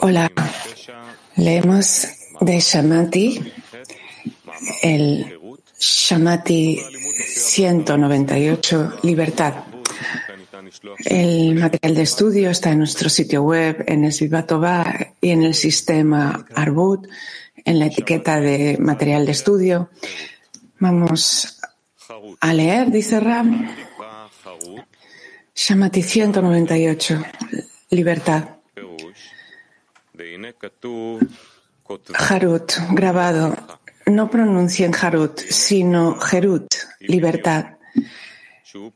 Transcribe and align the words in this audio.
Hola, 0.00 0.30
leemos 1.36 2.06
de 2.40 2.60
Shamati, 2.60 3.52
el 4.82 5.38
Shamati 5.78 6.80
198, 7.26 8.98
Libertad. 9.02 9.54
El 11.04 11.54
material 11.56 11.94
de 11.94 12.02
estudio 12.02 12.50
está 12.50 12.70
en 12.70 12.78
nuestro 12.78 13.08
sitio 13.08 13.42
web, 13.42 13.84
en 13.86 14.04
el 14.04 14.12
Svivatova 14.12 14.84
y 15.20 15.30
en 15.30 15.42
el 15.42 15.54
sistema 15.54 16.46
Arbut, 16.54 17.06
en 17.64 17.78
la 17.78 17.86
etiqueta 17.86 18.40
de 18.40 18.76
material 18.78 19.26
de 19.26 19.32
estudio. 19.32 19.90
Vamos 20.78 21.60
a 22.40 22.54
leer, 22.54 22.90
dice 22.90 23.20
Ram. 23.20 23.85
Shamati 25.56 26.02
198, 26.02 27.24
libertad. 27.90 28.58
Harut, 32.14 32.72
grabado. 32.90 33.56
No 34.04 34.28
pronuncien 34.30 34.94
Harut, 34.94 35.40
sino 35.40 36.20
Jerut, 36.20 36.74
libertad. 37.00 37.78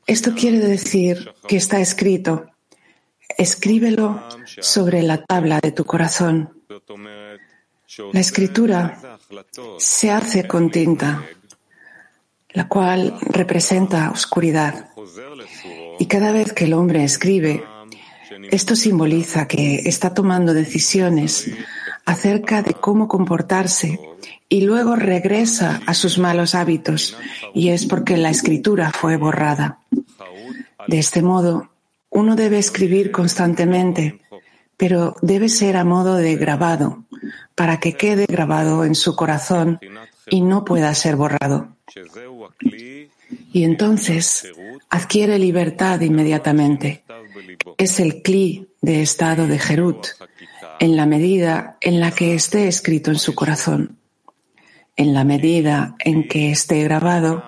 Esto 0.06 0.34
quiere 0.34 0.58
decir 0.58 1.32
que 1.48 1.56
está 1.56 1.80
escrito. 1.80 2.50
Escríbelo 3.38 4.22
sobre 4.60 5.02
la 5.02 5.24
tabla 5.24 5.60
de 5.60 5.72
tu 5.72 5.86
corazón. 5.86 6.62
La 8.12 8.20
escritura 8.20 9.18
se 9.78 10.10
hace 10.10 10.46
con 10.46 10.70
tinta, 10.70 11.24
la 12.50 12.68
cual 12.68 13.18
representa 13.30 14.10
oscuridad. 14.10 14.90
Y 16.00 16.06
cada 16.06 16.32
vez 16.32 16.54
que 16.54 16.64
el 16.64 16.72
hombre 16.72 17.04
escribe, 17.04 17.62
esto 18.50 18.74
simboliza 18.74 19.46
que 19.46 19.82
está 19.84 20.14
tomando 20.14 20.54
decisiones 20.54 21.50
acerca 22.06 22.62
de 22.62 22.72
cómo 22.72 23.06
comportarse 23.06 24.00
y 24.48 24.62
luego 24.62 24.96
regresa 24.96 25.82
a 25.84 25.92
sus 25.92 26.16
malos 26.18 26.54
hábitos 26.54 27.18
y 27.52 27.68
es 27.68 27.84
porque 27.84 28.16
la 28.16 28.30
escritura 28.30 28.92
fue 28.92 29.18
borrada. 29.18 29.80
De 30.88 30.98
este 30.98 31.20
modo, 31.20 31.68
uno 32.08 32.34
debe 32.34 32.58
escribir 32.58 33.10
constantemente, 33.10 34.22
pero 34.78 35.16
debe 35.20 35.50
ser 35.50 35.76
a 35.76 35.84
modo 35.84 36.14
de 36.14 36.34
grabado, 36.36 37.04
para 37.54 37.78
que 37.78 37.92
quede 37.92 38.24
grabado 38.24 38.86
en 38.86 38.94
su 38.94 39.14
corazón 39.14 39.78
y 40.30 40.40
no 40.40 40.64
pueda 40.64 40.94
ser 40.94 41.16
borrado. 41.16 41.76
Y 43.52 43.64
entonces 43.64 44.46
adquiere 44.88 45.38
libertad 45.38 46.00
inmediatamente. 46.00 47.04
Es 47.76 48.00
el 48.00 48.22
cli 48.22 48.68
de 48.80 49.02
estado 49.02 49.46
de 49.46 49.58
Jerut, 49.58 50.06
en 50.78 50.96
la 50.96 51.06
medida 51.06 51.76
en 51.80 52.00
la 52.00 52.10
que 52.12 52.34
esté 52.34 52.68
escrito 52.68 53.10
en 53.10 53.18
su 53.18 53.34
corazón. 53.34 53.98
En 54.96 55.14
la 55.14 55.24
medida 55.24 55.96
en 56.00 56.28
que 56.28 56.50
esté 56.50 56.82
grabado, 56.84 57.44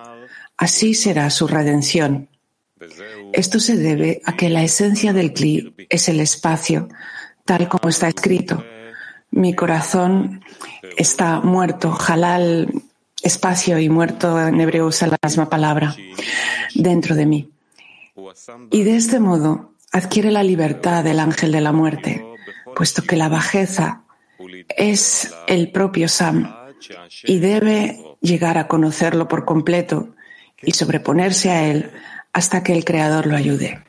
así 0.56 0.94
será 0.94 1.30
su 1.30 1.46
redención. 1.46 2.28
Esto 3.32 3.60
se 3.60 3.76
debe 3.76 4.20
a 4.24 4.36
que 4.36 4.48
la 4.48 4.62
esencia 4.62 5.12
del 5.12 5.32
cli 5.32 5.74
es 5.88 6.08
el 6.08 6.20
espacio, 6.20 6.88
tal 7.44 7.68
como 7.68 7.88
está 7.88 8.08
escrito. 8.08 8.64
Mi 9.30 9.54
corazón 9.54 10.44
está 10.96 11.40
muerto, 11.40 11.96
halal, 12.06 12.68
espacio 13.22 13.78
y 13.78 13.88
muerto 13.88 14.40
en 14.40 14.60
hebreo 14.60 14.86
usa 14.86 15.08
la 15.08 15.18
misma 15.22 15.48
palabra, 15.48 15.94
dentro 16.74 17.14
de 17.14 17.26
mí. 17.26 17.50
Y 18.70 18.82
de 18.82 18.96
este 18.96 19.20
modo 19.20 19.72
adquiere 19.92 20.30
la 20.30 20.42
libertad 20.42 21.04
del 21.04 21.20
ángel 21.20 21.52
de 21.52 21.60
la 21.60 21.72
muerte, 21.72 22.24
puesto 22.74 23.02
que 23.02 23.16
la 23.16 23.28
bajeza 23.28 24.02
es 24.68 25.32
el 25.46 25.70
propio 25.70 26.08
Sam 26.08 26.54
y 27.24 27.38
debe 27.38 28.16
llegar 28.20 28.58
a 28.58 28.66
conocerlo 28.66 29.28
por 29.28 29.44
completo 29.44 30.14
y 30.60 30.72
sobreponerse 30.72 31.50
a 31.50 31.66
él 31.68 31.90
hasta 32.32 32.62
que 32.62 32.72
el 32.72 32.84
Creador 32.84 33.26
lo 33.26 33.36
ayude. 33.36 33.84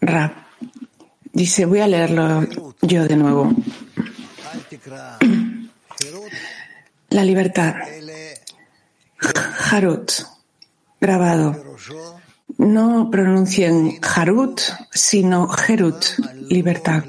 Rab 0.00 0.32
dice, 1.32 1.66
voy 1.66 1.80
a 1.80 1.88
leerlo 1.88 2.46
yo 2.82 3.04
de 3.04 3.16
nuevo. 3.16 3.52
La 7.10 7.24
libertad. 7.24 7.74
Harut. 9.70 10.12
Grabado. 11.00 11.76
No 12.58 13.10
pronuncien 13.10 13.98
Harut, 14.02 14.60
sino 14.92 15.48
Jerut, 15.48 16.04
libertad. 16.48 17.04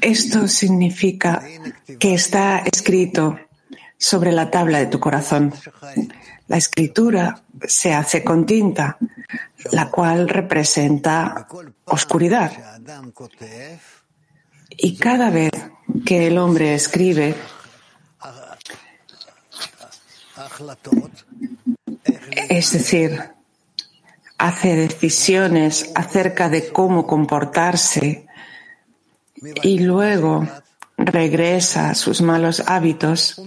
Esto 0.00 0.48
significa 0.48 1.42
que 1.98 2.14
está 2.14 2.58
escrito 2.58 3.38
sobre 3.96 4.32
la 4.32 4.50
tabla 4.50 4.78
de 4.78 4.86
tu 4.86 5.00
corazón. 5.00 5.52
La 6.46 6.56
escritura 6.56 7.42
se 7.66 7.94
hace 7.94 8.22
con 8.22 8.44
tinta, 8.44 8.98
la 9.72 9.90
cual 9.90 10.28
representa 10.28 11.46
oscuridad. 11.86 12.52
Y 14.76 14.96
cada 14.96 15.30
vez 15.30 15.52
que 16.04 16.26
el 16.26 16.38
hombre 16.38 16.74
escribe, 16.74 17.34
es 22.48 22.72
decir, 22.72 23.20
hace 24.38 24.76
decisiones 24.76 25.90
acerca 25.94 26.48
de 26.48 26.72
cómo 26.72 27.06
comportarse 27.06 28.26
y 29.62 29.78
luego 29.80 30.46
regresa 30.96 31.90
a 31.90 31.94
sus 31.94 32.20
malos 32.20 32.62
hábitos, 32.66 33.40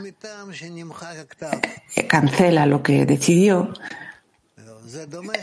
cancela 2.07 2.65
lo 2.65 2.83
que 2.83 3.05
decidió, 3.05 3.73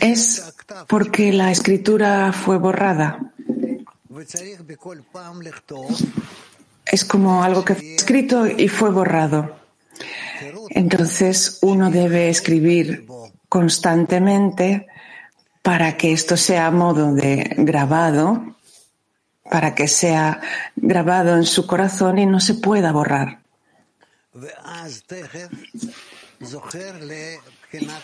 es 0.01 0.53
porque 0.87 1.31
la 1.31 1.51
escritura 1.51 2.31
fue 2.33 2.57
borrada. 2.57 3.31
Es 6.85 7.03
como 7.03 7.43
algo 7.43 7.65
que 7.65 7.75
fue 7.75 7.95
escrito 7.95 8.47
y 8.47 8.69
fue 8.69 8.89
borrado. 8.91 9.57
Entonces 10.69 11.59
uno 11.61 11.91
debe 11.91 12.29
escribir 12.29 13.07
constantemente 13.49 14.87
para 15.61 15.97
que 15.97 16.13
esto 16.13 16.37
sea 16.37 16.67
a 16.67 16.71
modo 16.71 17.13
de 17.13 17.55
grabado, 17.57 18.55
para 19.49 19.75
que 19.75 19.87
sea 19.87 20.39
grabado 20.75 21.35
en 21.35 21.43
su 21.43 21.67
corazón 21.67 22.17
y 22.17 22.25
no 22.25 22.39
se 22.39 22.53
pueda 22.55 22.91
borrar. 22.91 23.39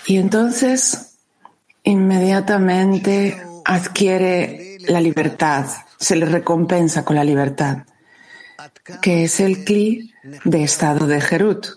Y 0.08 0.18
entonces 0.18 1.16
inmediatamente 1.84 3.51
adquiere 3.66 4.78
la 4.88 5.02
libertad, 5.02 5.66
se 5.98 6.16
le 6.16 6.26
recompensa 6.26 7.04
con 7.04 7.16
la 7.16 7.24
libertad, 7.24 7.86
que 9.02 9.24
es 9.24 9.40
el 9.40 9.64
cli 9.64 10.14
de 10.44 10.64
estado 10.64 11.08
de 11.08 11.22
Jerut. 11.22 11.68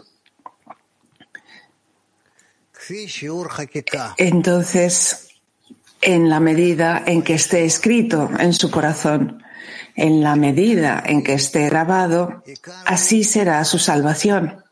Entonces, 4.17 5.29
en 6.01 6.29
la 6.29 6.41
medida 6.41 7.03
en 7.07 7.23
que 7.23 7.35
esté 7.35 7.65
escrito 7.65 8.31
en 8.39 8.53
su 8.53 8.71
corazón, 8.71 9.43
en 9.97 10.23
la 10.23 10.37
medida 10.37 11.03
en 11.07 11.23
que 11.23 11.35
esté 11.35 11.67
grabado, 11.69 12.43
así 12.85 13.25
será 13.25 13.65
su 13.65 13.79
salvación. 13.79 14.63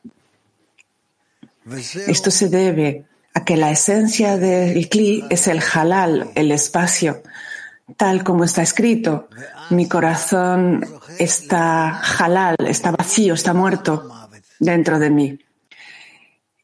Esto 2.06 2.30
se 2.30 2.48
debe 2.48 3.06
a 3.34 3.44
que 3.44 3.56
la 3.56 3.70
esencia 3.70 4.36
del 4.36 4.88
Kli 4.88 5.24
es 5.30 5.46
el 5.48 5.60
halal, 5.60 6.30
el 6.34 6.52
espacio, 6.52 7.22
tal 7.96 8.24
como 8.24 8.44
está 8.44 8.62
escrito. 8.62 9.28
Mi 9.70 9.88
corazón 9.88 10.86
está 11.18 12.00
halal, 12.00 12.56
está 12.66 12.90
vacío, 12.90 13.34
está 13.34 13.54
muerto 13.54 14.28
dentro 14.58 14.98
de 14.98 15.10
mí. 15.10 15.38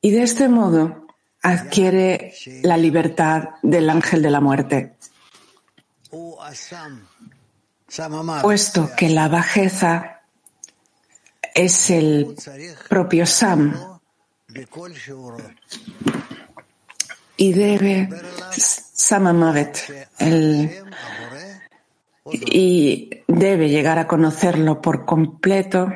Y 0.00 0.11
de 0.11 0.23
este 0.23 0.49
modo 0.49 1.06
adquiere 1.43 2.35
la 2.62 2.76
libertad 2.76 3.50
del 3.62 3.88
ángel 3.91 4.23
de 4.23 4.31
la 4.31 4.41
muerte. 4.41 4.97
Puesto 8.43 8.91
que 8.97 9.09
la 9.09 9.29
bajeza 9.29 10.20
es 11.55 11.91
el 11.91 12.37
propio 12.88 13.26
Sam 13.26 13.99
y 17.38 17.52
debe 17.55 18.11
Samamavet, 18.50 20.11
el, 20.19 20.70
y 22.31 23.11
debe 23.26 23.70
llegar 23.70 23.99
a 23.99 24.06
conocerlo 24.06 24.82
por 24.82 25.06
completo. 25.06 25.90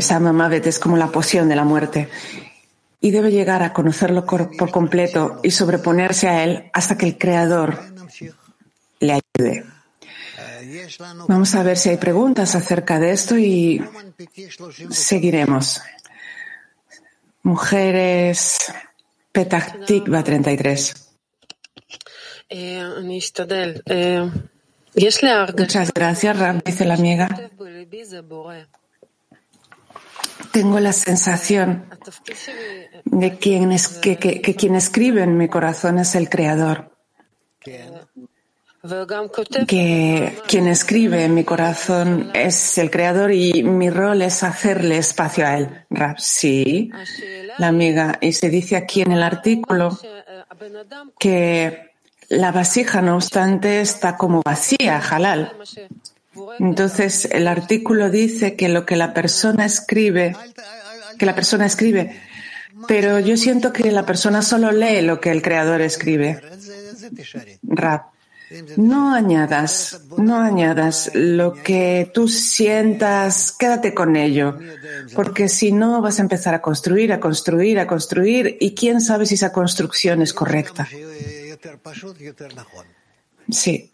Samamavet 0.00 0.66
es 0.66 0.78
como 0.78 0.98
la 0.98 1.06
poción 1.06 1.48
de 1.48 1.56
la 1.56 1.64
muerte 1.64 2.08
y 3.00 3.10
debe 3.12 3.30
llegar 3.30 3.62
a 3.62 3.72
conocerlo 3.72 4.26
por 4.26 4.70
completo 4.70 5.40
y 5.42 5.52
sobreponerse 5.52 6.28
a 6.28 6.44
él 6.44 6.70
hasta 6.74 6.98
que 6.98 7.06
el 7.06 7.16
Creador 7.16 7.78
le 8.98 9.12
ayude. 9.12 9.64
Vamos 11.28 11.54
a 11.54 11.62
ver 11.62 11.78
si 11.78 11.88
hay 11.88 11.96
preguntas 11.96 12.54
acerca 12.54 12.98
de 12.98 13.12
esto 13.12 13.38
y 13.38 13.82
seguiremos. 14.90 15.80
Mujeres, 17.42 18.58
Petah 19.32 19.84
Tikva 19.86 20.22
33. 20.22 21.10
Muchas 25.56 25.92
gracias, 25.92 26.38
Ram, 26.38 26.60
dice 26.64 26.84
la 26.84 26.94
amiga. 26.94 27.28
Tengo 30.52 30.80
la 30.80 30.92
sensación 30.92 31.88
de 33.04 33.38
quien 33.38 33.70
es, 33.70 33.88
que, 33.88 34.16
que, 34.16 34.54
quien 34.56 34.74
escribe 34.74 35.22
en 35.22 35.36
mi 35.36 35.48
corazón 35.48 35.98
es 35.98 36.14
el 36.16 36.28
Creador. 36.28 36.90
Que 39.66 40.38
quien 40.48 40.66
escribe 40.66 41.24
en 41.24 41.34
mi 41.34 41.44
corazón 41.44 42.30
es 42.32 42.78
el 42.78 42.90
Creador 42.90 43.30
y 43.30 43.62
mi 43.62 43.90
rol 43.90 44.22
es 44.22 44.42
hacerle 44.42 44.96
espacio 44.96 45.46
a 45.46 45.58
él. 45.58 45.84
Rab, 45.90 46.18
sí, 46.18 46.90
la 47.58 47.68
amiga. 47.68 48.16
Y 48.22 48.32
se 48.32 48.48
dice 48.48 48.76
aquí 48.76 49.02
en 49.02 49.12
el 49.12 49.22
artículo 49.22 49.98
que 51.18 51.90
la 52.30 52.52
vasija, 52.52 53.02
no 53.02 53.16
obstante, 53.16 53.82
está 53.82 54.16
como 54.16 54.40
vacía, 54.42 54.98
halal. 54.98 55.52
Entonces, 56.58 57.26
el 57.26 57.48
artículo 57.48 58.08
dice 58.08 58.56
que 58.56 58.70
lo 58.70 58.86
que 58.86 58.96
la 58.96 59.12
persona 59.12 59.66
escribe, 59.66 60.34
que 61.18 61.26
la 61.26 61.34
persona 61.34 61.66
escribe, 61.66 62.18
pero 62.88 63.18
yo 63.18 63.36
siento 63.36 63.74
que 63.74 63.90
la 63.90 64.06
persona 64.06 64.40
solo 64.40 64.72
lee 64.72 65.02
lo 65.02 65.20
que 65.20 65.30
el 65.30 65.42
creador 65.42 65.82
escribe. 65.82 66.40
Rap. 67.62 68.19
No 68.76 69.14
añadas, 69.14 70.00
no 70.16 70.40
añadas 70.40 71.12
lo 71.14 71.54
que 71.54 72.10
tú 72.12 72.26
sientas, 72.26 73.52
quédate 73.52 73.94
con 73.94 74.16
ello, 74.16 74.58
porque 75.14 75.48
si 75.48 75.70
no 75.70 76.02
vas 76.02 76.18
a 76.18 76.22
empezar 76.22 76.54
a 76.54 76.60
construir, 76.60 77.12
a 77.12 77.20
construir, 77.20 77.78
a 77.78 77.86
construir, 77.86 78.56
y 78.60 78.74
quién 78.74 79.00
sabe 79.00 79.26
si 79.26 79.36
esa 79.36 79.52
construcción 79.52 80.20
es 80.20 80.34
correcta. 80.34 80.88
Sí. 83.50 83.92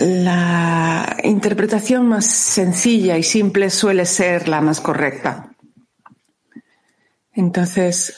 La 0.00 1.16
interpretación 1.24 2.06
más 2.06 2.26
sencilla 2.26 3.16
y 3.18 3.24
simple 3.24 3.70
suele 3.70 4.06
ser 4.06 4.48
la 4.48 4.60
más 4.60 4.80
correcta. 4.80 5.50
Entonces, 7.32 8.14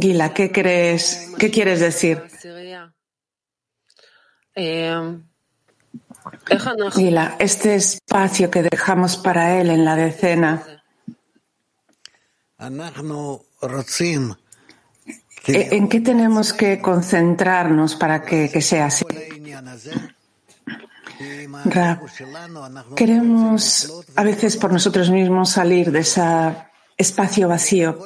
Gila, 0.00 0.32
¿qué 0.32 0.52
crees? 0.52 1.32
¿Qué 1.38 1.50
quieres 1.50 1.80
decir? 1.80 2.22
Gila, 6.94 7.36
este 7.38 7.74
espacio 7.74 8.50
que 8.50 8.62
dejamos 8.62 9.16
para 9.16 9.60
él 9.60 9.70
en 9.70 9.84
la 9.84 9.96
decena. 9.96 10.62
¿En 15.46 15.88
qué 15.88 16.00
tenemos 16.00 16.52
que 16.52 16.80
concentrarnos 16.80 17.96
para 17.96 18.22
que, 18.22 18.60
sea 18.60 18.86
así? 18.86 19.04
queremos 22.96 24.04
a 24.16 24.24
veces 24.24 24.56
por 24.56 24.72
nosotros 24.72 25.10
mismos 25.10 25.50
salir 25.50 25.92
de 25.92 26.00
ese 26.00 26.22
espacio 26.96 27.48
vacío, 27.48 27.98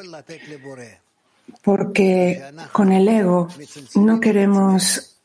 porque 1.62 2.42
con 2.72 2.92
el 2.92 3.08
ego 3.08 3.48
no 3.94 4.20
queremos 4.20 5.18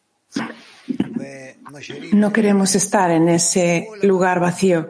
no 2.13 2.33
queremos 2.33 2.75
estar 2.75 3.11
en 3.11 3.29
ese 3.29 3.87
lugar 4.01 4.39
vacío 4.39 4.89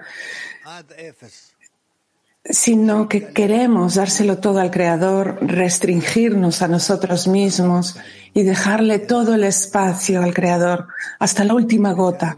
sino 2.45 3.07
que 3.07 3.29
queremos 3.29 3.95
dárselo 3.95 4.39
todo 4.39 4.59
al 4.59 4.71
Creador, 4.71 5.37
restringirnos 5.41 6.61
a 6.61 6.67
nosotros 6.67 7.27
mismos 7.27 7.97
y 8.33 8.43
dejarle 8.43 8.99
todo 8.99 9.35
el 9.35 9.43
espacio 9.45 10.21
al 10.21 10.33
Creador, 10.33 10.87
hasta 11.19 11.45
la 11.45 11.53
última 11.53 11.93
gota, 11.93 12.37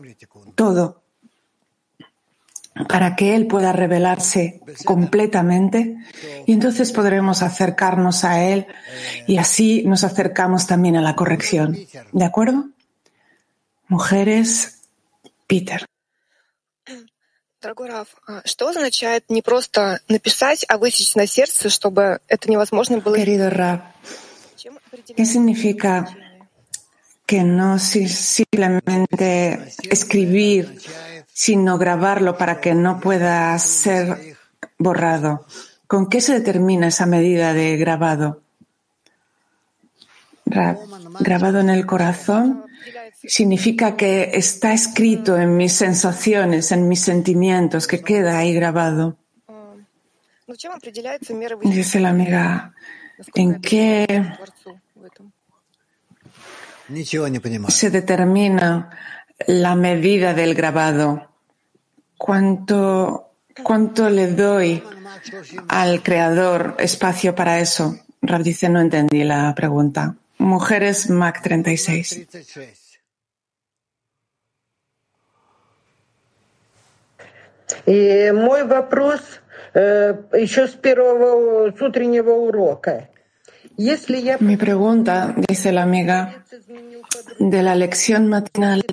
todo, 0.54 1.02
para 2.88 3.16
que 3.16 3.36
Él 3.36 3.48
pueda 3.48 3.72
revelarse 3.72 4.62
completamente 4.84 5.98
y 6.46 6.54
entonces 6.54 6.92
podremos 6.92 7.42
acercarnos 7.42 8.26
a 8.26 8.44
Él 8.44 8.68
y 9.26 9.38
así 9.38 9.84
nos 9.86 10.04
acercamos 10.04 10.68
también 10.68 10.98
a 10.98 11.02
la 11.02 11.16
corrección. 11.16 11.78
¿De 12.12 12.26
acuerdo? 12.26 12.75
Mujeres, 13.89 14.81
Peter. 15.49 15.85
Дорогой 17.61 17.91
Раф, 17.91 18.09
что 18.47 18.69
означает 18.69 19.29
не 19.29 19.43
просто 19.43 20.01
написать, 20.09 20.65
а 20.69 20.79
высечь 20.79 21.15
на 21.15 21.27
сердце, 21.27 21.69
чтобы 21.69 22.21
это 22.27 22.51
невозможно 22.51 22.99
было... 22.99 23.17
Querido 23.17 23.51
Rab, 23.51 23.83
¿qué 25.15 25.27
significa 25.27 26.07
que 27.27 27.43
no 27.43 27.79
simplemente 27.79 29.75
escribir, 29.83 30.81
sino 31.31 31.77
grabarlo 31.77 32.39
para 32.39 32.63
que 32.63 32.75
no 32.75 32.99
pueda 32.99 33.59
ser 33.59 34.37
borrado? 34.79 35.45
¿Con 35.87 36.09
qué 36.09 36.23
se 36.23 36.33
determina 36.33 36.87
esa 36.87 37.05
medida 37.05 37.53
de 37.53 37.77
grabado? 37.77 38.41
Rab, 40.47 40.79
grabado 41.21 41.61
en 41.61 41.69
el 41.69 41.85
corazón 41.85 42.65
significa 43.24 43.96
que 43.96 44.32
está 44.34 44.74
escrito 44.74 45.38
en 45.38 45.58
mis 45.58 45.74
sensaciones, 45.74 46.72
en 46.72 46.88
mis 46.88 47.02
sentimientos, 47.02 47.88
que 47.88 48.02
queda 48.02 48.38
ahí 48.38 48.54
grabado. 48.54 49.18
Dice 51.64 52.00
la 52.00 52.10
amiga, 52.10 52.74
¿en 53.34 53.62
qué 53.62 54.08
se 57.70 57.90
determina 57.90 58.90
la 59.48 59.76
medida 59.76 60.34
del 60.34 60.54
grabado? 60.54 61.32
¿Cuánto, 62.18 63.32
cuánto 63.64 64.10
le 64.10 64.28
doy 64.28 64.84
al 65.68 66.04
creador 66.04 66.76
espacio 66.80 67.34
para 67.34 67.60
eso? 67.60 67.98
Rab 68.22 68.44
dice, 68.44 68.70
no 68.70 68.80
entendí 68.80 69.24
la 69.24 69.54
pregunta. 69.56 70.16
Mujeres 70.38 71.10
Mac 71.10 71.42
36. 71.42 72.28
И 77.87 78.31
мой 78.33 78.65
вопрос 78.65 79.21
еще 79.75 80.67
с 80.67 80.73
первого 80.73 81.71
с 81.77 81.81
утреннего 81.81 82.33
урока. 82.33 83.09
Mi 84.41 84.57
pregunta, 84.59 85.35
dice 85.49 85.73
la 85.73 85.85
amiga, 85.85 86.45
de 87.39 87.63
la 87.63 87.75
lección 87.75 88.29
matinal, 88.29 88.85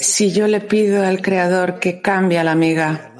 si 0.00 0.32
yo 0.32 0.48
le 0.48 0.60
pido 0.60 1.04
al 1.04 1.22
Creador 1.22 1.78
que 1.78 2.02
cambie 2.02 2.40
a 2.40 2.44
la 2.44 2.52
amiga, 2.52 3.12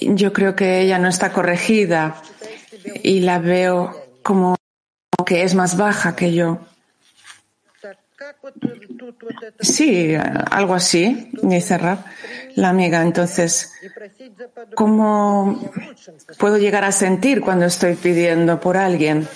yo 0.00 0.32
creo 0.32 0.54
que 0.54 0.80
ella 0.80 0.98
no 0.98 1.08
está 1.08 1.32
corregida 1.32 2.22
y 3.02 3.20
la 3.20 3.40
veo 3.40 3.94
como 4.22 4.56
que 5.26 5.42
es 5.42 5.56
más 5.56 5.76
baja 5.76 6.14
que 6.14 6.32
yo. 6.32 6.60
Sí, 9.59 10.15
algo 10.51 10.73
así, 10.73 11.29
dice 11.41 11.77
Rab, 11.77 11.99
la 12.55 12.69
amiga. 12.69 13.01
Entonces, 13.01 13.73
¿cómo 14.75 15.71
puedo 16.37 16.57
llegar 16.57 16.83
a 16.83 16.91
sentir 16.91 17.41
cuando 17.41 17.65
estoy 17.65 17.95
pidiendo 17.95 18.59
por 18.59 18.77
alguien? 18.77 19.27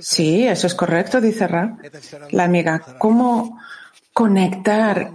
Sí, 0.00 0.46
eso 0.46 0.66
es 0.66 0.74
correcto, 0.74 1.20
dice 1.20 1.46
Rab, 1.46 1.78
la 2.30 2.44
amiga. 2.44 2.80
¿Cómo 2.98 3.58
conectar 4.12 5.10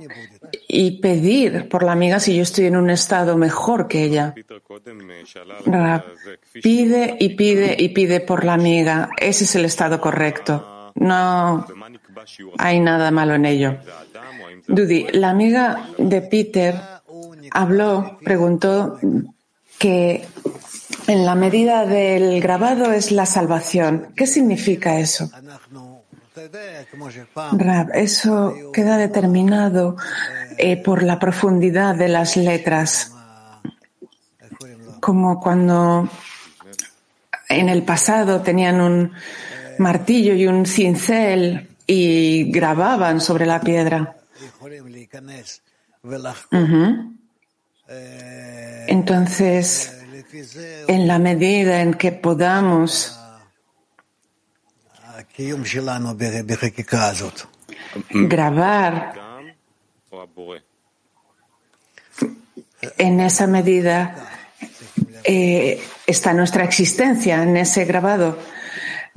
y 0.68 1.00
pedir 1.00 1.70
por 1.70 1.84
la 1.84 1.94
amiga 1.94 2.20
si 2.20 2.36
yo 2.36 2.44
estoy 2.44 2.66
en 2.66 2.76
un 2.76 2.90
estado 2.90 3.38
mejor 3.38 3.88
que 3.88 4.04
ella? 4.04 4.36
Rab, 5.66 6.04
pide 6.62 7.16
y 7.20 7.30
pide 7.30 7.76
y 7.80 7.90
pide 7.90 8.20
por 8.20 8.44
la 8.44 8.54
amiga. 8.54 9.10
Ese 9.18 9.46
es 9.46 9.56
el 9.56 9.66
estado 9.66 10.00
correcto. 10.02 10.92
No 10.96 11.66
hay 12.58 12.80
nada 12.80 13.12
malo 13.12 13.36
en 13.36 13.46
ello. 13.46 13.78
Dudi, 14.68 15.08
la 15.14 15.30
amiga 15.30 15.90
de 15.98 16.22
Peter 16.22 16.76
habló, 17.52 18.20
preguntó 18.24 19.00
que 19.78 20.26
en 21.08 21.26
la 21.26 21.36
medida 21.36 21.86
del 21.86 22.42
grabado 22.42 22.92
es 22.92 23.12
la 23.12 23.26
salvación. 23.26 24.10
¿Qué 24.16 24.28
significa 24.28 25.00
eso? 25.00 25.30
Rab, 27.52 27.90
eso 27.94 28.72
queda 28.74 28.98
determinado 28.98 29.98
eh, 30.58 30.78
por 30.78 31.04
la 31.04 31.20
profundidad 31.20 31.96
de 31.96 32.08
las 32.08 32.38
letras, 32.38 33.12
como 35.00 35.40
cuando 35.40 36.08
en 37.50 37.70
el 37.70 37.84
pasado 37.84 38.42
tenían 38.42 38.80
un 38.80 39.12
martillo 39.80 40.34
y 40.34 40.48
un 40.48 40.66
cincel 40.66 41.70
y 41.92 42.52
grababan 42.52 43.20
sobre 43.20 43.48
la 43.48 43.60
piedra. 43.60 44.16
Entonces, 48.88 49.98
en 50.88 51.08
la 51.08 51.18
medida 51.18 51.82
en 51.82 51.96
que 51.96 52.12
podamos 52.12 53.20
grabar 58.12 59.14
en 63.00 63.20
esa 63.20 63.48
medida 63.48 64.30
eh, 65.24 65.82
está 66.06 66.34
nuestra 66.34 66.64
existencia 66.64 67.42
en 67.42 67.58
ese 67.58 67.86
grabado. 67.86 68.38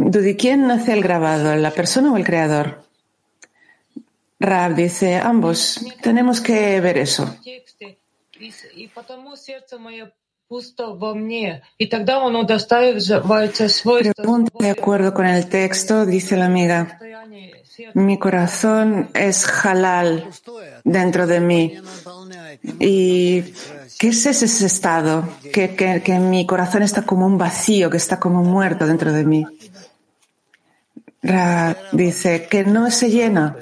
Dudy, 0.05 0.37
¿quién 0.37 0.71
hace 0.71 0.93
el 0.93 1.03
grabado, 1.03 1.55
la 1.55 1.71
persona 1.71 2.13
o 2.13 2.17
el 2.17 2.25
creador? 2.25 2.83
Rab 4.41 4.75
dice, 4.75 5.17
ambos, 5.17 5.81
tenemos 6.03 6.41
que 6.41 6.81
ver 6.81 6.99
eso. 6.99 7.37
Pregunta 14.17 14.53
de 14.59 14.71
acuerdo 14.71 15.15
con 15.15 15.27
el 15.27 15.49
texto, 15.49 16.05
dice 16.05 16.37
la 16.37 16.47
amiga. 16.47 16.99
Mi 17.95 18.19
corazón 18.19 19.09
es 19.15 19.47
halal 19.65 20.29
dentro 20.83 21.29
de 21.29 21.41
mí. 21.41 21.79
¿Y 22.81 23.43
qué 23.99 24.09
es 24.09 24.27
ese 24.27 24.67
estado? 24.67 25.29
Que, 25.53 25.75
que 26.05 26.19
mi 26.19 26.45
corazón 26.45 26.83
está 26.83 27.03
como 27.03 27.27
un 27.27 27.39
vacío, 27.39 27.89
que 27.89 27.97
está 27.97 28.19
como 28.19 28.43
muerto 28.43 28.87
dentro 28.87 29.13
de 29.13 29.25
mí. 29.25 29.47
Ra 31.23 31.77
dice 31.93 32.49
que 32.51 32.65
no 32.65 32.91
se 32.91 33.11
llena, 33.11 33.57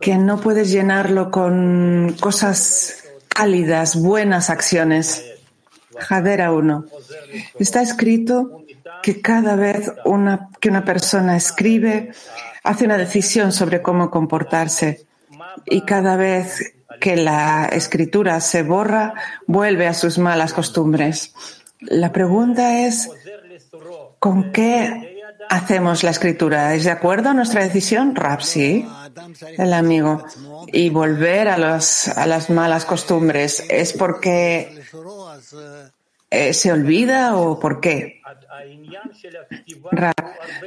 que 0.00 0.18
no 0.18 0.40
puedes 0.40 0.70
llenarlo 0.70 1.30
con 1.30 2.16
cosas 2.20 3.04
cálidas, 3.28 4.00
buenas 4.02 4.50
acciones. 4.50 5.24
Jadera 5.96 6.52
1. 6.52 6.86
Está 7.58 7.82
escrito 7.82 8.64
que 9.02 9.20
cada 9.20 9.54
vez 9.54 9.92
que 10.60 10.68
una 10.68 10.84
persona 10.84 11.36
escribe, 11.36 12.12
hace 12.64 12.84
una 12.84 12.98
decisión 12.98 13.52
sobre 13.52 13.80
cómo 13.80 14.10
comportarse. 14.10 15.06
Y 15.66 15.82
cada 15.82 16.16
vez 16.16 16.74
que 17.00 17.16
la 17.16 17.66
escritura 17.66 18.40
se 18.40 18.62
borra, 18.64 19.14
vuelve 19.46 19.86
a 19.86 19.94
sus 19.94 20.18
malas 20.18 20.52
costumbres. 20.52 21.34
La 21.80 22.12
pregunta 22.12 22.86
es, 22.86 23.08
¿con 24.18 24.50
qué 24.50 25.11
hacemos 25.52 26.02
la 26.02 26.10
escritura? 26.10 26.74
¿Es 26.74 26.84
de 26.84 26.90
acuerdo 26.90 27.28
a 27.28 27.34
nuestra 27.34 27.62
decisión? 27.62 28.14
Rapsi, 28.14 28.86
el 29.58 29.72
amigo. 29.72 30.24
Y 30.72 30.88
volver 30.88 31.48
a, 31.48 31.54
a 31.54 32.26
las 32.26 32.50
malas 32.50 32.84
costumbres, 32.86 33.64
¿es 33.68 33.92
porque 33.92 34.82
eh, 36.30 36.54
se 36.54 36.72
olvida 36.72 37.36
o 37.36 37.60
por 37.60 37.80
qué? 37.80 38.22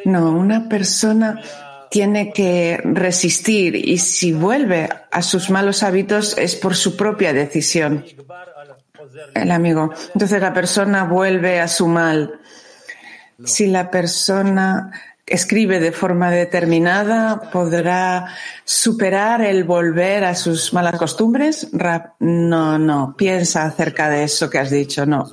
No, 0.05 0.31
una 0.31 0.69
persona 0.69 1.41
tiene 1.89 2.31
que 2.31 2.79
resistir 2.83 3.75
y 3.75 3.97
si 3.97 4.33
vuelve 4.33 4.89
a 5.11 5.21
sus 5.23 5.49
malos 5.49 5.81
hábitos 5.81 6.37
es 6.37 6.55
por 6.55 6.75
su 6.75 6.95
propia 6.95 7.33
decisión. 7.33 8.05
El 9.33 9.51
amigo. 9.51 9.91
Entonces 10.13 10.41
la 10.41 10.53
persona 10.53 11.05
vuelve 11.05 11.59
a 11.59 11.67
su 11.67 11.87
mal. 11.87 12.39
Si 13.43 13.67
la 13.67 13.91
persona 13.91 14.91
escribe 15.25 15.79
de 15.79 15.91
forma 15.91 16.29
determinada, 16.29 17.49
podrá 17.51 18.27
superar 18.63 19.41
el 19.41 19.63
volver 19.63 20.23
a 20.23 20.35
sus 20.35 20.73
malas 20.73 20.97
costumbres. 20.97 21.67
No, 22.19 22.77
no. 22.77 23.15
Piensa 23.17 23.65
acerca 23.65 24.09
de 24.09 24.23
eso 24.23 24.49
que 24.49 24.59
has 24.59 24.69
dicho. 24.69 25.05
No. 25.05 25.27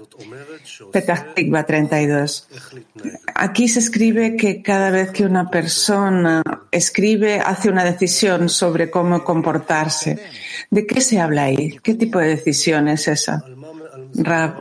Petah 0.93 1.35
32. 1.35 2.49
Aquí 3.35 3.69
se 3.69 3.79
escribe 3.81 4.37
que 4.37 4.63
cada 4.63 4.91
vez 4.91 5.11
que 5.11 5.25
una 5.25 5.51
persona 5.51 6.43
escribe, 6.71 7.41
hace 7.41 7.69
una 7.69 7.85
decisión 7.85 8.49
sobre 8.49 8.91
cómo 8.91 9.25
comportarse. 9.25 10.19
¿De 10.71 10.87
qué 10.87 11.01
se 11.01 11.21
habla 11.21 11.45
ahí? 11.45 11.79
¿Qué 11.83 11.95
tipo 11.95 12.19
de 12.19 12.29
decisión 12.29 12.89
es 12.89 13.09
esa? 13.09 13.45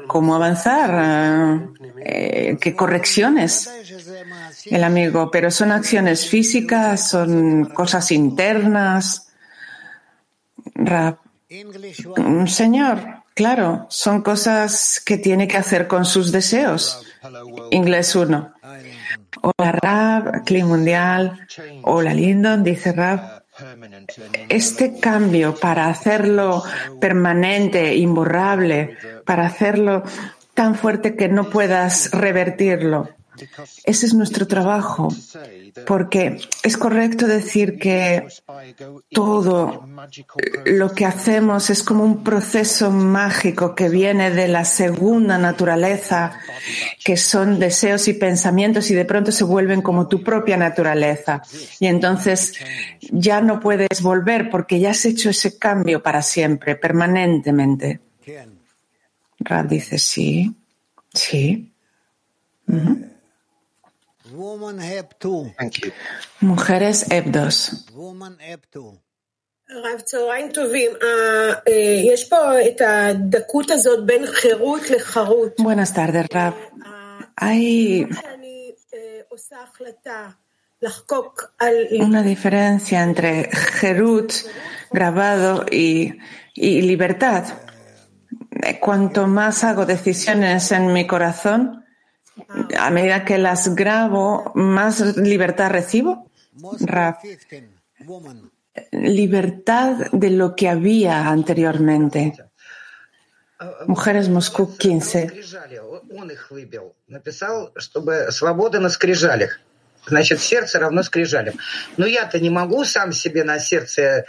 ¿Cómo 0.08 0.36
avanzar? 0.36 1.70
Eh, 2.04 2.58
¿Qué 2.60 2.76
correcciones? 2.76 3.70
El 4.66 4.84
amigo, 4.84 5.30
pero 5.32 5.52
son 5.52 5.72
acciones 5.72 6.28
físicas, 6.28 7.10
son 7.10 7.66
cosas 7.66 8.12
internas. 8.12 9.32
Señor, 12.48 13.22
Claro, 13.34 13.88
son 13.90 14.22
cosas 14.22 15.02
que 15.06 15.18
tiene 15.18 15.48
que 15.48 15.58
hacer 15.58 15.88
con 15.88 16.06
sus 16.06 16.32
deseos. 16.32 17.06
Inglés 17.72 18.16
1. 18.16 18.54
Hola 19.42 19.72
Rab, 19.72 20.44
Clean 20.44 20.68
Mundial. 20.68 21.48
Hola 21.84 22.14
Lindon, 22.14 22.64
dice 22.64 22.92
Rab. 22.92 23.41
Este 24.50 25.00
cambio 25.00 25.56
para 25.56 25.88
hacerlo 25.88 26.64
permanente, 27.00 27.96
imborrable, 27.96 28.98
para 29.26 29.46
hacerlo 29.46 30.04
tan 30.54 30.76
fuerte 30.76 31.16
que 31.16 31.30
no 31.30 31.50
puedas 31.50 32.12
revertirlo. 32.12 33.10
Ese 33.84 34.06
es 34.06 34.14
nuestro 34.14 34.48
trabajo, 34.48 35.08
porque 35.86 36.38
es 36.64 36.78
correcto 36.78 37.28
decir 37.28 37.78
que 37.78 38.28
todo 39.12 39.88
lo 40.66 40.92
que 40.94 41.06
hacemos 41.06 41.70
es 41.70 41.84
como 41.84 42.04
un 42.04 42.24
proceso 42.24 42.92
mágico 42.92 43.76
que 43.76 43.90
viene 43.90 44.32
de 44.32 44.48
la 44.48 44.66
segunda 44.66 45.38
naturaleza, 45.38 46.40
que 47.04 47.18
son 47.18 47.60
deseos 47.60 48.08
y 48.08 48.14
pensamientos 48.14 48.92
y 48.92 48.96
de 48.96 49.06
pronto 49.06 49.32
se 49.32 49.44
vuelven 49.44 49.82
como 49.82 50.08
tu 50.08 50.24
propia 50.24 50.58
naturaleza. 50.58 51.42
Y 51.80 51.88
entonces 51.88 52.54
ya 53.12 53.42
no 53.42 53.60
puedes 53.60 54.02
volver 54.02 54.50
porque 54.50 54.80
ya 54.80 54.92
has 54.92 55.06
hecho 55.06 55.30
ese 55.30 55.58
cambio 55.58 56.02
para 56.04 56.22
siempre, 56.22 56.76
permanentemente. 56.76 58.00
Rad 59.40 59.66
dice 59.66 59.98
sí, 59.98 60.54
sí. 61.14 61.74
Mujeres 66.40 67.10
EB2. 67.10 67.92
Buenas 75.58 75.94
tardes, 75.94 76.28
Rab. 76.30 76.54
Hay 77.36 78.08
una 82.00 82.24
diferencia 82.24 83.04
entre 83.04 83.50
Jerut, 83.52 84.34
grabado, 84.92 85.66
y, 85.70 86.18
y 86.56 86.82
libertad. 86.84 87.46
Cuanto 88.80 89.28
más 89.28 89.64
hago 89.64 89.86
decisiones 89.86 90.72
en 90.72 90.94
mi 90.94 91.06
corazón, 91.06 91.82
a 92.78 92.90
medida 92.90 93.26
que 93.26 93.38
las 93.38 93.76
grabo, 93.76 94.52
más 94.56 95.18
libertad 95.18 95.72
recibo. 95.72 96.30
Libertad 98.92 100.12
de 100.12 100.30
lo 100.30 100.56
que 100.56 100.70
había 100.70 101.28
anteriormente. 101.28 102.34
Mujeres 103.88 104.30
Moscú 104.30 104.76
15. 104.76 105.32
Значит, 110.08 110.42
сердце 110.42 110.80
равно 110.80 111.04
скрижалям. 111.04 111.56
Но 111.98 112.06
я-то 112.06 112.40
не 112.40 112.50
могу 112.50 112.84
сам 112.86 113.14
себе 113.14 113.44
на 113.44 113.60
сердце 113.60 114.26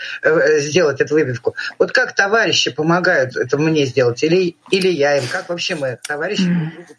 сделать 0.59 1.01
эту 1.01 1.15
выбивку. 1.15 1.55
Вот 1.79 1.93
как 1.93 2.15
товарищи 2.15 2.71
помогают 2.71 3.37
это 3.37 3.59
мне 3.59 3.87
сделать? 3.87 4.23
Или, 4.23 4.57
или 4.71 4.89
я 4.89 5.17
им? 5.17 5.25
Как 5.31 5.49
вообще 5.49 5.75
мы, 5.75 5.99
товарищи, 6.07 6.43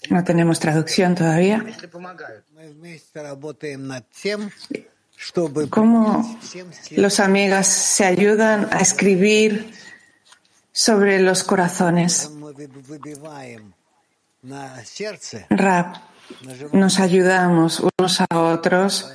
No 0.09 0.23
tenemos 0.23 0.59
traducción 0.59 1.15
todavía. 1.15 1.61
если 1.65 1.87
помогают? 1.87 2.43
¿Cómo 5.69 6.39
los 6.91 7.19
amigas 7.19 7.67
se 7.67 8.05
ayudan 8.05 8.67
a 8.71 8.79
escribir 8.79 9.73
sobre 10.71 11.19
los 11.19 11.43
corazones? 11.43 12.29
Rab, 15.49 15.95
nos 16.71 16.99
ayudamos 16.99 17.81
unos 17.97 18.21
a 18.21 18.39
otros 18.39 19.11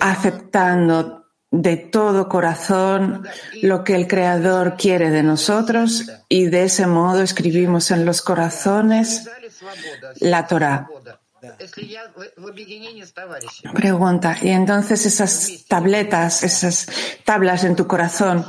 aceptando 0.00 1.20
de 1.50 1.76
todo 1.76 2.28
corazón 2.28 3.26
lo 3.62 3.82
que 3.82 3.96
el 3.96 4.06
Creador 4.06 4.76
quiere 4.76 5.10
de 5.10 5.22
nosotros 5.22 6.06
y 6.28 6.46
de 6.46 6.64
ese 6.64 6.86
modo 6.86 7.22
escribimos 7.22 7.90
en 7.90 8.04
los 8.04 8.22
corazones 8.22 9.28
la 10.20 10.46
Torah. 10.46 10.88
Pregunta, 13.74 14.36
y 14.42 14.50
entonces 14.50 15.06
esas 15.06 15.64
tabletas, 15.66 16.42
esas 16.44 16.86
tablas 17.24 17.64
en 17.64 17.76
tu 17.76 17.86
corazón, 17.86 18.44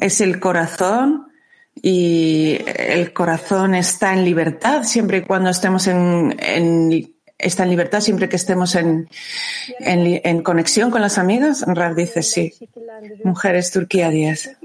¿es 0.00 0.20
el 0.20 0.38
corazón? 0.38 1.26
Y 1.80 2.58
el 2.64 3.12
corazón 3.12 3.74
está 3.74 4.12
en 4.12 4.24
libertad 4.24 4.84
siempre 4.84 5.18
y 5.18 5.22
cuando 5.22 5.50
estemos 5.50 5.86
en, 5.86 6.34
en 6.38 7.17
está 7.38 7.62
en 7.62 7.70
libertad 7.70 8.00
siempre 8.00 8.28
que 8.28 8.36
estemos 8.36 8.74
en, 8.74 9.08
en, 9.80 10.20
en 10.24 10.42
conexión 10.42 10.90
con 10.90 11.00
las 11.00 11.18
amigas? 11.18 11.64
Rab 11.66 11.94
dice 11.94 12.22
sí. 12.22 12.52
Mujeres 13.24 13.70
Turquía 13.70 14.10
10. 14.10 14.58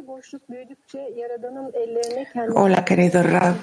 Hola, 2.56 2.86
querido 2.86 3.24
Rab. 3.24 3.56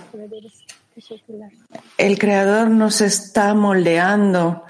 El 1.97 2.19
Creador 2.19 2.69
nos 2.69 3.01
está 3.01 3.55
moldeando 3.55 4.65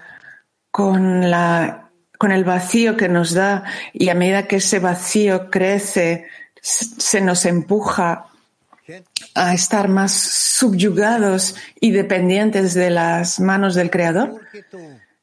con, 0.70 1.30
la, 1.30 1.90
con 2.18 2.32
el 2.32 2.44
vacío 2.44 2.96
que 2.96 3.08
nos 3.08 3.34
da 3.34 3.64
y 3.92 4.08
a 4.08 4.14
medida 4.14 4.46
que 4.46 4.56
ese 4.56 4.78
vacío 4.78 5.50
crece, 5.50 6.26
se 6.60 7.20
nos 7.20 7.44
empuja 7.46 8.29
a 9.34 9.54
estar 9.54 9.88
más 9.88 10.12
subyugados 10.12 11.56
y 11.80 11.90
dependientes 11.92 12.74
de 12.74 12.90
las 12.90 13.40
manos 13.40 13.74
del 13.74 13.90
Creador? 13.90 14.40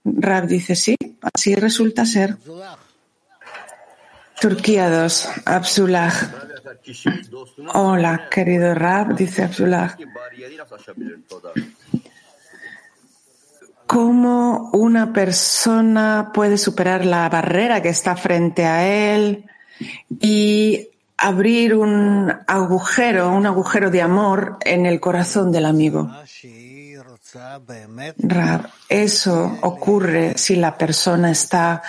Rab 0.03 0.47
dice 0.47 0.75
sí, 0.75 0.95
así 1.21 1.55
resulta 1.55 2.05
ser. 2.05 2.37
Turquía 4.39 4.89
2, 4.89 5.29
Absullah. 5.45 6.13
Hola, 7.73 8.27
querido 8.29 8.73
Rab, 8.75 9.15
dice 9.15 9.43
Absullah. 9.43 9.97
¿Cómo 13.87 14.69
una 14.73 15.13
persona 15.13 16.31
puede 16.33 16.57
superar 16.57 17.05
la 17.05 17.29
barrera 17.29 17.81
que 17.81 17.89
está 17.89 18.15
frente 18.15 18.65
a 18.65 18.85
él 19.15 19.45
y 20.09 20.89
abrir 21.17 21.75
un 21.75 22.31
agujero, 22.45 23.31
un 23.31 23.45
agujero 23.47 23.89
de 23.89 24.01
amor 24.01 24.57
en 24.61 24.85
el 24.85 24.99
corazón 24.99 25.51
del 25.51 25.65
amigo. 25.65 26.09
eso 28.87 29.57
ocurre 29.61 30.37
si 30.37 30.55
la 30.55 30.77
persona 30.77 31.31
está 31.31 31.81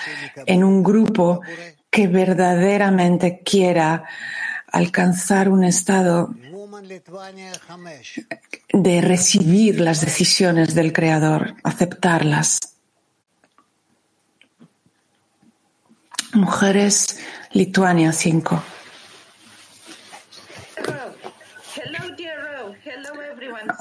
en 0.46 0.64
un 0.64 0.82
grupo 0.82 1.42
que 1.90 2.08
verdaderamente 2.08 3.42
quiera 3.44 4.04
alcanzar 4.72 5.48
un 5.48 5.64
estado 5.64 6.34
de 8.72 9.00
recibir 9.00 9.80
las 9.80 10.00
decisiones 10.00 10.74
del 10.74 10.92
Creador, 10.92 11.54
aceptarlas. 11.64 12.58
Mujeres, 16.34 17.18
Lituania 17.52 18.12
5. 18.12 18.62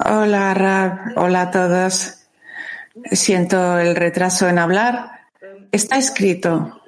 Hola, 0.06 0.53
Rab. 0.53 1.13
Hola 1.15 1.41
a 1.44 1.51
todos. 1.51 2.15
Siento 3.12 3.79
el 3.79 3.96
retraso 3.96 4.48
en 4.48 4.60
hablar. 4.60 5.12
Está 5.72 5.98
escrito. 5.98 6.82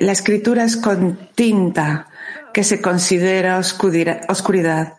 La 0.00 0.12
escritura 0.12 0.64
es 0.64 0.76
con 0.76 1.30
tinta 1.34 2.08
que 2.52 2.64
se 2.64 2.80
considera 2.80 3.58
oscuridad. 3.58 4.94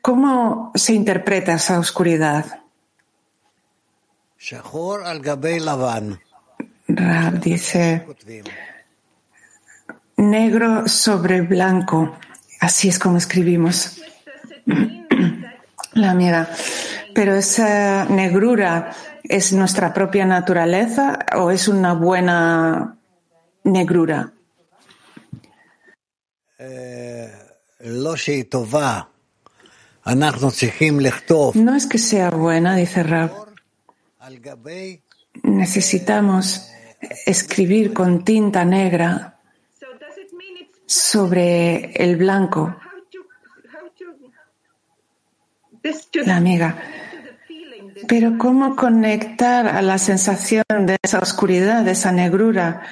¿Cómo 0.00 0.72
se 0.74 0.94
interpreta 0.94 1.54
esa 1.54 1.78
oscuridad? 1.78 2.60
Rab 6.88 7.40
dice 7.40 8.06
negro 10.16 10.88
sobre 10.88 11.42
blanco. 11.42 12.16
Así 12.60 12.88
es 12.88 12.98
como 12.98 13.18
escribimos 13.18 14.00
la 15.94 16.10
amiga. 16.10 16.48
Pero 17.14 17.34
esa 17.34 18.04
negrura 18.06 18.92
es 19.24 19.52
nuestra 19.52 19.92
propia 19.92 20.26
naturaleza 20.26 21.18
o 21.36 21.50
es 21.50 21.68
una 21.68 21.94
buena 21.94 22.96
negrura? 23.64 24.32
No 31.54 31.74
es 31.74 31.86
que 31.86 31.98
sea 31.98 32.30
buena, 32.30 32.74
dice 32.76 33.02
Rab. 33.02 33.30
Necesitamos 35.42 36.70
escribir 37.24 37.92
con 37.94 38.24
tinta 38.24 38.64
negra 38.64 39.38
sobre 40.86 41.92
el 41.92 42.16
blanco 42.16 42.76
la 46.24 46.36
amiga. 46.36 46.76
Pero 48.08 48.38
¿cómo 48.38 48.76
conectar 48.76 49.66
a 49.66 49.82
la 49.82 49.98
sensación 49.98 50.64
de 50.68 50.96
esa 51.02 51.18
oscuridad, 51.18 51.84
de 51.84 51.92
esa 51.92 52.12
negrura? 52.12 52.82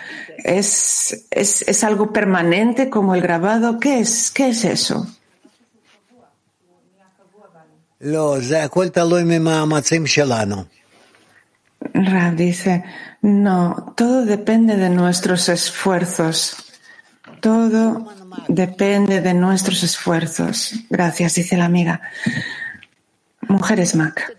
¿Es, 0.45 1.27
es, 1.31 1.63
es 1.63 1.85
algo 1.85 2.13
permanente 2.13 2.91
como 2.91 3.15
el 3.15 3.23
grabado? 3.23 3.79
¿Qué 3.81 4.01
es, 4.01 4.31
qué 4.31 4.49
es 4.49 4.65
eso? 4.65 5.07
Rab 11.95 12.37
dice, 12.37 12.85
no, 13.23 13.95
todo 13.97 14.25
depende 14.25 14.77
de 14.77 14.91
nuestros 14.91 15.49
esfuerzos. 15.49 16.57
Todo 17.41 18.13
depende 18.49 19.21
de 19.21 19.35
nuestros 19.35 19.83
esfuerzos. 19.83 20.75
Gracias, 20.91 21.35
dice 21.35 21.57
la 21.57 21.65
amiga. 21.65 22.01
Mujeres 23.49 23.95
Mac. 23.95 24.35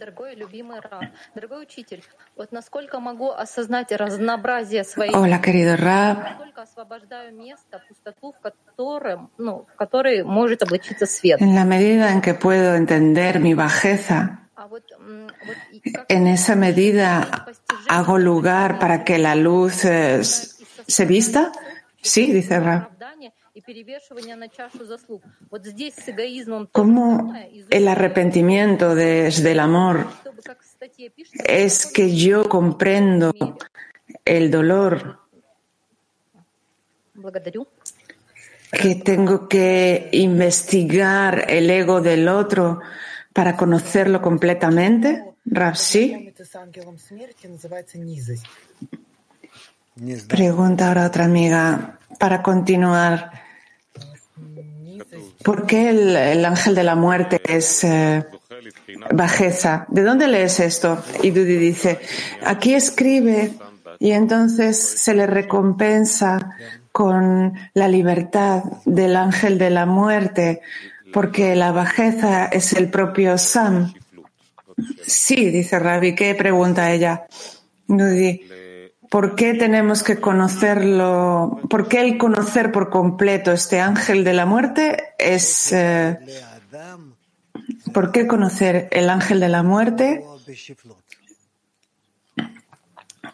Hola, 5.14 5.42
querido 5.42 5.76
Rab. 5.76 6.18
En 11.40 11.56
la 11.56 11.66
medida 11.66 12.12
en 12.12 12.22
que 12.22 12.34
puedo 12.34 12.76
entender 12.76 13.40
mi 13.40 13.54
bajeza, 13.54 14.50
en 16.08 16.28
esa 16.28 16.56
medida 16.56 17.46
hago 17.88 18.18
lugar 18.18 18.78
para 18.80 19.04
que 19.04 19.18
la 19.18 19.36
luz 19.36 19.86
eh, 19.86 20.22
se 20.24 21.06
vista. 21.06 21.52
Sí, 22.02 22.32
dice 22.32 22.60
Rab. 22.60 22.90
¿Cómo 26.72 27.34
el 27.70 27.88
arrepentimiento 27.88 28.96
desde 28.96 29.52
el 29.52 29.60
amor 29.60 30.08
es 31.46 31.86
que 31.86 32.16
yo 32.16 32.48
comprendo 32.48 33.34
el 34.26 34.52
dolor 34.52 35.20
que 38.72 38.96
tengo 38.96 39.48
que 39.48 40.10
investigar 40.14 41.46
el 41.50 41.70
ego 41.70 42.02
del 42.02 42.28
otro 42.28 42.80
para 43.34 43.58
conocerlo 43.58 44.22
completamente? 44.22 45.26
Rapsi. 45.46 46.34
Pregunta 50.28 50.88
ahora 50.88 51.08
otra 51.08 51.26
amiga 51.26 52.00
para 52.20 52.42
continuar. 52.42 53.49
¿Por 55.44 55.66
qué 55.66 55.90
el, 55.90 56.46
ángel 56.46 56.76
de 56.76 56.84
la 56.84 56.96
muerte 56.96 57.42
es 57.44 57.84
eh, 57.84 58.26
bajeza? 59.12 59.86
¿De 59.90 60.04
dónde 60.04 60.28
lees 60.28 60.60
esto? 60.60 61.04
Y 61.22 61.32
Dudi 61.32 61.56
dice, 61.58 62.00
aquí 62.44 62.74
escribe 62.74 63.54
y 64.00 64.12
entonces 64.12 64.78
se 64.78 65.14
le 65.14 65.28
recompensa 65.28 66.56
con 66.92 67.54
la 67.74 67.88
libertad 67.88 68.64
del 68.86 69.16
ángel 69.16 69.58
de 69.58 69.70
la 69.70 69.86
muerte, 69.86 70.62
porque 71.14 71.56
la 71.56 71.72
bajeza 71.72 72.46
es 72.46 72.74
el 72.74 72.90
propio 72.90 73.38
Sam. 73.38 73.94
Sí, 75.06 75.50
dice 75.50 75.80
Ravi. 75.80 76.16
¿Qué 76.16 76.36
pregunta 76.36 76.92
ella? 76.92 77.26
¿Por 79.10 79.36
qué 79.36 79.56
tenemos 79.56 80.04
que 80.04 80.20
conocerlo? 80.20 81.60
¿Por 81.68 81.88
qué 81.88 82.02
el 82.02 82.18
conocer 82.18 82.72
por 82.72 82.90
completo 82.90 83.52
este 83.52 83.82
ángel 83.82 84.24
de 84.24 84.34
la 84.34 84.46
muerte 84.46 85.16
es, 85.18 85.72
eh, 85.74 86.20
¿Por 87.94 88.12
qué 88.12 88.28
conocer 88.28 88.88
el 88.92 89.10
ángel 89.10 89.40
de 89.40 89.50
la 89.50 89.64
muerte? 89.64 90.24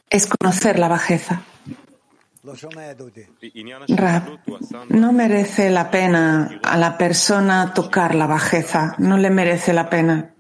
Es 0.10 0.28
conocer 0.28 0.80
la 0.80 0.88
bajeza. 0.88 1.42
No 4.90 5.12
merece 5.12 5.70
la 5.72 5.92
pena 5.92 6.60
a 6.64 6.78
la 6.78 6.98
persona 6.98 7.74
tocar 7.74 8.16
la 8.16 8.28
bajeza, 8.28 8.96
no 9.00 9.18
le 9.18 9.30
merece 9.30 9.74
la 9.74 9.90
pena. 9.90 10.34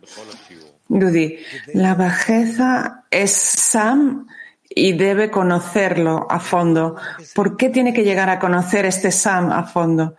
Dudi, 0.88 1.40
la 1.74 1.96
bajeza 1.96 3.06
es 3.10 3.32
Sam 3.34 4.28
y 4.76 4.94
debe 4.94 5.32
conocerlo 5.32 6.28
a 6.30 6.40
fondo. 6.40 6.98
¿Por 7.34 7.56
qué 7.56 7.70
tiene 7.70 7.94
que 7.94 8.04
llegar 8.04 8.30
a 8.30 8.40
conocer 8.40 8.86
este 8.86 9.10
Sam 9.10 9.52
a 9.52 9.64
fondo? 9.64 10.16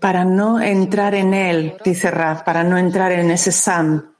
Para 0.00 0.24
no 0.24 0.60
entrar 0.60 1.14
en 1.14 1.32
él, 1.32 1.76
dice 1.84 2.10
Rab, 2.10 2.44
para 2.44 2.62
no 2.64 2.76
entrar 2.76 3.12
en 3.12 3.30
ese 3.30 3.52
Sam. 3.52 4.14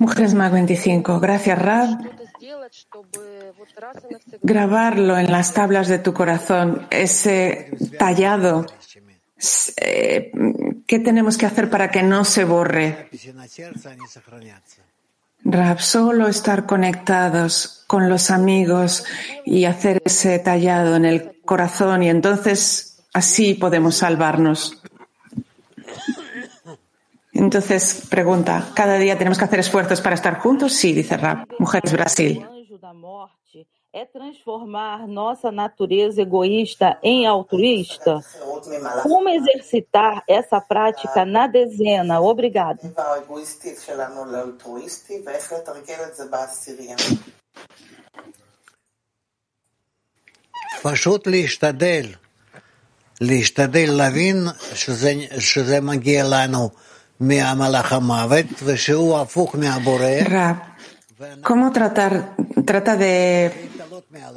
Mujeres 0.00 0.34
más 0.34 0.52
25. 0.52 1.20
Gracias, 1.20 1.58
Rab. 1.58 1.88
Grabarlo 4.42 5.18
en 5.18 5.30
las 5.30 5.52
tablas 5.52 5.88
de 5.88 5.98
tu 5.98 6.12
corazón, 6.12 6.86
ese 6.90 7.70
tallado. 7.98 8.66
Eh, 9.76 10.32
¿Qué 10.86 10.98
tenemos 10.98 11.36
que 11.36 11.46
hacer 11.46 11.68
para 11.68 11.90
que 11.90 12.02
no 12.02 12.24
se 12.24 12.44
borre? 12.44 13.10
Rab, 15.48 15.80
solo 15.80 16.26
estar 16.26 16.66
conectados 16.66 17.84
con 17.86 18.08
los 18.08 18.32
amigos 18.32 19.04
y 19.44 19.64
hacer 19.64 20.02
ese 20.04 20.40
tallado 20.40 20.96
en 20.96 21.04
el 21.04 21.40
corazón 21.44 22.02
y 22.02 22.08
entonces 22.08 23.04
así 23.12 23.54
podemos 23.54 23.94
salvarnos. 23.94 24.82
Entonces, 27.32 28.08
pregunta, 28.10 28.70
¿cada 28.74 28.98
día 28.98 29.18
tenemos 29.18 29.38
que 29.38 29.44
hacer 29.44 29.60
esfuerzos 29.60 30.00
para 30.00 30.16
estar 30.16 30.40
juntos? 30.40 30.72
Sí, 30.72 30.92
dice 30.92 31.16
Rab. 31.16 31.46
Mujeres 31.60 31.92
Brasil. 31.92 32.44
é 33.95 34.05
transformar 34.05 35.05
nossa 35.05 35.51
natureza 35.51 36.21
egoísta 36.21 36.97
em 37.03 37.27
altruísta? 37.27 38.19
Como 39.03 39.27
exercitar 39.27 40.23
essa 40.27 40.61
prática 40.61 41.25
na 41.25 41.47
dezena? 41.47 42.21
Obrigada. 42.21 42.81
פשוט 50.83 51.27
להשתדל, 51.27 52.05
להשתדל 53.21 53.89
להבין 53.97 54.47
שזה, 54.73 55.13
שזה 55.39 55.81
מגיע 55.81 56.23
לנו 56.23 56.69
מהמלאך 57.19 57.93
המוות 57.93 58.45
ושהוא 58.63 59.19
הפוך 59.19 59.55
מהבורא. 59.55 60.21
¿Cómo 61.43 61.71
tratar, 61.71 62.13
trata 62.65 62.95
de, 62.95 63.51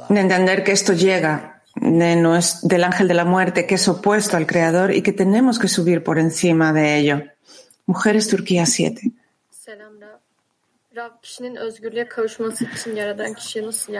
de 0.08 0.20
entender 0.20 0.64
que 0.64 0.72
esto 0.72 0.92
llega 0.92 1.62
de 1.74 2.36
es, 2.36 2.60
del 2.62 2.84
ángel 2.84 3.08
de 3.08 3.14
la 3.14 3.24
muerte, 3.24 3.66
que 3.66 3.76
es 3.76 3.88
opuesto 3.88 4.36
al 4.36 4.46
Creador 4.46 4.92
y 4.92 5.02
que 5.02 5.12
tenemos 5.12 5.58
que 5.58 5.68
subir 5.68 6.02
por 6.02 6.18
encima 6.18 6.72
de 6.72 6.98
ello? 6.98 7.22
Mujeres 7.86 8.28
Turquía 8.28 8.66
7. 8.66 9.12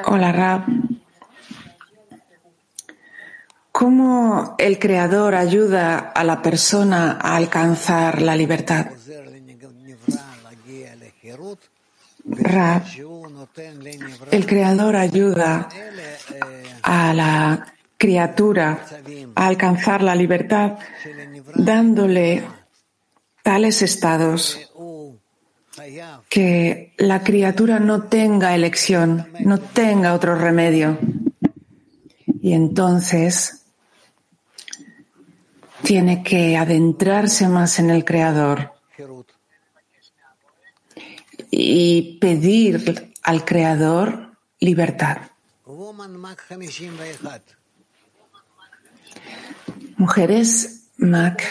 Hola, 0.06 0.32
Rab. 0.32 0.64
¿Cómo 3.72 4.56
el 4.58 4.78
Creador 4.78 5.34
ayuda 5.34 5.98
a 5.98 6.24
la 6.24 6.42
persona 6.42 7.12
a 7.12 7.36
alcanzar 7.36 8.20
la 8.20 8.36
libertad? 8.36 8.86
El 14.30 14.46
Creador 14.46 14.96
ayuda 14.96 15.68
a 16.82 17.14
la 17.14 17.66
criatura 17.96 18.86
a 19.34 19.46
alcanzar 19.46 20.02
la 20.02 20.14
libertad 20.14 20.78
dándole 21.54 22.42
tales 23.42 23.82
estados 23.82 24.58
que 26.28 26.94
la 26.98 27.22
criatura 27.22 27.78
no 27.78 28.04
tenga 28.04 28.54
elección, 28.54 29.28
no 29.40 29.58
tenga 29.58 30.14
otro 30.14 30.34
remedio. 30.34 30.98
Y 32.42 32.52
entonces 32.52 33.66
tiene 35.82 36.22
que 36.22 36.56
adentrarse 36.56 37.48
más 37.48 37.78
en 37.78 37.90
el 37.90 38.04
Creador 38.04 38.79
y 41.50 42.18
pedir 42.18 43.12
al 43.22 43.44
Creador 43.44 44.36
libertad. 44.58 45.18
Mujeres, 49.96 50.88
Mac. 50.96 51.42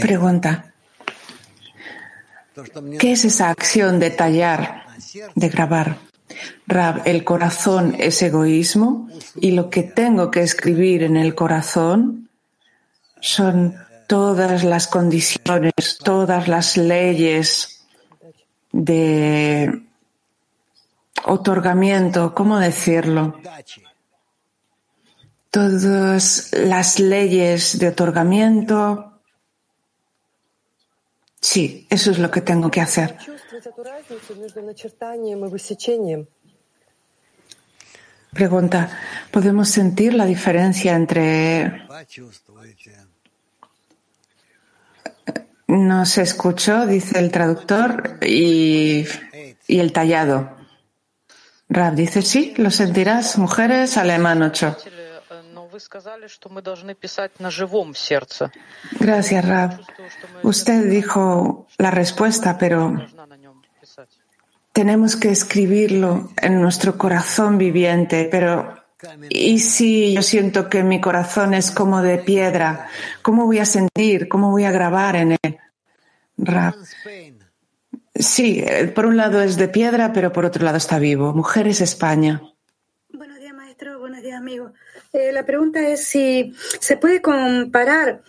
Pregunta. 0.00 0.72
¿Qué 2.98 3.12
es 3.12 3.24
esa 3.24 3.50
acción 3.50 3.98
de 3.98 4.10
tallar, 4.10 4.86
de 5.34 5.48
grabar? 5.48 5.98
Rab, 6.66 7.02
el 7.04 7.22
corazón 7.24 7.94
es 7.98 8.20
egoísmo 8.22 9.08
y 9.36 9.52
lo 9.52 9.70
que 9.70 9.82
tengo 9.82 10.30
que 10.30 10.42
escribir 10.42 11.02
en 11.02 11.16
el 11.16 11.34
corazón 11.34 12.25
son 13.20 13.76
todas 14.06 14.64
las 14.64 14.86
condiciones, 14.86 15.98
todas 16.02 16.48
las 16.48 16.76
leyes 16.76 17.84
de 18.72 19.82
otorgamiento, 21.24 22.34
¿cómo 22.34 22.58
decirlo? 22.58 23.40
Todas 25.50 26.50
las 26.52 26.98
leyes 26.98 27.78
de 27.78 27.88
otorgamiento. 27.88 29.20
Sí, 31.40 31.86
eso 31.90 32.10
es 32.10 32.18
lo 32.18 32.30
que 32.30 32.40
tengo 32.40 32.70
que 32.70 32.80
hacer. 32.80 33.16
Pregunta, 38.32 38.90
¿podemos 39.30 39.68
sentir 39.70 40.12
la 40.12 40.26
diferencia 40.26 40.94
entre 40.94 41.86
no 45.66 46.06
se 46.06 46.22
escuchó, 46.22 46.86
dice 46.86 47.18
el 47.18 47.30
traductor, 47.30 48.18
y, 48.22 49.06
el 49.68 49.92
tallado. 49.92 50.56
Rab 51.68 51.94
dice, 51.94 52.22
sí, 52.22 52.54
lo 52.56 52.70
sentirás, 52.70 53.38
mujeres, 53.38 53.96
alemán 53.96 54.42
8. 54.42 54.76
Gracias, 59.00 59.44
Rab. 59.44 59.80
Usted 60.42 60.88
dijo 60.88 61.66
la 61.78 61.90
respuesta, 61.90 62.56
pero 62.56 62.94
tenemos 64.72 65.16
que 65.16 65.30
escribirlo 65.30 66.30
en 66.40 66.60
nuestro 66.60 66.96
corazón 66.96 67.58
viviente, 67.58 68.28
pero 68.30 68.85
y 69.28 69.58
si 69.58 70.14
yo 70.14 70.22
siento 70.22 70.68
que 70.68 70.82
mi 70.82 71.00
corazón 71.00 71.54
es 71.54 71.70
como 71.70 72.00
de 72.02 72.18
piedra, 72.18 72.88
¿cómo 73.22 73.44
voy 73.44 73.58
a 73.58 73.66
sentir? 73.66 74.28
¿Cómo 74.28 74.50
voy 74.50 74.64
a 74.64 74.70
grabar 74.70 75.16
en 75.16 75.32
él? 75.42 75.58
Rap. 76.38 76.74
Sí, 78.14 78.60
eh, 78.66 78.86
por 78.88 79.06
un 79.06 79.16
lado 79.16 79.42
es 79.42 79.56
de 79.56 79.68
piedra, 79.68 80.12
pero 80.12 80.32
por 80.32 80.46
otro 80.46 80.64
lado 80.64 80.78
está 80.78 80.98
vivo. 80.98 81.34
Mujeres 81.34 81.82
España. 81.82 82.40
Buenos 83.12 83.38
días, 83.38 83.54
maestro. 83.54 83.98
Buenos 83.98 84.22
días, 84.22 84.38
amigo. 84.38 84.72
Eh, 85.12 85.32
la 85.32 85.44
pregunta 85.44 85.80
es 85.80 86.06
si 86.06 86.54
se 86.80 86.96
puede 86.96 87.20
comparar 87.20 88.22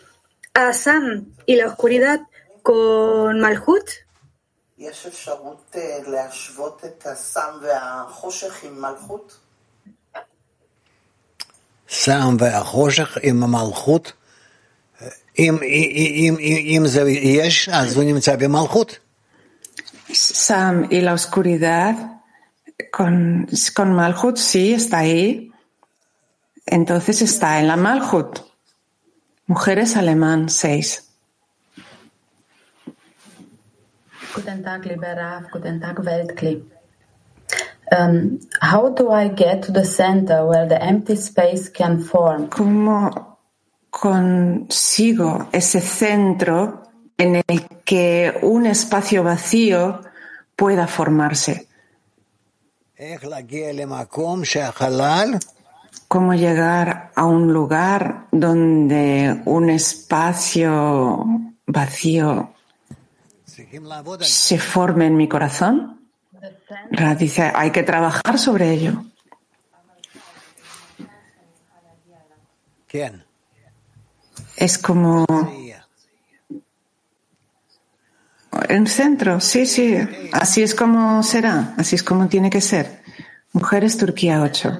a 0.54 0.74
Sam 0.74 1.34
y 1.46 1.56
la 1.56 1.68
oscuridad 1.68 2.22
con 2.62 3.40
Malhut. 3.40 3.90
Sam 11.89 12.37
והחושך 12.39 13.19
עם 13.23 13.43
המלכות, 13.43 14.13
אם, 15.39 15.57
אם, 15.63 16.37
אם 16.39 16.83
זה 16.87 17.11
יש, 17.11 17.69
אז 17.69 17.97
הוא 17.97 18.05
נמצא 18.05 18.37
במלכות. 18.37 18.99
Sam 20.13 20.89
y 20.91 21.01
la 21.01 21.15
oscuridad 21.15 21.95
con, 22.91 23.47
con 23.75 23.95
Malhut, 23.95 24.37
sí, 24.37 24.75
está 24.75 24.99
ahí. 24.99 25.51
Entonces 26.67 27.23
está 27.23 27.61
en 27.61 27.69
la 27.69 27.77
Malhut. 27.77 28.41
Mujeres 29.47 29.97
alemán 29.97 30.49
6. 30.49 31.09
Guten 34.35 34.63
Tag, 34.63 34.85
lieber 34.87 35.17
Raf. 35.17 35.45
Guten 35.51 35.81
Tag, 35.81 35.99
Weltkli. 36.05 36.65
Um, 37.90 38.40
how 38.62 38.90
do 38.90 39.12
I 39.12 39.30
get 39.30 39.64
to 39.64 39.72
the 39.72 39.86
center 39.86 40.46
where 40.46 40.68
the 40.68 40.82
empty 40.82 41.16
space 41.16 41.70
can 41.70 42.02
form? 42.02 42.50
¿Cómo 42.50 43.38
consigo 43.90 45.48
ese 45.52 45.80
centro 45.80 46.84
en 47.18 47.38
el 47.48 47.68
que 47.86 48.40
un 48.42 48.66
espacio 48.66 49.24
vacío 49.24 50.02
pueda 50.56 50.88
formarse? 50.88 51.68
¿Cómo 56.08 56.34
llegar 56.34 57.12
a 57.16 57.26
un 57.26 57.54
lugar 57.54 58.28
donde 58.32 59.42
un 59.46 59.70
espacio 59.70 61.26
vacío 61.66 62.54
se 64.22 64.60
forme 64.60 65.08
en 65.08 65.16
mi 65.16 65.28
corazón? 65.28 65.97
Ra 66.92 67.16
dice, 67.16 67.52
hay 67.54 67.72
que 67.72 67.84
trabajar 67.84 68.38
sobre 68.38 68.72
ello. 68.72 69.04
¿Quién? 72.88 73.26
Es 74.56 74.78
como 74.78 75.26
en 78.70 78.88
centro, 78.88 79.40
sí, 79.40 79.66
sí, 79.66 79.98
así 80.32 80.64
es 80.64 80.74
como 80.74 81.22
será, 81.22 81.74
así 81.78 81.96
es 81.96 82.04
como 82.04 82.28
tiene 82.28 82.50
que 82.50 82.62
ser. 82.62 83.02
Mujeres 83.54 83.98
Turquía 83.98 84.42
8. 84.42 84.80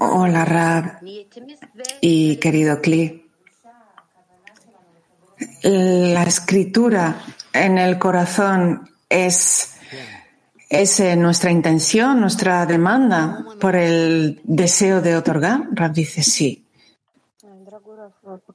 Hola 0.00 0.44
Rab 0.44 1.00
y 2.00 2.36
querido 2.36 2.80
Kli. 2.80 3.23
La 5.62 6.22
escritura 6.24 7.16
en 7.52 7.78
el 7.78 7.98
corazón 7.98 8.88
es, 9.08 9.76
es 10.68 11.16
nuestra 11.16 11.50
intención, 11.50 12.20
nuestra 12.20 12.66
demanda 12.66 13.44
por 13.60 13.76
el 13.76 14.40
deseo 14.44 15.00
de 15.00 15.16
otorgar. 15.16 15.68
Rab 15.72 15.92
dice 15.92 16.22
sí. 16.22 16.66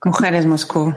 Mujeres 0.03 0.45
Moscú. 0.45 0.93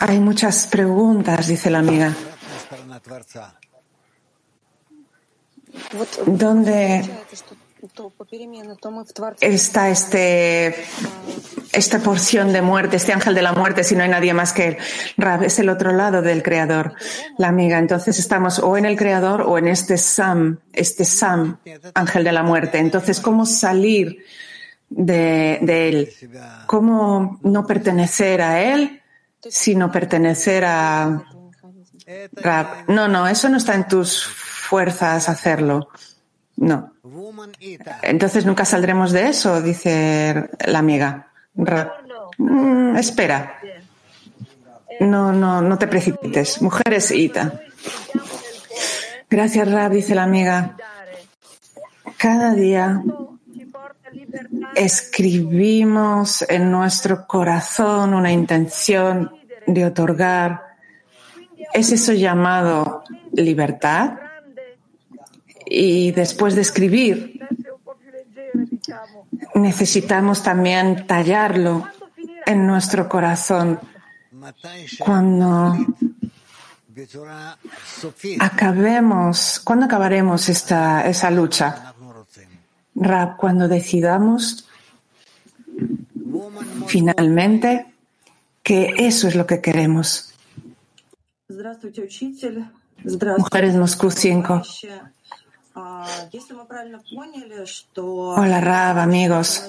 Hay 0.00 0.20
muchas 0.20 0.66
preguntas, 0.66 1.46
dice 1.46 1.70
la 1.70 1.78
amiga. 1.78 2.14
¿Dónde 6.26 7.04
está 9.40 9.90
este, 9.90 10.74
esta 11.72 11.98
porción 11.98 12.52
de 12.52 12.62
muerte, 12.62 12.96
este 12.96 13.12
ángel 13.12 13.34
de 13.34 13.42
la 13.42 13.52
muerte, 13.52 13.84
si 13.84 13.94
no 13.94 14.02
hay 14.02 14.08
nadie 14.08 14.32
más 14.34 14.52
que 14.52 14.68
él. 14.68 14.76
Rab 15.16 15.42
es 15.42 15.58
el 15.58 15.68
otro 15.68 15.92
lado 15.92 16.22
del 16.22 16.42
creador, 16.42 16.94
la 17.38 17.48
amiga. 17.48 17.78
Entonces 17.78 18.18
estamos 18.18 18.58
o 18.58 18.76
en 18.76 18.86
el 18.86 18.96
creador 18.96 19.42
o 19.42 19.58
en 19.58 19.68
este 19.68 19.98
Sam, 19.98 20.58
este 20.72 21.04
Sam, 21.04 21.58
ángel 21.94 22.24
de 22.24 22.32
la 22.32 22.42
muerte. 22.42 22.78
Entonces, 22.78 23.20
¿cómo 23.20 23.46
salir 23.46 24.24
de, 24.88 25.58
de 25.62 25.88
él? 25.88 26.12
¿Cómo 26.66 27.38
no 27.42 27.66
pertenecer 27.66 28.40
a 28.42 28.62
él, 28.62 29.02
sino 29.48 29.92
pertenecer 29.92 30.64
a 30.64 31.24
Rab? 32.32 32.88
No, 32.88 33.06
no, 33.06 33.28
eso 33.28 33.48
no 33.48 33.58
está 33.58 33.74
en 33.74 33.86
tus 33.86 34.24
fuerzas 34.24 35.28
hacerlo. 35.28 35.88
No. 36.56 36.92
Entonces 38.02 38.46
nunca 38.46 38.64
saldremos 38.64 39.12
de 39.12 39.28
eso, 39.28 39.60
dice 39.60 40.48
la 40.66 40.78
amiga. 40.78 41.28
Mm, 42.38 42.96
espera. 42.96 43.58
No, 45.00 45.32
no, 45.32 45.60
no 45.60 45.78
te 45.78 45.86
precipites. 45.86 46.62
Mujeres, 46.62 47.10
Ita. 47.10 47.60
Gracias, 49.28 49.70
Rab, 49.70 49.92
dice 49.92 50.14
la 50.14 50.22
amiga. 50.22 50.76
Cada 52.16 52.54
día 52.54 53.02
escribimos 54.74 56.44
en 56.48 56.70
nuestro 56.70 57.26
corazón 57.26 58.14
una 58.14 58.32
intención 58.32 59.32
de 59.66 59.84
otorgar. 59.84 60.62
¿Es 61.74 61.92
eso 61.92 62.12
llamado 62.12 63.02
libertad? 63.32 64.25
Y 65.66 66.12
después 66.12 66.54
de 66.54 66.62
escribir, 66.62 67.40
necesitamos 69.54 70.42
también 70.42 71.06
tallarlo 71.06 71.88
en 72.46 72.66
nuestro 72.66 73.08
corazón. 73.08 73.80
Cuando 74.98 75.76
acabemos, 78.40 79.60
cuando 79.64 79.86
acabaremos 79.86 80.48
esta, 80.48 81.06
esa 81.06 81.30
lucha? 81.30 81.92
Rab, 82.94 83.36
cuando 83.36 83.68
decidamos 83.68 84.68
finalmente 86.86 87.86
que 88.62 88.94
eso 88.98 89.28
es 89.28 89.34
lo 89.34 89.46
que 89.46 89.60
queremos. 89.60 90.32
Mujeres 93.38 93.74
Moscú 93.76 94.10
5. 94.10 94.62
Hola 98.34 98.62
Rab, 98.62 98.98
amigos. 98.98 99.62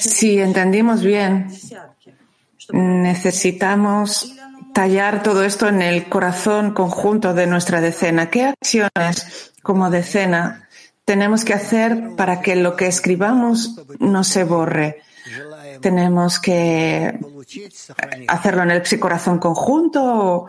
Si 0.00 0.40
entendimos 0.40 1.00
bien, 1.00 1.46
necesitamos 2.72 4.34
tallar 4.74 5.22
todo 5.22 5.44
esto 5.44 5.68
en 5.68 5.80
el 5.80 6.08
corazón 6.08 6.74
conjunto 6.74 7.32
de 7.32 7.46
nuestra 7.46 7.80
decena. 7.80 8.30
¿Qué 8.30 8.46
acciones 8.46 9.52
como 9.62 9.90
decena 9.90 10.68
tenemos 11.04 11.44
que 11.44 11.54
hacer 11.54 12.16
para 12.16 12.40
que 12.40 12.56
lo 12.56 12.74
que 12.74 12.88
escribamos 12.88 13.80
no 14.00 14.24
se 14.24 14.42
borre? 14.42 15.02
Tenemos 15.80 16.40
que 16.40 17.16
hacerlo 18.26 18.64
en 18.64 18.72
el 18.72 18.82
corazón 18.98 19.38
conjunto 19.38 20.48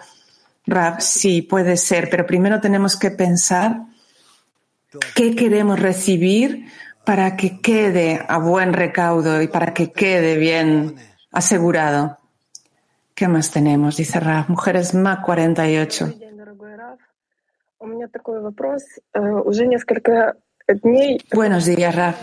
Rab, 0.65 1.01
sí, 1.01 1.41
puede 1.41 1.77
ser, 1.77 2.09
pero 2.09 2.25
primero 2.25 2.61
tenemos 2.61 2.95
que 2.95 3.11
pensar 3.11 3.81
qué 5.15 5.35
queremos 5.35 5.79
recibir 5.79 6.67
para 7.05 7.35
que 7.35 7.59
quede 7.61 8.23
a 8.27 8.37
buen 8.37 8.73
recaudo 8.73 9.41
y 9.41 9.47
para 9.47 9.73
que 9.73 9.91
quede 9.91 10.37
bien 10.37 10.95
asegurado. 11.31 12.17
¿Qué 13.15 13.27
más 13.27 13.51
tenemos? 13.51 13.97
Dice 13.97 14.19
Rab, 14.19 14.49
Mujeres 14.49 14.93
MAC 14.93 15.23
48. 15.23 16.13
Buenos 21.33 21.65
días, 21.65 21.95
Raf. 21.95 22.21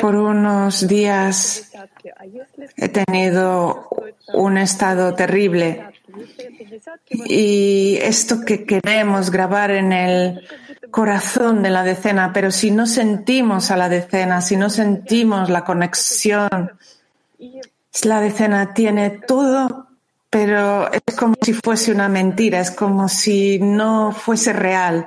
Por 0.00 0.14
unos 0.16 0.88
días 0.88 1.72
he 2.76 2.88
tenido 2.88 3.88
un 4.34 4.58
estado 4.58 5.14
terrible 5.14 5.84
y 7.10 7.98
esto 8.02 8.44
que 8.44 8.64
queremos 8.64 9.30
grabar 9.30 9.70
en 9.70 9.92
el 9.92 10.46
corazón 10.90 11.62
de 11.62 11.70
la 11.70 11.82
decena, 11.82 12.32
pero 12.32 12.50
si 12.50 12.70
no 12.70 12.86
sentimos 12.86 13.70
a 13.70 13.76
la 13.76 13.88
decena, 13.88 14.40
si 14.40 14.56
no 14.56 14.70
sentimos 14.70 15.50
la 15.50 15.64
conexión, 15.64 16.72
la 18.04 18.20
decena 18.20 18.74
tiene 18.74 19.10
todo 19.10 19.88
pero 20.34 20.90
es 20.90 21.14
como 21.14 21.36
si 21.40 21.52
fuese 21.52 21.92
una 21.92 22.08
mentira, 22.08 22.58
es 22.58 22.72
como 22.72 23.08
si 23.08 23.60
no 23.60 24.10
fuese 24.10 24.52
real. 24.52 25.06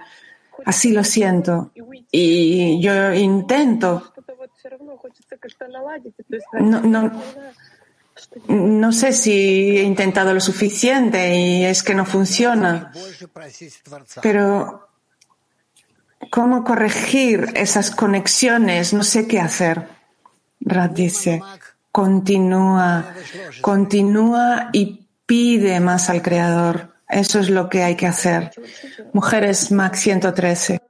Así 0.63 0.93
lo 0.93 1.03
siento. 1.03 1.73
Y 2.09 2.81
yo 2.81 3.13
intento. 3.13 4.13
No, 6.61 6.79
no, 6.79 7.11
no 8.47 8.91
sé 8.93 9.11
si 9.11 9.77
he 9.77 9.83
intentado 9.83 10.33
lo 10.33 10.39
suficiente 10.39 11.35
y 11.35 11.65
es 11.65 11.83
que 11.83 11.93
no 11.93 12.05
funciona. 12.05 12.93
Pero, 14.21 14.87
¿cómo 16.31 16.63
corregir 16.63 17.51
esas 17.55 17.91
conexiones? 17.91 18.93
No 18.93 19.03
sé 19.03 19.27
qué 19.27 19.41
hacer. 19.41 19.89
Rad 20.61 20.91
dice, 20.91 21.41
continúa, 21.91 23.13
continúa 23.61 24.69
y 24.71 25.07
pide 25.27 25.79
más 25.79 26.09
al 26.09 26.23
Creador. 26.23 26.95
Eso 27.07 27.39
es 27.39 27.51
lo 27.51 27.69
que 27.69 27.83
hay 27.83 27.95
que 27.95 28.07
hacer. 28.07 28.51
Mujeres 29.13 29.71
Max 29.71 29.99
113. 29.99 30.81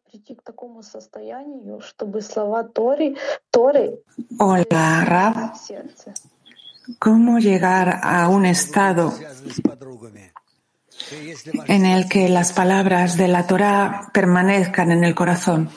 Hola, 4.39 5.05
Rab. 5.05 5.53
¿Cómo 6.99 7.39
llegar 7.39 7.99
a 8.01 8.29
un 8.29 8.45
estado 8.45 9.13
en 11.67 11.85
el 11.85 12.09
que 12.09 12.29
las 12.29 12.53
palabras 12.53 13.17
de 13.17 13.27
la 13.27 13.45
Torah 13.47 14.09
permanezcan 14.13 14.91
en 14.91 15.03
el 15.03 15.15
corazón. 15.15 15.69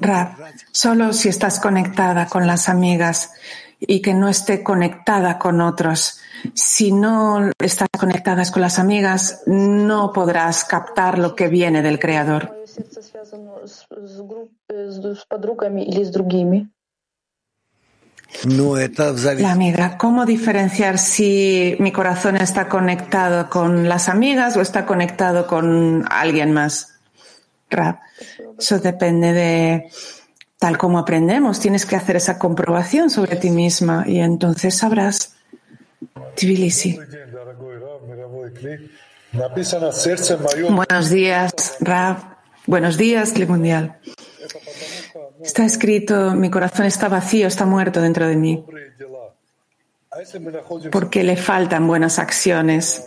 Rab, 0.00 0.36
solo 0.72 1.12
si 1.12 1.28
estás 1.28 1.60
conectada 1.60 2.26
con 2.26 2.46
las 2.46 2.68
amigas 2.68 3.30
y 3.78 4.00
que 4.00 4.14
no 4.14 4.28
esté 4.28 4.62
conectada 4.62 5.38
con 5.38 5.60
otros. 5.60 6.18
Si 6.54 6.92
no 6.92 7.50
estás 7.58 7.88
conectadas 7.98 8.50
con 8.50 8.62
las 8.62 8.78
amigas, 8.78 9.42
no 9.46 10.12
podrás 10.12 10.64
captar 10.64 11.18
lo 11.18 11.34
que 11.34 11.48
viene 11.48 11.82
del 11.82 11.98
Creador. 11.98 12.54
La 19.38 19.52
amiga, 19.52 19.96
¿cómo 19.96 20.26
diferenciar 20.26 20.98
si 20.98 21.76
mi 21.78 21.92
corazón 21.92 22.36
está 22.36 22.68
conectado 22.68 23.48
con 23.48 23.88
las 23.88 24.08
amigas 24.08 24.56
o 24.56 24.60
está 24.60 24.84
conectado 24.84 25.46
con 25.46 26.04
alguien 26.10 26.52
más? 26.52 26.95
Rab, 27.70 27.98
eso 28.58 28.78
depende 28.78 29.32
de 29.32 29.90
tal 30.58 30.78
como 30.78 30.98
aprendemos. 30.98 31.60
Tienes 31.60 31.86
que 31.86 31.96
hacer 31.96 32.16
esa 32.16 32.38
comprobación 32.38 33.10
sobre 33.10 33.36
ti 33.36 33.50
misma 33.50 34.04
y 34.06 34.20
entonces 34.20 34.76
sabrás. 34.76 35.34
Tbilisi. 36.34 36.98
Buenos 40.70 41.10
días, 41.10 41.76
Rab. 41.80 42.36
Buenos 42.66 42.96
días, 42.96 43.32
Clip 43.32 43.48
Mundial. 43.48 43.98
Está 45.42 45.64
escrito, 45.64 46.32
mi 46.32 46.50
corazón 46.50 46.86
está 46.86 47.08
vacío, 47.08 47.46
está 47.46 47.66
muerto 47.66 48.00
dentro 48.00 48.26
de 48.26 48.36
mí, 48.36 48.64
porque 50.90 51.22
le 51.22 51.36
faltan 51.36 51.86
buenas 51.86 52.18
acciones. 52.18 53.04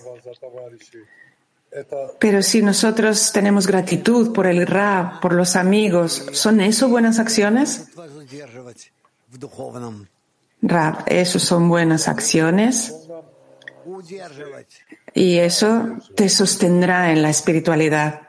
Pero 2.20 2.42
si 2.42 2.62
nosotros 2.62 3.32
tenemos 3.32 3.68
gratitud 3.68 4.34
por 4.34 4.48
el 4.48 4.66
Ra, 4.66 5.20
por 5.22 5.34
los 5.34 5.56
amigos, 5.56 6.26
¿son 6.32 6.62
eso 6.62 6.90
buenas 6.90 7.20
acciones? 7.20 7.88
Ra, 10.62 11.04
eso 11.06 11.40
son 11.40 11.70
buenas 11.70 12.08
acciones 12.08 12.94
y 15.14 15.38
eso 15.38 15.98
te 16.16 16.28
sostendrá 16.30 17.12
en 17.12 17.22
la 17.22 17.30
espiritualidad. 17.30 18.22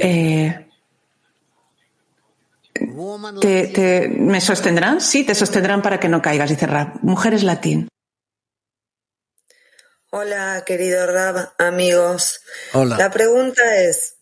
Eh, 0.00 0.66
te, 3.40 4.08
¿Me 4.08 4.40
sostendrán? 4.40 5.00
Sí, 5.00 5.24
te 5.24 5.34
sostendrán 5.34 5.82
para 5.82 5.98
que 5.98 6.08
no 6.08 6.20
caigas, 6.20 6.50
dice 6.50 6.66
Rab. 6.66 6.98
Mujeres 7.02 7.42
latín. 7.42 7.88
Hola, 10.10 10.62
querido 10.64 11.04
Rab, 11.06 11.52
amigos. 11.58 12.40
Hola. 12.72 12.96
La 12.96 13.10
pregunta 13.10 13.76
es, 13.82 14.14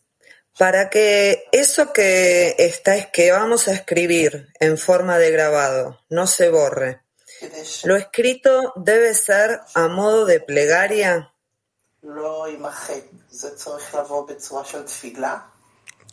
para 0.59 0.88
que 0.88 1.44
eso 1.53 1.92
que 1.92 2.55
está, 2.59 3.11
que 3.11 3.33
vamos 3.33 3.68
a 3.68 3.73
escribir 3.73 4.49
en 4.61 4.79
forma 4.79 5.18
de 5.18 5.31
grabado 5.31 6.01
no 6.09 6.27
se 6.27 6.49
borre, 6.49 7.03
¿lo 7.85 7.97
escrito 7.97 8.73
debe 8.77 9.12
ser 9.12 9.61
a 9.75 9.88
modo 9.88 10.25
de 10.25 10.40
plegaria? 10.40 11.35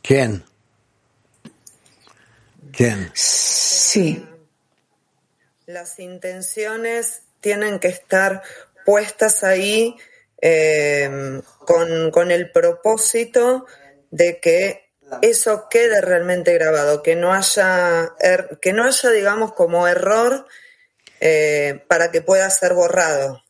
¿Quién? 0.04 0.44
¿Quién? 2.74 3.10
Sí. 3.14 4.28
Las 5.66 5.98
intenciones 6.00 7.22
tienen 7.40 7.80
que 7.80 7.88
estar 7.88 8.44
puestas 8.92 9.46
ahí 9.46 9.96
em, 10.42 11.42
con, 12.12 12.30
el 12.30 12.52
propósito 12.52 13.66
de 14.10 14.42
que 14.42 14.92
eso 15.22 15.70
quede 15.70 16.02
realmente 16.02 16.54
grabado, 16.54 17.02
que 17.02 17.16
no 17.16 17.34
haya, 17.34 18.12
er, 18.20 18.60
que 18.62 18.74
no 18.74 18.84
haya 18.84 19.10
digamos, 19.12 19.54
como 19.54 19.88
error 19.88 20.46
eh, 21.22 21.86
para 21.88 22.12
que 22.12 22.22
pueda 22.22 22.50
ser 22.50 22.74
borrado. 22.74 23.42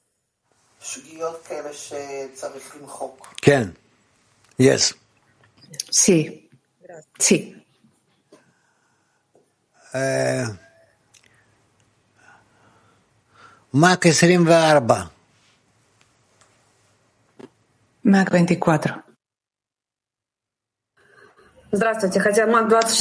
¿Quién? 3.42 3.76
Yes. 4.58 4.96
Sí. 5.90 6.52
Sí. 7.18 7.66
Eh, 9.96 10.46
Mac 13.72 14.04
24. 14.04 15.21
Mac 18.04 18.32
24. 18.32 19.04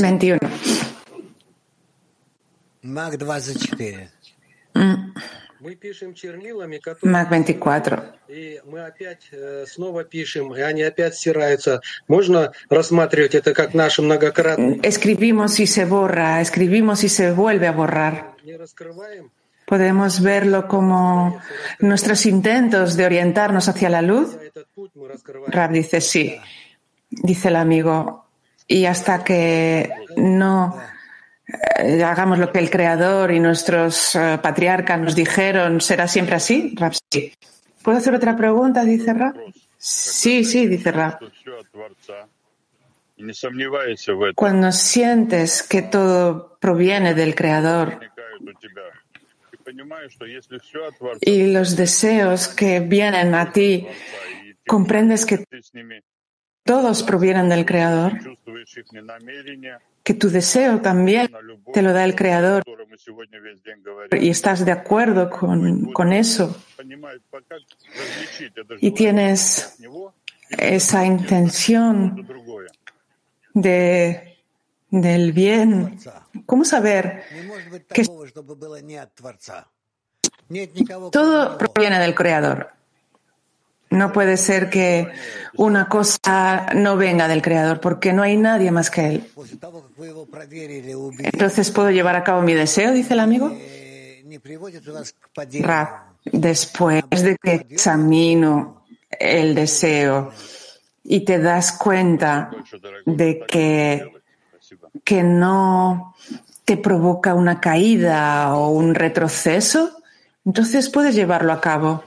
21. 0.00 0.38
Mac 2.82 3.16
24. 3.16 4.10
Mac 7.02 7.28
24. 7.28 8.12
Mm. 14.58 14.58
Mm, 14.58 14.80
escribimos 14.82 15.60
y 15.60 15.66
se 15.66 15.84
borra, 15.84 16.40
escribimos 16.40 17.04
y 17.04 17.08
se 17.08 17.32
vuelve 17.32 17.66
a 17.66 17.72
borrar. 17.72 18.36
Podemos 19.66 20.22
verlo 20.22 20.66
como 20.66 21.40
nuestros 21.78 22.26
intentos 22.26 22.96
de 22.96 23.04
orientarnos 23.04 23.68
hacia 23.68 23.88
la 23.88 24.02
luz 24.02 24.36
Rab 25.48 25.70
dice 25.70 26.00
sí, 26.00 26.36
dice 27.10 27.48
el 27.48 27.56
amigo, 27.56 28.26
y 28.66 28.84
hasta 28.86 29.24
que 29.24 29.90
no 30.16 30.76
eh, 31.78 32.02
hagamos 32.02 32.38
lo 32.38 32.52
que 32.52 32.58
el 32.60 32.70
Creador 32.70 33.32
y 33.32 33.40
nuestros 33.40 34.14
eh, 34.14 34.38
patriarcas 34.42 35.00
nos 35.00 35.14
dijeron, 35.14 35.80
¿será 35.80 36.06
siempre 36.06 36.36
así? 36.36 36.74
Rab, 36.76 36.92
sí. 37.10 37.32
¿Puedo 37.82 37.98
hacer 37.98 38.14
otra 38.14 38.36
pregunta? 38.36 38.84
Dice 38.84 39.12
Rab. 39.12 39.34
Sí, 39.76 40.44
sí, 40.44 40.66
dice 40.66 40.92
Rab. 40.92 41.18
Cuando 44.34 44.72
sientes 44.72 45.62
que 45.62 45.82
todo 45.82 46.56
proviene 46.60 47.14
del 47.14 47.34
Creador 47.34 48.00
y 51.20 51.46
los 51.52 51.76
deseos 51.76 52.48
que 52.48 52.80
vienen 52.80 53.34
a 53.34 53.52
ti, 53.52 53.86
comprendes 54.66 55.26
que 55.26 55.44
todos 56.64 57.02
provienen 57.02 57.48
del 57.48 57.64
Creador, 57.64 58.12
que 60.02 60.14
tu 60.14 60.30
deseo 60.30 60.80
también 60.80 61.30
te 61.72 61.82
lo 61.82 61.92
da 61.92 62.04
el 62.04 62.14
Creador 62.14 62.62
y 64.12 64.30
estás 64.30 64.64
de 64.64 64.72
acuerdo 64.72 65.30
con, 65.30 65.92
con 65.92 66.12
eso 66.12 66.56
y 68.80 68.90
tienes 68.92 69.78
esa 70.50 71.04
intención 71.04 72.26
de, 73.54 74.36
del 74.90 75.32
bien. 75.32 75.98
¿Cómo 76.46 76.64
saber 76.64 77.24
que 77.92 78.04
todo 81.12 81.58
proviene 81.58 81.98
del 82.00 82.14
Creador. 82.14 82.79
No 83.90 84.12
puede 84.12 84.36
ser 84.36 84.70
que 84.70 85.08
una 85.56 85.88
cosa 85.88 86.66
no 86.74 86.96
venga 86.96 87.26
del 87.26 87.42
Creador, 87.42 87.80
porque 87.80 88.12
no 88.12 88.22
hay 88.22 88.36
nadie 88.36 88.70
más 88.70 88.88
que 88.90 89.06
Él. 89.06 89.30
Entonces, 91.18 91.70
¿puedo 91.70 91.90
llevar 91.90 92.14
a 92.16 92.24
cabo 92.24 92.42
mi 92.42 92.54
deseo? 92.54 92.92
Dice 92.92 93.14
el 93.14 93.20
amigo. 93.20 93.52
después 96.24 97.04
de 97.10 97.36
que 97.42 97.54
examino 97.54 98.84
el 99.10 99.54
deseo 99.54 100.32
y 101.02 101.20
te 101.24 101.38
das 101.38 101.72
cuenta 101.72 102.50
de 103.04 103.44
que, 103.46 104.12
que 105.02 105.22
no 105.22 106.14
te 106.64 106.76
provoca 106.76 107.34
una 107.34 107.60
caída 107.60 108.54
o 108.54 108.68
un 108.68 108.94
retroceso, 108.94 109.90
entonces 110.44 110.88
puedes 110.88 111.14
llevarlo 111.14 111.52
a 111.52 111.60
cabo. 111.60 112.04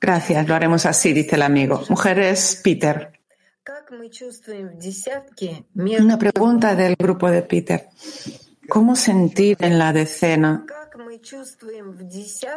Gracias, 0.00 0.48
lo 0.48 0.54
haremos 0.54 0.86
así, 0.86 1.12
dice 1.12 1.36
el 1.36 1.42
amigo. 1.42 1.84
Mujeres, 1.90 2.60
Peter. 2.64 3.12
Una 5.74 6.18
pregunta 6.18 6.74
del 6.74 6.96
grupo 6.96 7.30
de 7.30 7.42
Peter. 7.42 7.88
¿Cómo 8.68 8.96
sentir 8.96 9.58
en 9.60 9.78
la 9.78 9.92
decena 9.92 10.64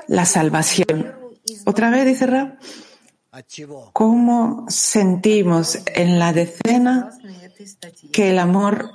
la 0.08 0.26
salvación? 0.26 1.14
Otra 1.66 1.90
vez, 1.90 2.06
dice 2.06 2.28
Rab. 2.28 2.58
¿Cómo 3.94 4.66
sentimos 4.70 5.80
en 5.88 6.20
la 6.20 6.32
decena 6.32 7.10
que 8.14 8.30
el 8.30 8.40
amor 8.40 8.94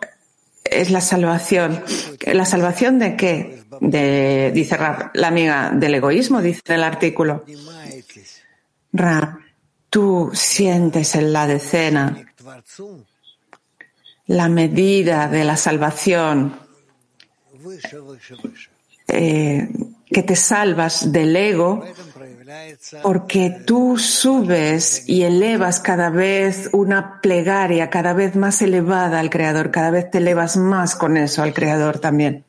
es 0.65 0.91
la 0.91 1.01
salvación? 1.01 1.83
¿La 2.25 2.45
salvación 2.47 2.99
de 2.99 3.17
qué? 3.17 3.59
de, 3.81 4.51
dice 4.55 4.77
la 5.15 5.29
amiga, 5.29 5.71
del 5.75 5.95
egoísmo, 5.95 6.43
dice 6.43 6.63
el 6.69 6.83
artículo. 6.83 7.45
Rab, 8.93 9.39
tú 9.91 10.31
sientes 10.33 11.15
en 11.15 11.33
la 11.33 11.47
decena 11.47 12.25
la 14.27 14.49
medida 14.49 15.29
de 15.29 15.45
la 15.45 15.57
salvación, 15.57 16.55
eh, 19.09 19.69
que 20.07 20.23
te 20.23 20.37
salvas 20.37 21.11
del 21.13 21.35
ego 21.35 21.85
porque 23.03 23.63
tú 23.67 23.99
subes 23.99 25.09
y 25.09 25.23
elevas 25.23 25.81
cada 25.81 26.11
vez 26.11 26.71
una 26.73 27.21
plegaria 27.21 27.91
cada 27.91 28.15
vez 28.15 28.37
más 28.37 28.63
elevada 28.63 29.21
al 29.21 29.31
Creador, 29.31 29.71
cada 29.71 29.91
vez 29.91 30.11
te 30.11 30.19
elevas 30.19 30.57
más 30.57 30.95
con 30.95 31.17
eso 31.17 31.43
al 31.43 31.53
Creador 31.53 31.99
también. 31.99 32.45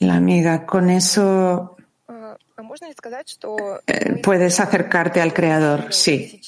La 0.00 0.14
amiga, 0.14 0.64
con 0.64 0.90
eso 0.90 1.76
puedes 4.22 4.60
acercarte 4.60 5.20
al 5.20 5.32
Creador, 5.32 5.92
sí. 5.92 6.40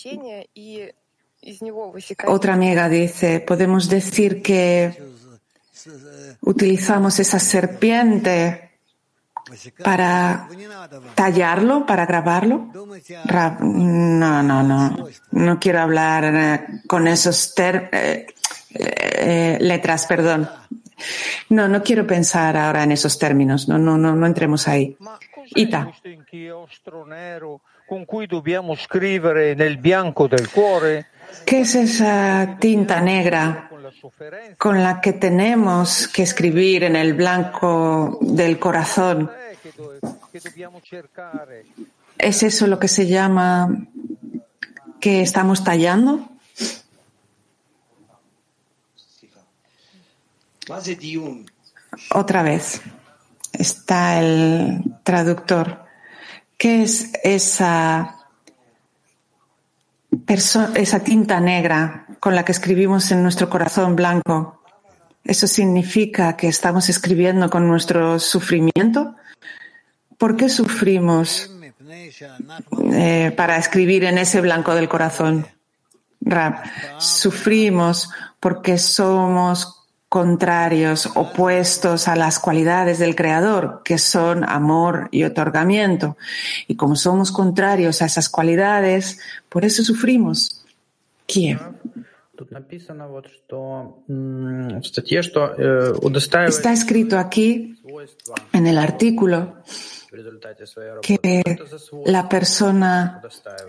Otra 2.26 2.54
amiga 2.54 2.88
dice, 2.88 3.40
podemos 3.40 3.88
decir 3.88 4.42
que 4.42 5.10
utilizamos 6.42 7.18
esa 7.18 7.38
serpiente 7.38 8.70
para 9.82 10.48
tallarlo, 11.14 11.86
para 11.86 12.06
grabarlo. 12.06 12.70
No, 13.60 14.42
no, 14.42 14.62
no. 14.62 15.08
No 15.32 15.60
quiero 15.60 15.80
hablar 15.80 16.24
eh, 16.24 16.82
con 16.86 17.08
esos 17.08 17.54
eh, 17.58 18.26
eh, 18.74 19.58
letras, 19.60 20.06
perdón. 20.06 20.48
No, 21.48 21.66
no 21.68 21.82
quiero 21.82 22.06
pensar 22.06 22.56
ahora 22.56 22.84
en 22.84 22.92
esos 22.92 23.18
términos. 23.18 23.68
No, 23.68 23.78
no, 23.78 23.96
no, 23.96 24.14
no 24.14 24.26
entremos 24.26 24.68
ahí. 24.68 24.96
Ita. 25.54 25.92
¿Qué 31.46 31.60
es 31.60 31.74
esa 31.74 32.56
tinta 32.60 33.00
negra 33.00 33.70
con 34.58 34.82
la 34.82 35.00
que 35.00 35.12
tenemos 35.12 36.08
que 36.08 36.22
escribir 36.22 36.84
en 36.84 36.96
el 36.96 37.14
blanco 37.14 38.18
del 38.20 38.58
corazón? 38.58 39.30
¿Es 42.18 42.42
eso 42.42 42.66
lo 42.66 42.78
que 42.78 42.88
se 42.88 43.06
llama 43.06 43.86
que 45.00 45.22
estamos 45.22 45.64
tallando? 45.64 46.28
Otra 52.14 52.42
vez 52.44 52.80
está 53.60 54.20
el 54.20 54.82
traductor. 55.02 55.84
¿Qué 56.56 56.82
es 56.82 57.12
esa 57.22 58.16
tinta 61.04 61.40
negra 61.40 62.06
con 62.20 62.34
la 62.34 62.44
que 62.44 62.52
escribimos 62.52 63.10
en 63.10 63.22
nuestro 63.22 63.48
corazón 63.48 63.96
blanco, 63.96 64.62
¿eso 65.24 65.46
significa 65.46 66.36
que 66.36 66.48
estamos 66.48 66.88
escribiendo 66.90 67.48
con 67.48 67.66
nuestro 67.66 68.18
sufrimiento? 68.18 69.16
¿Por 70.18 70.36
qué 70.36 70.50
sufrimos 70.50 71.50
eh, 72.92 73.32
para 73.34 73.56
escribir 73.56 74.04
en 74.04 74.18
ese 74.18 74.42
blanco 74.42 74.74
del 74.74 74.88
corazón? 74.88 75.46
Rab, 76.20 76.62
sufrimos 76.98 78.10
porque 78.38 78.76
somos 78.76 79.79
contrarios, 80.10 81.08
opuestos 81.14 82.08
a 82.08 82.16
las 82.16 82.40
cualidades 82.40 82.98
del 82.98 83.14
Creador, 83.14 83.82
que 83.84 83.96
son 83.96 84.42
amor 84.42 85.08
y 85.12 85.22
otorgamiento. 85.22 86.16
Y 86.66 86.74
como 86.74 86.96
somos 86.96 87.30
contrarios 87.30 88.02
a 88.02 88.06
esas 88.06 88.28
cualidades, 88.28 89.20
por 89.48 89.64
eso 89.64 89.84
sufrimos. 89.84 90.66
¿Quién? 91.28 91.60
Está 96.48 96.72
escrito 96.72 97.16
aquí 97.16 97.80
en 98.52 98.66
el 98.66 98.78
artículo 98.78 99.62
que 101.02 101.42
la 102.04 102.28
persona, 102.28 103.22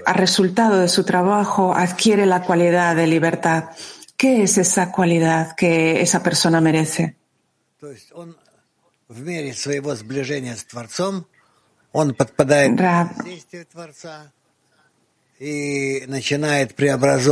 a 0.06 0.14
resultado 0.14 0.80
de 0.80 0.88
su 0.88 1.04
trabajo, 1.04 1.76
adquiere 1.76 2.26
la 2.26 2.42
cualidad 2.42 2.96
de 2.96 3.06
libertad. 3.06 3.66
¿Qué 4.22 4.44
es 4.44 4.60
esa 4.60 4.92
cualidad 4.92 5.56
que 5.56 6.00
esa 6.00 6.22
persona 6.22 6.62
merece? 6.62 7.16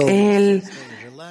Él 0.08 0.64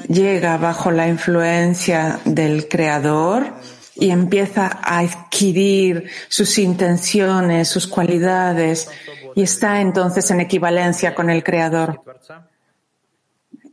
llega 0.06 0.58
bajo 0.58 0.92
la 0.92 1.08
influencia 1.08 2.20
del 2.24 2.68
Creador 2.68 3.52
y 3.96 4.10
empieza 4.10 4.68
a 4.80 5.00
adquirir 5.00 6.08
sus 6.28 6.56
intenciones, 6.58 7.66
sus 7.66 7.88
cualidades 7.88 8.88
y 9.34 9.42
está 9.42 9.80
entonces 9.80 10.30
en 10.30 10.40
equivalencia 10.40 11.16
con 11.16 11.30
el 11.30 11.42
Creador. 11.42 12.00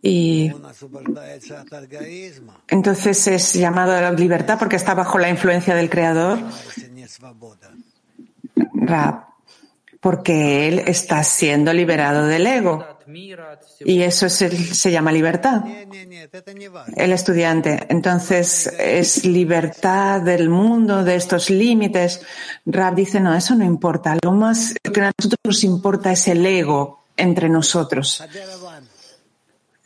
Y 0.08 0.52
entonces 2.68 3.28
es 3.28 3.54
llamado 3.54 3.94
a 3.94 4.02
la 4.02 4.12
libertad 4.12 4.60
porque 4.60 4.76
está 4.76 4.94
bajo 4.94 5.18
la 5.18 5.30
influencia 5.30 5.74
del 5.74 5.90
Creador. 5.90 6.38
porque 10.00 10.68
él 10.68 10.84
está 10.86 11.24
siendo 11.24 11.74
liberado 11.74 12.28
del 12.28 12.46
ego. 12.46 12.86
Y 13.80 14.04
eso 14.04 14.30
se 14.30 14.92
llama 14.92 15.12
libertad. 15.12 15.64
El 16.96 17.12
estudiante. 17.12 17.88
Entonces 17.90 18.72
es 18.78 19.26
libertad 19.26 20.22
del 20.22 20.50
mundo, 20.50 21.04
de 21.04 21.16
estos 21.16 21.50
límites. 21.50 22.22
Rab 22.68 22.94
dice, 22.94 23.20
no, 23.20 23.34
eso 23.34 23.56
no 23.56 23.66
importa. 23.66 24.16
Lo 24.22 24.34
más 24.34 24.76
que 24.84 25.02
a 25.02 25.12
nosotros 25.18 25.40
nos 25.44 25.64
importa 25.64 26.12
es 26.12 26.28
el 26.28 26.46
ego 26.46 27.06
entre 27.18 27.50
nosotros. 27.50 28.24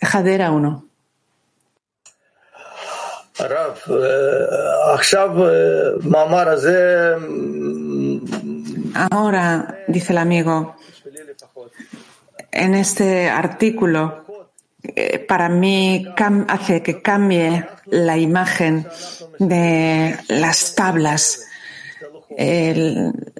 Jadera 0.02 0.52
1. 0.52 0.86
Ahora, 9.12 9.78
dice 9.88 10.12
el 10.12 10.18
amigo, 10.18 10.76
en 12.52 12.76
este 12.76 13.30
artículo, 13.30 14.26
eh, 14.84 15.20
para 15.20 15.47
mí 15.47 16.06
hace 16.47 16.84
que 16.84 17.02
cambie 17.02 17.66
la 17.86 18.18
imagen 18.18 18.88
de 19.39 20.18
las 20.28 20.76
tablas. 20.76 21.45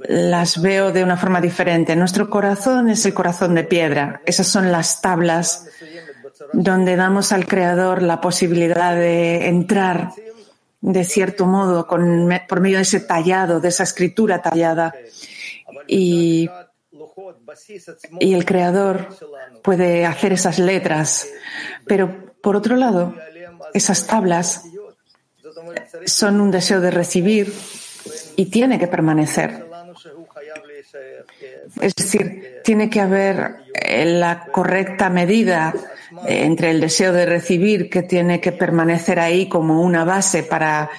las 0.08 0.62
veo 0.62 0.92
de 0.92 1.04
una 1.04 1.18
forma 1.18 1.40
diferente. 1.42 1.96
Nuestro 1.96 2.30
corazón 2.30 2.90
es 2.90 3.06
el 3.06 3.14
corazón 3.14 3.56
de 3.56 3.64
piedra. 3.64 4.22
Esas 4.26 4.48
son 4.48 4.72
las 4.72 5.02
tablas 5.02 5.66
donde 6.54 6.96
damos 6.96 7.32
al 7.32 7.48
Creador 7.48 8.02
la 8.02 8.22
posibilidad 8.22 8.96
de 8.96 9.48
entrar 9.48 10.12
de 10.82 11.04
cierto 11.04 11.46
modo 11.46 11.88
con, 11.88 12.30
por 12.48 12.62
medio 12.62 12.78
de 12.78 12.84
ese 12.84 13.02
tallado, 13.02 13.60
de 13.60 13.70
esa 13.70 13.84
escritura 13.84 14.42
tallada. 14.42 14.94
Y, 15.88 16.50
y 18.20 18.34
el 18.34 18.46
Creador 18.46 19.10
puede 19.62 20.06
hacer 20.06 20.34
esas 20.34 20.60
letras. 20.60 21.28
Pero 21.86 22.34
por 22.42 22.56
otro 22.56 22.76
lado, 22.76 23.14
esas 23.74 24.08
tablas 24.08 24.64
son 26.06 26.42
un 26.42 26.52
deseo 26.52 26.80
de 26.80 26.92
recibir 26.92 27.54
y 28.36 28.46
tiene 28.46 28.80
que 28.80 28.88
permanecer. 28.88 29.69
Es 31.82 31.94
decir, 31.96 32.62
tiene 32.64 32.90
que 32.90 33.02
haber 33.02 33.58
la 34.06 34.46
correcta 34.52 35.10
medida 35.10 35.74
eh, 36.28 36.46
entre 36.46 36.72
el 36.72 36.80
deseo 36.80 37.14
de 37.14 37.26
recibir 37.26 37.90
que 37.90 38.04
tiene 38.04 38.42
que 38.42 38.52
permanecer 38.52 39.20
ahí 39.20 39.48
como 39.48 39.82
una 39.82 40.04
base 40.04 40.44
para 40.44 40.90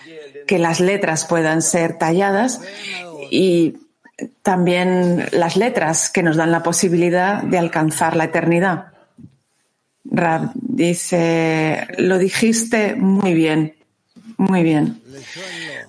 que 0.46 0.58
las 0.58 0.80
letras 0.80 1.26
puedan 1.26 1.62
ser 1.62 1.98
talladas 1.98 2.60
y 3.30 3.78
también 4.42 5.26
las 5.32 5.56
letras 5.56 6.10
que 6.10 6.22
nos 6.22 6.36
dan 6.36 6.52
la 6.52 6.62
posibilidad 6.62 7.42
de 7.42 7.58
alcanzar 7.58 8.16
la 8.16 8.24
eternidad. 8.24 8.92
Rab 10.04 10.50
dice, 10.54 11.86
lo 11.98 12.18
dijiste 12.18 12.96
muy 12.96 13.34
bien, 13.34 13.74
muy 14.40 14.62
bien. 14.62 15.02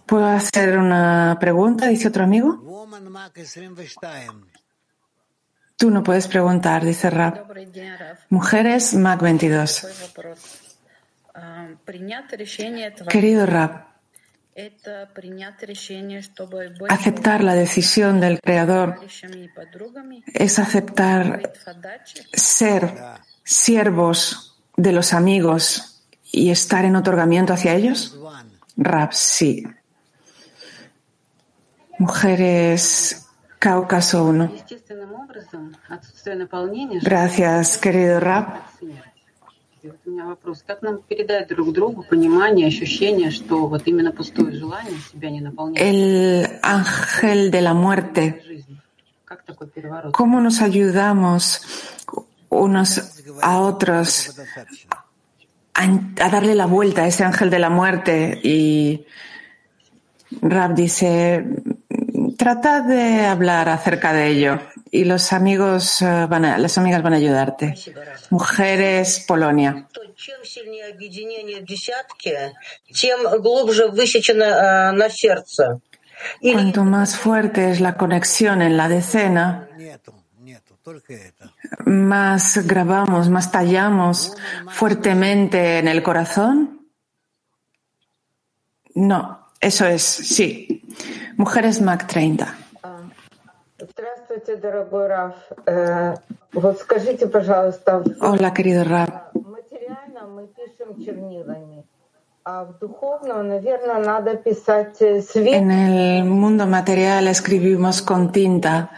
¿Puedo 0.05 0.25
hacer 0.25 0.77
una 0.77 1.37
pregunta? 1.39 1.87
Dice 1.87 2.09
otro 2.09 2.25
amigo. 2.25 2.87
Tú 5.77 5.89
no 5.89 6.03
puedes 6.03 6.27
preguntar, 6.27 6.83
dice 6.83 7.09
Rab. 7.09 7.45
Mujeres, 8.29 8.93
Mac 8.93 9.21
22. 9.21 9.87
Querido 13.09 13.45
Rab, 13.45 13.85
Aceptar 16.89 17.43
la 17.43 17.55
decisión 17.55 18.19
del 18.19 18.41
Creador 18.41 18.99
es 20.33 20.59
aceptar 20.59 21.53
ser 22.33 22.93
siervos 23.45 24.61
de 24.75 24.91
los 24.91 25.13
amigos 25.13 25.91
y 26.31 26.49
estar 26.49 26.85
en 26.85 26.95
otorgamiento 26.95 27.53
hacia 27.53 27.75
ellos. 27.75 28.17
Rap, 28.83 29.11
sí. 29.13 29.63
Mujeres 31.99 33.27
Cáucaso 33.59 34.25
1. 34.25 34.51
Gracias, 37.03 37.77
querido 37.77 38.19
Rap. 38.19 38.57
El 45.75 46.47
ángel 46.63 47.51
de 47.51 47.61
la 47.61 47.73
muerte. 47.75 48.65
¿Cómo 50.11 50.41
nos 50.41 50.61
ayudamos 50.61 51.61
unos 52.49 53.23
a 53.43 53.59
otros 53.59 54.35
a, 55.81 56.25
a, 56.25 56.29
darle 56.29 56.55
la 56.55 56.65
vuelta 56.65 57.03
a 57.03 57.07
ese 57.07 57.23
ángel 57.23 57.49
de 57.49 57.59
la 57.59 57.69
muerte? 57.69 58.39
Y 58.43 59.05
Rab 60.41 60.75
dice, 60.75 61.45
trata 62.37 62.81
de 62.81 63.25
hablar 63.25 63.69
acerca 63.69 64.13
de 64.13 64.27
ello 64.27 64.59
y 64.91 65.05
los 65.05 65.33
amigos 65.33 65.97
van 66.01 66.45
a, 66.45 66.57
las 66.57 66.77
amigas 66.77 67.01
van 67.01 67.13
a 67.13 67.17
ayudarte. 67.17 67.75
Mujeres, 68.29 69.23
Polonia. 69.27 69.87
Cuanto 76.41 76.83
más 76.83 77.15
fuerte 77.15 77.71
es 77.71 77.81
la 77.81 77.97
conexión 77.97 78.61
en 78.61 78.77
la 78.77 78.87
decena, 78.87 79.67
más 81.85 82.65
grabamos, 82.65 83.29
más 83.29 83.51
tallamos 83.51 84.35
fuertemente 84.67 85.79
en 85.79 85.87
el 85.87 86.03
corazón? 86.03 86.87
No, 88.93 89.47
eso 89.59 89.85
es, 89.85 90.01
sí. 90.01 90.83
Mujeres 91.37 91.81
Mac 91.81 92.07
30. 92.07 92.55
Hola, 98.21 98.53
querido 98.53 98.83
Rab. 98.83 99.31
En 105.53 105.71
el 105.71 106.25
mundo 106.25 106.67
material 106.67 107.27
escribimos 107.27 108.01
con 108.01 108.31
tinta, 108.31 108.91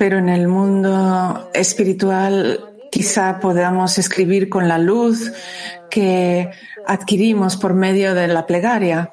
pero 0.00 0.16
en 0.16 0.30
el 0.30 0.48
mundo 0.48 1.50
espiritual 1.52 2.72
quizá 2.90 3.38
podamos 3.38 3.98
escribir 3.98 4.48
con 4.48 4.66
la 4.66 4.78
luz 4.78 5.30
que 5.90 6.50
adquirimos 6.86 7.58
por 7.58 7.74
medio 7.74 8.14
de 8.14 8.26
la 8.26 8.46
plegaria. 8.46 9.12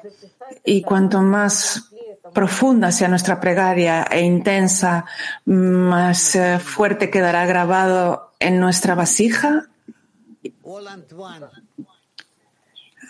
Y 0.64 0.80
cuanto 0.80 1.20
más 1.20 1.90
profunda 2.32 2.90
sea 2.90 3.08
nuestra 3.08 3.38
plegaria 3.38 4.06
e 4.10 4.22
intensa, 4.22 5.04
más 5.44 6.34
eh, 6.34 6.58
fuerte 6.58 7.10
quedará 7.10 7.44
grabado 7.44 8.32
en 8.40 8.58
nuestra 8.58 8.94
vasija. 8.94 9.66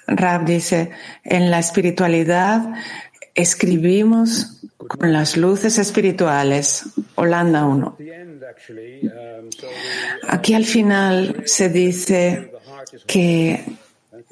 Rab 0.08 0.44
dice, 0.46 0.90
en 1.22 1.48
la 1.52 1.60
espiritualidad 1.60 2.74
escribimos 3.36 4.64
con 4.86 5.12
las 5.12 5.36
luces 5.36 5.78
espirituales. 5.78 6.84
Holanda 7.16 7.66
1. 7.66 7.96
Aquí 10.28 10.54
al 10.54 10.64
final 10.64 11.42
se 11.44 11.68
dice 11.68 12.52
que 13.06 13.64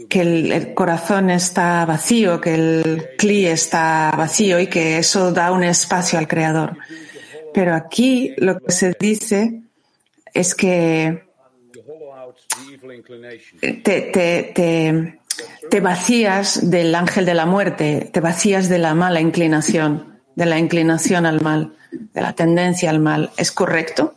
que 0.09 0.21
el, 0.21 0.75
corazón 0.75 1.31
está 1.31 1.85
vacío, 1.87 2.41
que 2.41 2.55
el 2.55 3.09
cli 3.17 3.47
está 3.47 4.13
vacío 4.17 4.61
y 4.61 4.67
que 4.67 4.99
eso 4.99 5.33
da 5.33 5.53
un 5.53 5.65
espacio 5.65 6.19
al 6.19 6.29
creador. 6.29 6.77
Pero 7.55 7.75
aquí 7.75 8.35
lo 8.37 8.59
que 8.61 8.73
se 8.73 8.95
dice 8.99 9.63
es 10.35 10.55
que 10.55 11.25
te 15.71 15.81
vacías 15.81 16.71
del 16.71 16.95
ángel 16.95 17.25
de 17.25 17.35
la 17.35 17.47
muerte, 17.47 18.11
te 18.13 18.21
vacías 18.21 18.69
de 18.69 18.79
la 18.79 18.95
mala 18.95 19.21
inclinación, 19.21 20.16
de 20.37 20.47
la 20.47 20.59
inclinación 20.59 21.26
al 21.26 21.41
mal, 21.41 21.74
de 21.91 22.20
la 22.20 22.34
tendencia 22.34 22.91
al 22.91 23.01
mal. 23.01 23.32
¿Es 23.37 23.51
correcto? 23.51 24.14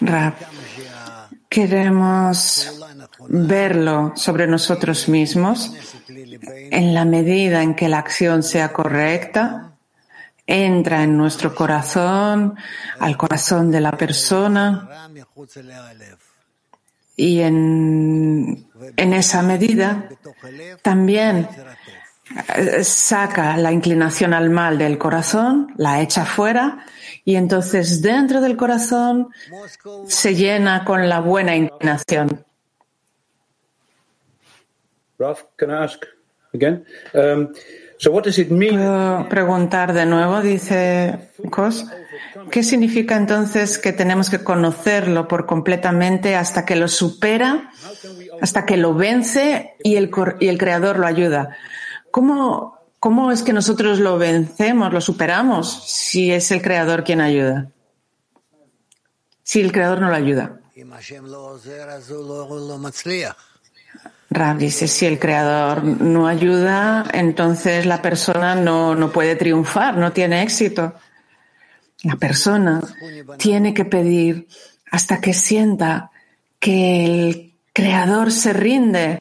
Rab, 0.00 0.34
queremos 1.48 2.72
verlo 3.28 4.12
sobre 4.16 4.46
nosotros 4.46 5.08
mismos 5.08 5.72
en 6.08 6.94
la 6.94 7.04
medida 7.04 7.62
en 7.62 7.74
que 7.74 7.88
la 7.88 7.98
acción 7.98 8.42
sea 8.42 8.72
correcta, 8.72 9.75
entra 10.46 11.02
en 11.02 11.16
nuestro 11.16 11.54
corazón, 11.54 12.56
al 12.98 13.16
corazón 13.16 13.70
de 13.70 13.80
la 13.80 13.92
persona 13.92 15.10
y 17.16 17.40
en, 17.40 18.68
en 18.96 19.12
esa 19.12 19.42
medida 19.42 20.08
también 20.82 21.48
saca 22.82 23.56
la 23.56 23.72
inclinación 23.72 24.34
al 24.34 24.50
mal 24.50 24.78
del 24.78 24.98
corazón, 24.98 25.72
la 25.76 26.00
echa 26.00 26.24
fuera 26.24 26.84
y 27.24 27.36
entonces 27.36 28.02
dentro 28.02 28.40
del 28.40 28.56
corazón 28.56 29.28
se 30.06 30.34
llena 30.34 30.84
con 30.84 31.08
la 31.08 31.20
buena 31.20 31.56
inclinación. 31.56 32.44
Ralph? 35.18 35.44
Um, 36.52 37.52
so 37.98 38.10
what 38.10 38.24
does 38.24 38.38
it 38.38 38.50
mean? 38.50 38.76
Puedo 38.76 39.28
preguntar 39.28 39.92
de 39.92 40.06
nuevo, 40.06 40.40
dice 40.40 41.30
Kos. 41.50 41.86
¿Qué 42.50 42.62
significa 42.62 43.16
entonces 43.16 43.78
que 43.78 43.92
tenemos 43.92 44.30
que 44.30 44.42
conocerlo 44.44 45.26
por 45.26 45.46
completamente 45.46 46.36
hasta 46.36 46.64
que 46.64 46.76
lo 46.76 46.88
supera, 46.88 47.70
hasta 48.40 48.64
que 48.64 48.76
lo 48.76 48.94
vence 48.94 49.74
y 49.82 49.96
el, 49.96 50.10
y 50.40 50.48
el 50.48 50.58
creador 50.58 50.98
lo 50.98 51.06
ayuda? 51.06 51.56
¿Cómo, 52.10 52.76
¿Cómo 52.98 53.30
es 53.30 53.42
que 53.42 53.52
nosotros 53.52 53.98
lo 54.00 54.18
vencemos, 54.18 54.92
lo 54.92 55.00
superamos, 55.00 55.84
si 55.86 56.32
es 56.32 56.50
el 56.50 56.62
Creador 56.62 57.04
quien 57.04 57.20
ayuda? 57.20 57.70
Si 59.42 59.60
el 59.60 59.70
Creador 59.70 60.00
no 60.00 60.08
lo 60.08 60.16
ayuda. 60.16 60.60
Rab 64.36 64.58
dice, 64.58 64.86
si 64.86 65.06
el 65.06 65.18
Creador 65.18 65.82
no 65.82 66.28
ayuda, 66.28 67.04
entonces 67.12 67.86
la 67.86 68.02
persona 68.02 68.54
no, 68.54 68.94
no 68.94 69.10
puede 69.10 69.36
triunfar, 69.36 69.96
no 69.96 70.12
tiene 70.12 70.42
éxito. 70.42 70.94
La 72.02 72.16
persona 72.16 72.80
tiene 73.38 73.74
que 73.74 73.84
pedir 73.84 74.46
hasta 74.90 75.20
que 75.20 75.32
sienta 75.32 76.10
que 76.60 77.04
el 77.04 77.52
Creador 77.72 78.30
se 78.30 78.52
rinde 78.52 79.20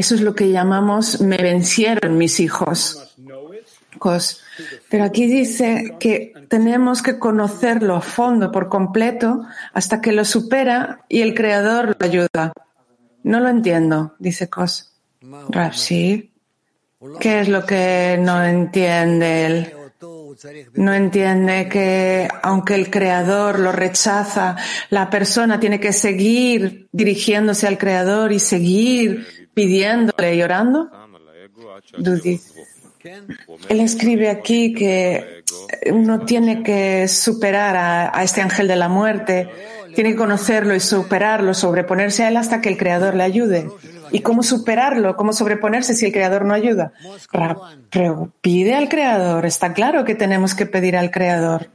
eso 0.00 0.14
es 0.14 0.20
lo 0.20 0.34
que 0.34 0.50
llamamos 0.50 1.20
me 1.20 1.36
vencieron 1.36 2.16
mis 2.16 2.40
hijos. 2.40 3.16
Pero 4.88 5.04
aquí 5.04 5.26
dice 5.26 5.96
que 5.98 6.32
tenemos 6.48 7.02
que 7.02 7.18
conocerlo 7.18 7.96
a 7.96 8.00
fondo, 8.00 8.50
por 8.50 8.68
completo, 8.68 9.42
hasta 9.74 10.00
que 10.00 10.12
lo 10.12 10.24
supera 10.24 11.04
y 11.08 11.20
el 11.20 11.34
Creador 11.34 11.96
lo 11.98 12.06
ayuda. 12.06 12.52
No 13.22 13.40
lo 13.40 13.48
entiendo, 13.48 14.14
dice 14.18 14.48
Kos. 14.48 14.92
Rapsi, 15.50 16.32
¿qué 17.20 17.40
es 17.40 17.48
lo 17.48 17.64
que 17.66 18.18
no 18.20 18.42
entiende 18.42 19.46
él? 19.46 19.74
No 20.74 20.94
entiende 20.94 21.68
que 21.68 22.28
aunque 22.42 22.74
el 22.74 22.90
creador 22.90 23.58
lo 23.58 23.72
rechaza, 23.72 24.56
la 24.88 25.10
persona 25.10 25.60
tiene 25.60 25.78
que 25.78 25.92
seguir 25.92 26.88
dirigiéndose 26.92 27.66
al 27.66 27.76
creador 27.76 28.32
y 28.32 28.40
seguir 28.40 29.50
pidiéndole 29.52 30.34
y 30.36 30.42
orando? 30.42 30.90
Él 33.68 33.80
escribe 33.80 34.28
aquí 34.28 34.74
que 34.74 35.42
uno 35.90 36.24
tiene 36.24 36.62
que 36.62 37.08
superar 37.08 38.10
a, 38.12 38.22
este 38.22 38.40
ángel 38.40 38.68
de 38.68 38.76
la 38.76 38.88
muerte, 38.88 39.48
tiene 39.94 40.10
que 40.10 40.16
conocerlo 40.16 40.74
y 40.74 40.80
superarlo, 40.80 41.54
sobreponerse 41.54 42.24
a 42.24 42.28
él 42.28 42.36
hasta 42.36 42.60
que 42.60 42.68
el 42.68 42.76
Creador 42.76 43.14
le 43.14 43.24
ayude. 43.24 43.68
¿Y 44.10 44.20
cómo 44.20 44.42
superarlo? 44.42 45.16
¿Cómo 45.16 45.32
sobreponerse 45.32 45.94
si 45.94 46.06
el 46.06 46.12
Creador 46.12 46.44
no 46.44 46.54
ayuda? 46.54 46.92
Pero 47.90 48.32
pide 48.40 48.74
al 48.74 48.88
Creador. 48.88 49.46
Está 49.46 49.72
claro 49.72 50.04
que 50.04 50.14
tenemos 50.14 50.54
que 50.54 50.66
pedir 50.66 50.96
al 50.96 51.10
Creador. 51.10 51.70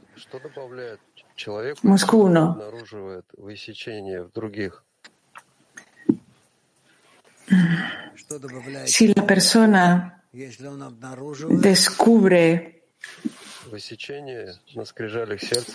Moscú 1.82 2.22
1. 2.22 2.62
Si 8.86 9.08
la 9.08 9.26
persona 9.26 10.22
descubre 11.50 12.76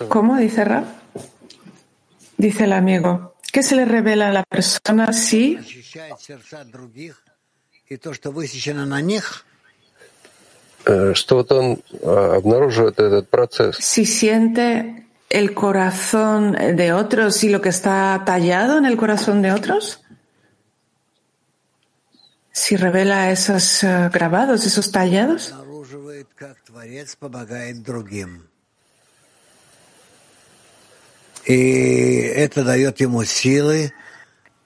¿Cómo 0.08 0.38
dice 0.38 0.66
Rab? 0.66 0.86
Dice 2.42 2.64
el 2.64 2.74
amigo. 2.74 3.36
¿Qué 3.54 3.62
se 3.62 3.76
le 3.76 3.86
revela 3.86 4.30
a 4.30 4.34
la 4.34 4.42
persona 4.42 5.14
si 5.14 5.60
si 13.78 14.08
siente 14.08 15.06
el 15.30 15.54
corazón 15.54 16.54
de 16.54 16.94
otros 16.94 17.44
y 17.44 17.50
lo 17.50 17.62
que 17.62 17.70
está 17.70 18.24
tallado 18.26 18.80
en 18.80 18.86
el 18.86 18.98
corazón 18.98 19.44
de 19.44 19.52
otros? 19.52 20.02
Si 22.52 22.76
revela 22.76 23.30
esos 23.30 23.84
uh, 23.84 24.10
grabados, 24.12 24.66
esos 24.66 24.92
tallados 24.92 25.54
И 31.47 32.21
это 32.35 32.65
дает 32.65 33.01
ему 33.01 33.25
силы 33.25 33.93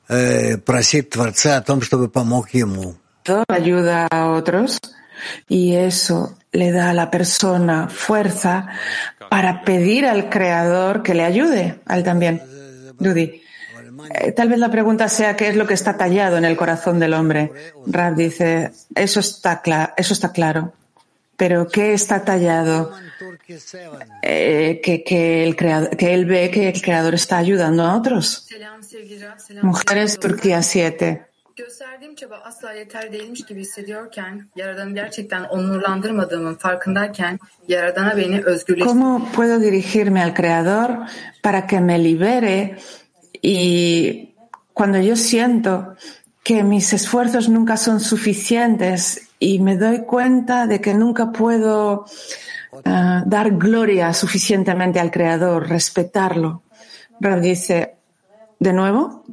э, 0.09 0.57
просить 0.59 1.11
Творца 1.11 1.59
о 1.59 1.63
том, 1.63 1.83
чтобы 1.83 2.09
помог 2.09 2.51
ему. 2.51 2.97
Ayuda 3.49 4.09
a 4.11 4.31
otros 4.31 4.81
y 5.47 5.77
eso 5.77 6.37
le 6.53 6.73
da 6.73 6.91
a 6.91 6.95
la 6.95 7.11
persona 7.11 7.89
fuerza 7.89 8.69
para 9.29 9.63
pedir 9.63 10.07
al 10.07 10.31
Creador 10.31 11.03
que 11.03 11.15
le 11.15 11.25
ayude 11.25 11.81
a 11.87 11.97
él 11.99 12.05
también. 12.05 12.43
Dudi. 12.99 13.43
Eh, 14.15 14.33
tal 14.33 14.49
vez 14.49 14.59
la 14.59 14.71
pregunta 14.71 15.09
sea 15.09 15.37
qué 15.37 15.49
es 15.49 15.57
lo 15.57 15.67
que 15.67 15.75
está 15.75 15.97
tallado 15.97 16.39
en 16.39 16.45
el 16.45 16.57
corazón 16.57 16.99
del 16.99 17.15
hombre. 17.15 17.53
Rab 17.87 18.17
dice, 18.17 18.73
eso 18.95 19.21
está, 19.21 19.63
eso 19.97 20.15
está 20.15 20.33
claro. 20.33 20.73
Pero 21.37 21.69
¿qué 21.69 21.95
está 21.95 22.25
tallado? 22.25 22.93
Eh, 23.48 24.82
que, 24.84 25.04
que, 25.04 25.44
el 25.44 25.56
creador, 25.56 25.96
que 25.96 26.14
él 26.14 26.26
ve 26.26 26.50
que 26.50 26.70
el 26.70 26.82
creador 26.82 27.14
está 27.14 27.38
ayudando 27.38 27.84
a 27.84 27.96
otros. 27.98 28.48
Mujeres 29.62 30.20
Turquía 30.20 30.62
7. 30.62 31.26
Gösterdiğim 31.56 32.16
çaba 32.16 32.36
asla 32.36 32.72
yeter 32.72 33.14
değilmiş 33.14 33.46
gibi 33.46 33.62
hissediyorken, 33.62 34.50
Yaradan'ı 34.56 34.94
gerçekten 34.94 35.44
onurlandırmadığımın 35.44 36.56
farkındayken, 36.56 37.40
Yaradan'a 37.68 38.18
beni 38.18 38.42
özgürleştir. 38.42 38.92
¿Cómo 38.92 39.32
puedo 39.32 39.62
dirigirme 39.62 40.24
al 40.24 40.36
Creador 40.36 40.90
para 41.44 41.68
que 41.68 41.80
me 41.80 42.04
libere 42.04 42.78
y 43.42 44.36
cuando 44.74 44.98
yo 44.98 45.16
siento 45.16 45.96
que 46.46 46.64
mis 46.64 46.94
esfuerzos 46.94 47.50
nunca 47.50 47.76
son 47.76 48.00
suficientes 48.00 49.30
y 49.40 49.58
me 49.58 49.78
doy 49.78 50.04
cuenta 50.04 50.68
de 50.68 50.80
que 50.80 50.94
nunca 50.94 51.32
puedo 51.32 52.06
uh, 52.72 52.82
dar 53.26 53.58
gloria 53.58 54.14
suficientemente 54.14 55.00
al 55.00 55.10
Creador, 55.10 55.68
respetarlo. 55.68 56.62
Rab 57.20 57.42
dice, 57.42 57.96
¿de 58.60 58.74
nuevo? 58.74 59.24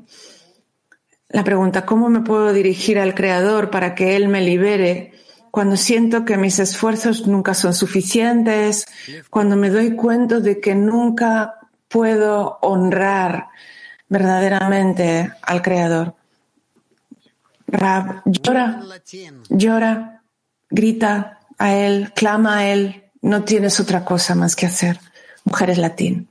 La 1.28 1.44
pregunta, 1.44 1.84
¿cómo 1.84 2.08
me 2.08 2.20
puedo 2.20 2.50
dirigir 2.54 2.98
al 2.98 3.14
Creador 3.14 3.68
para 3.68 3.94
que 3.94 4.16
Él 4.16 4.28
me 4.28 4.40
libere 4.40 5.12
cuando 5.50 5.76
siento 5.76 6.24
que 6.24 6.38
mis 6.38 6.58
esfuerzos 6.60 7.26
nunca 7.26 7.52
son 7.52 7.74
suficientes, 7.74 8.86
cuando 9.28 9.54
me 9.56 9.68
doy 9.68 9.96
cuenta 9.96 10.40
de 10.40 10.60
que 10.60 10.74
nunca 10.74 11.56
puedo 11.88 12.58
honrar 12.62 13.48
verdaderamente 14.08 15.30
al 15.42 15.60
Creador? 15.60 16.21
Rab 17.72 18.22
llora, 18.26 18.82
llora, 19.48 20.22
grita 20.68 21.40
a 21.58 21.74
Él, 21.74 22.12
clama 22.14 22.58
a 22.58 22.68
Él, 22.68 23.10
no 23.22 23.44
tienes 23.44 23.80
otra 23.80 24.04
cosa 24.04 24.34
más 24.34 24.54
que 24.54 24.66
hacer. 24.66 25.00
Mujeres 25.44 25.78
latín. 25.78 26.28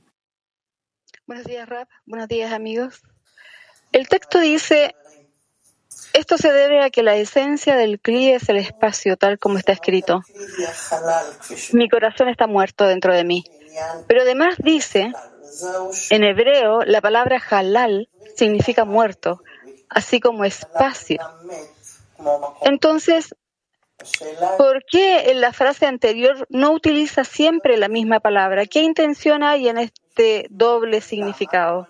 Buenos 1.26 1.44
días, 1.44 1.68
Rab. 1.68 1.88
Buenos 2.06 2.28
días, 2.28 2.52
amigos. 2.52 3.02
El 3.90 4.08
texto 4.08 4.38
dice, 4.38 4.94
esto 6.12 6.38
se 6.38 6.52
debe 6.52 6.82
a 6.82 6.90
que 6.90 7.02
la 7.02 7.16
esencia 7.16 7.76
del 7.76 7.98
Kli 7.98 8.30
es 8.30 8.48
el 8.48 8.56
espacio, 8.56 9.16
tal 9.16 9.38
como 9.38 9.58
está 9.58 9.72
escrito. 9.72 10.22
Mi 11.72 11.88
corazón 11.88 12.28
está 12.28 12.46
muerto 12.46 12.86
dentro 12.86 13.14
de 13.14 13.24
mí. 13.24 13.44
Pero 14.06 14.22
además 14.22 14.54
dice, 14.58 15.12
en 16.10 16.24
hebreo, 16.24 16.82
la 16.84 17.00
palabra 17.00 17.42
halal 17.50 18.08
significa 18.36 18.84
muerto, 18.84 19.42
así 19.94 20.20
como 20.20 20.44
espacio. 20.44 21.20
Entonces, 22.62 23.34
¿por 24.58 24.84
qué 24.90 25.30
en 25.30 25.40
la 25.40 25.52
frase 25.52 25.86
anterior 25.86 26.46
no 26.48 26.72
utiliza 26.72 27.24
siempre 27.24 27.76
la 27.76 27.88
misma 27.88 28.20
palabra? 28.20 28.66
¿Qué 28.66 28.82
intención 28.82 29.42
hay 29.42 29.68
en 29.68 29.78
este 29.78 30.46
doble 30.50 31.00
significado? 31.00 31.88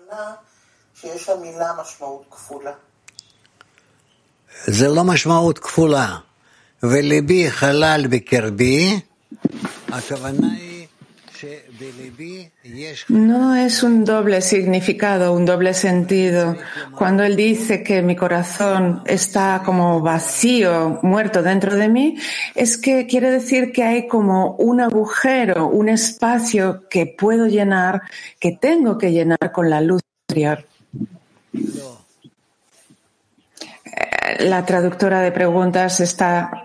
No 13.09 13.55
es 13.55 13.83
un 13.83 14.05
doble 14.05 14.41
significado, 14.41 15.33
un 15.33 15.45
doble 15.45 15.73
sentido. 15.73 16.55
Cuando 16.97 17.23
él 17.23 17.35
dice 17.35 17.83
que 17.83 18.01
mi 18.01 18.15
corazón 18.15 19.01
está 19.05 19.61
como 19.65 19.99
vacío, 20.01 20.99
muerto 21.01 21.41
dentro 21.41 21.75
de 21.75 21.89
mí, 21.89 22.17
es 22.55 22.77
que 22.77 23.07
quiere 23.07 23.31
decir 23.31 23.71
que 23.71 23.83
hay 23.83 24.07
como 24.07 24.55
un 24.55 24.81
agujero, 24.81 25.67
un 25.67 25.89
espacio 25.89 26.87
que 26.89 27.05
puedo 27.05 27.47
llenar, 27.47 28.01
que 28.39 28.53
tengo 28.53 28.97
que 28.97 29.11
llenar 29.11 29.51
con 29.51 29.69
la 29.69 29.81
luz 29.81 30.01
interior. 30.27 30.65
Eh, 33.85 34.45
la 34.45 34.65
traductora 34.65 35.21
de 35.21 35.31
preguntas 35.31 35.99
está 35.99 36.63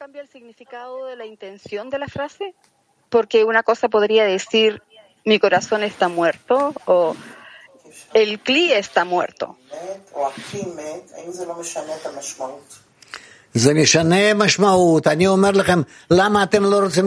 cambia 0.00 0.22
el 0.22 0.28
significado 0.28 1.04
de 1.04 1.14
la 1.14 1.26
intención 1.26 1.90
de 1.90 1.98
la 1.98 2.08
frase? 2.08 2.54
Porque 3.09 3.43
una 3.43 3.63
cosa 3.63 3.87
podría 3.89 4.25
decir 4.25 4.81
mi 5.23 5.39
corazón 5.39 5.83
está 5.83 6.07
muerto 6.07 6.73
o 6.85 7.15
el 8.13 8.39
cli 8.41 8.73
está 8.73 9.05
muerto. 9.05 9.57
זה 13.53 13.73
משנה 13.73 14.33
משמעות. 14.33 15.07
אני 15.07 15.27
אומר 15.27 15.51
לכם, 15.51 15.81
למה 16.11 16.43
אתם 16.43 16.63
לא 16.63 16.79
רוצים 16.79 17.05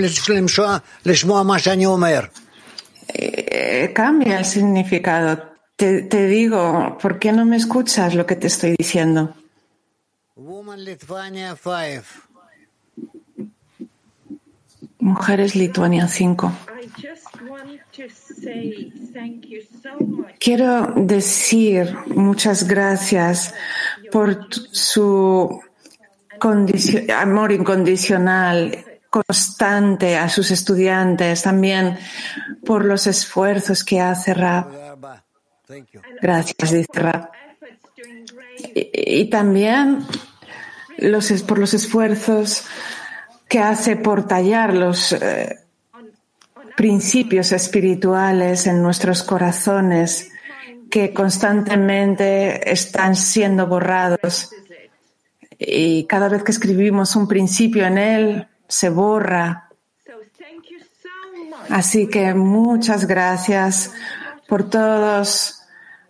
לשמוע 1.06 1.42
מה 1.42 1.58
שאני 1.58 1.86
אומר? 1.86 2.20
Cambia 3.94 4.38
el 4.38 4.44
significado. 4.44 5.28
Te, 5.76 6.02
te 6.02 6.26
digo, 6.26 6.98
¿por 7.02 7.18
qué 7.18 7.32
no 7.32 7.44
me 7.46 7.56
escuchas 7.56 8.14
lo 8.14 8.26
que 8.26 8.36
te 8.36 8.48
estoy 8.48 8.74
diciendo? 8.76 9.34
Woman 10.36 10.84
Lithuania 10.84 11.56
5. 11.56 12.21
Mujeres 15.03 15.53
Lituania 15.53 16.07
5. 16.07 16.51
Quiero 20.39 20.93
decir 20.95 21.93
muchas 22.07 22.65
gracias 22.65 23.53
por 24.13 24.47
su 24.71 25.61
amor 27.13 27.51
incondicional, 27.51 28.85
constante 29.09 30.15
a 30.15 30.29
sus 30.29 30.51
estudiantes, 30.51 31.43
también 31.43 31.97
por 32.65 32.85
los 32.85 33.05
esfuerzos 33.05 33.83
que 33.83 33.99
hace 33.99 34.33
Rab. 34.33 34.69
Gracias, 36.21 36.71
dice 36.71 36.87
Rab. 36.93 37.29
Y, 38.73 39.29
también 39.29 40.05
los, 40.97 41.29
por 41.43 41.59
los 41.59 41.73
esfuerzos 41.73 42.65
que 43.47 43.59
hace 43.59 43.95
por 43.95 44.27
tallar 44.27 44.73
los 44.73 45.13
eh, 45.13 45.59
principios 46.75 47.51
espirituales 47.51 48.67
en 48.67 48.81
nuestros 48.81 49.23
corazones 49.23 50.31
que 50.89 51.13
constantemente 51.13 52.71
están 52.71 53.15
siendo 53.15 53.67
borrados 53.67 54.51
y 55.65 56.05
cada 56.05 56.29
vez 56.29 56.43
que 56.43 56.51
escribimos 56.51 57.15
un 57.15 57.27
principio 57.27 57.85
en 57.85 57.97
él, 57.97 58.47
se 58.67 58.89
borra. 58.89 59.69
Así 61.69 62.07
que 62.07 62.33
muchas 62.33 63.07
gracias 63.07 63.91
por 64.47 64.69
todos 64.69 65.61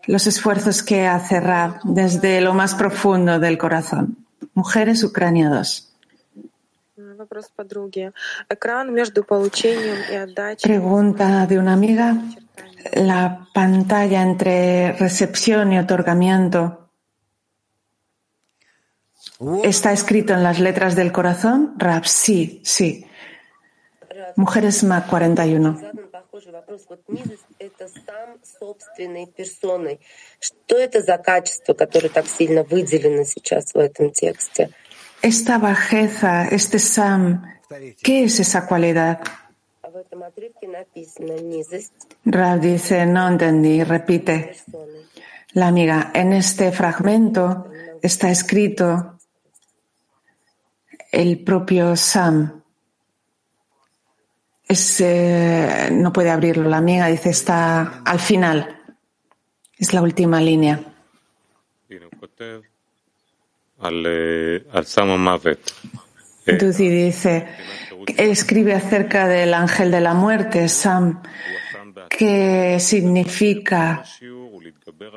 los 0.07 0.27
esfuerzos 0.27 0.81
que 0.81 1.05
hace 1.07 1.39
Rab 1.39 1.79
desde 1.83 2.41
lo 2.41 2.53
más 2.53 2.73
profundo 2.75 3.39
del 3.39 3.57
corazón. 3.57 4.17
Mujeres 4.53 5.03
Ucrania 5.03 5.49
2. 5.49 5.92
Pregunta 10.61 11.45
de 11.45 11.59
una 11.59 11.73
amiga. 11.73 12.15
La 12.93 13.47
pantalla 13.53 14.21
entre 14.21 14.91
recepción 14.93 15.71
y 15.73 15.79
otorgamiento 15.79 16.89
está 19.63 19.91
escrito 19.91 20.33
en 20.33 20.43
las 20.43 20.59
letras 20.59 20.95
del 20.95 21.11
corazón. 21.11 21.75
Rab, 21.77 22.05
sí, 22.05 22.61
sí. 22.63 23.05
Mujeres 24.35 24.83
MAC 24.83 25.07
41. 25.07 25.79
Esta 35.23 35.57
bajeza, 35.57 36.49
este 36.49 36.79
Sam, 36.79 37.43
¿qué 38.03 38.25
es 38.25 38.41
esa 38.41 38.67
cualidad? 38.67 39.21
Rab 42.25 42.59
dice, 42.59 43.05
no 43.05 43.29
entendí, 43.29 43.83
repite. 43.85 44.57
La 45.53 45.67
amiga, 45.67 46.11
en 46.13 46.33
este 46.33 46.73
fragmento 46.73 47.71
está 48.01 48.31
escrito 48.31 49.17
el 51.09 51.41
propio 51.41 51.95
Sam. 51.95 52.61
Eh, 54.99 55.89
no 55.93 56.11
puede 56.11 56.31
abrirlo. 56.31 56.67
La 56.67 56.77
amiga 56.79 57.07
dice 57.07 57.29
está 57.29 58.01
al 58.03 58.19
final. 58.19 58.77
Es 59.77 59.93
la 59.93 60.01
última 60.01 60.41
línea. 60.41 60.83
Dudy 66.45 66.89
dice, 66.89 67.47
él 68.17 68.29
escribe 68.29 68.73
acerca 68.73 69.27
del 69.27 69.53
ángel 69.53 69.91
de 69.91 70.01
la 70.01 70.13
muerte, 70.13 70.67
Sam, 70.67 71.21
que 72.09 72.79
significa 72.79 74.03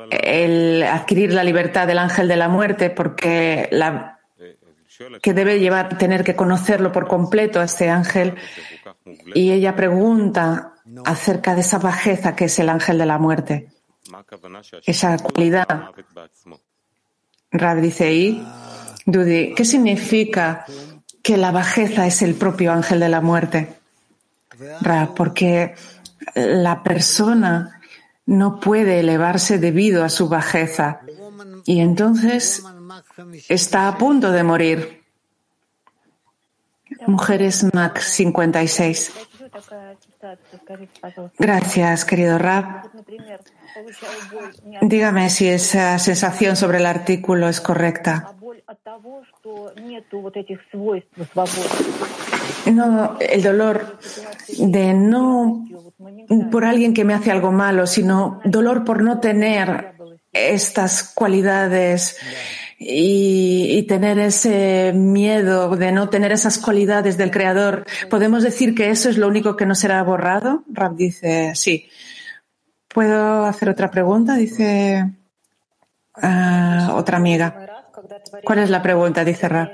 el 0.09 0.83
adquirir 0.83 1.33
la 1.33 1.43
libertad 1.43 1.87
del 1.87 1.97
ángel 1.97 2.27
de 2.27 2.35
la 2.37 2.47
muerte, 2.47 2.89
porque 2.89 3.67
la, 3.71 4.19
que 5.21 5.33
debe 5.33 5.59
llevar, 5.59 5.97
tener 5.97 6.23
que 6.23 6.35
conocerlo 6.35 6.91
por 6.91 7.07
completo 7.07 7.59
a 7.59 7.65
este 7.65 7.89
ángel. 7.89 8.35
Y 9.33 9.51
ella 9.51 9.75
pregunta 9.75 10.73
acerca 11.05 11.55
de 11.55 11.61
esa 11.61 11.79
bajeza 11.79 12.35
que 12.35 12.45
es 12.45 12.59
el 12.59 12.69
ángel 12.69 12.97
de 12.97 13.05
la 13.05 13.17
muerte, 13.17 13.69
esa 14.85 15.17
cualidad. 15.17 15.91
¿Y? 17.51 18.43
Dudi, 19.05 19.53
¿qué 19.55 19.65
significa 19.65 20.65
que 21.23 21.37
la 21.37 21.51
bajeza 21.51 22.05
es 22.05 22.21
el 22.21 22.35
propio 22.35 22.71
ángel 22.71 22.99
de 22.99 23.09
la 23.09 23.21
muerte? 23.21 23.77
Rab, 24.81 25.13
porque 25.13 25.75
la 26.35 26.83
persona 26.83 27.79
no 28.25 28.59
puede 28.59 28.99
elevarse 28.99 29.59
debido 29.59 30.03
a 30.03 30.09
su 30.09 30.27
bajeza 30.27 31.01
y 31.65 31.79
entonces 31.79 32.63
está 33.47 33.87
a 33.87 33.97
punto 33.97 34.31
de 34.31 34.43
morir. 34.43 35.03
Mujeres 37.05 37.65
Mac 37.73 37.99
56. 37.99 39.13
Gracias, 41.37 42.05
querido 42.05 42.37
Rab. 42.37 42.89
Dígame 44.81 45.29
si 45.29 45.47
esa 45.47 45.99
sensación 45.99 46.55
sobre 46.55 46.77
el 46.77 46.85
artículo 46.85 47.47
es 47.47 47.61
correcta. 47.61 48.33
No, 52.71 53.17
el 53.19 53.43
dolor 53.43 53.99
de 54.57 54.93
no 54.93 55.65
por 56.51 56.65
alguien 56.65 56.93
que 56.93 57.05
me 57.05 57.13
hace 57.13 57.31
algo 57.31 57.51
malo, 57.51 57.87
sino 57.87 58.41
dolor 58.43 58.83
por 58.83 59.03
no 59.03 59.19
tener 59.19 59.93
estas 60.33 61.13
cualidades 61.13 62.17
y, 62.79 63.83
tener 63.87 64.19
ese 64.19 64.91
miedo 64.93 65.75
de 65.75 65.91
no 65.91 66.09
tener 66.09 66.31
esas 66.31 66.57
cualidades 66.57 67.17
del 67.17 67.31
Creador. 67.31 67.85
¿Podemos 68.09 68.43
decir 68.43 68.75
que 68.75 68.89
eso 68.89 69.09
es 69.09 69.17
lo 69.17 69.27
único 69.27 69.55
que 69.55 69.65
no 69.65 69.75
será 69.75 70.03
borrado? 70.03 70.63
Rab 70.71 70.95
dice, 70.95 71.53
sí. 71.55 71.89
¿Puedo 72.97 73.45
hacer 73.45 73.69
otra 73.69 73.91
pregunta? 73.91 74.33
Dice 74.33 75.05
ah, 76.15 76.95
otra 76.95 77.17
amiga. 77.17 77.85
¿Cuál 78.43 78.57
es 78.57 78.71
la 78.71 78.81
pregunta? 78.81 79.23
Dice 79.23 79.47
Rab. 79.47 79.69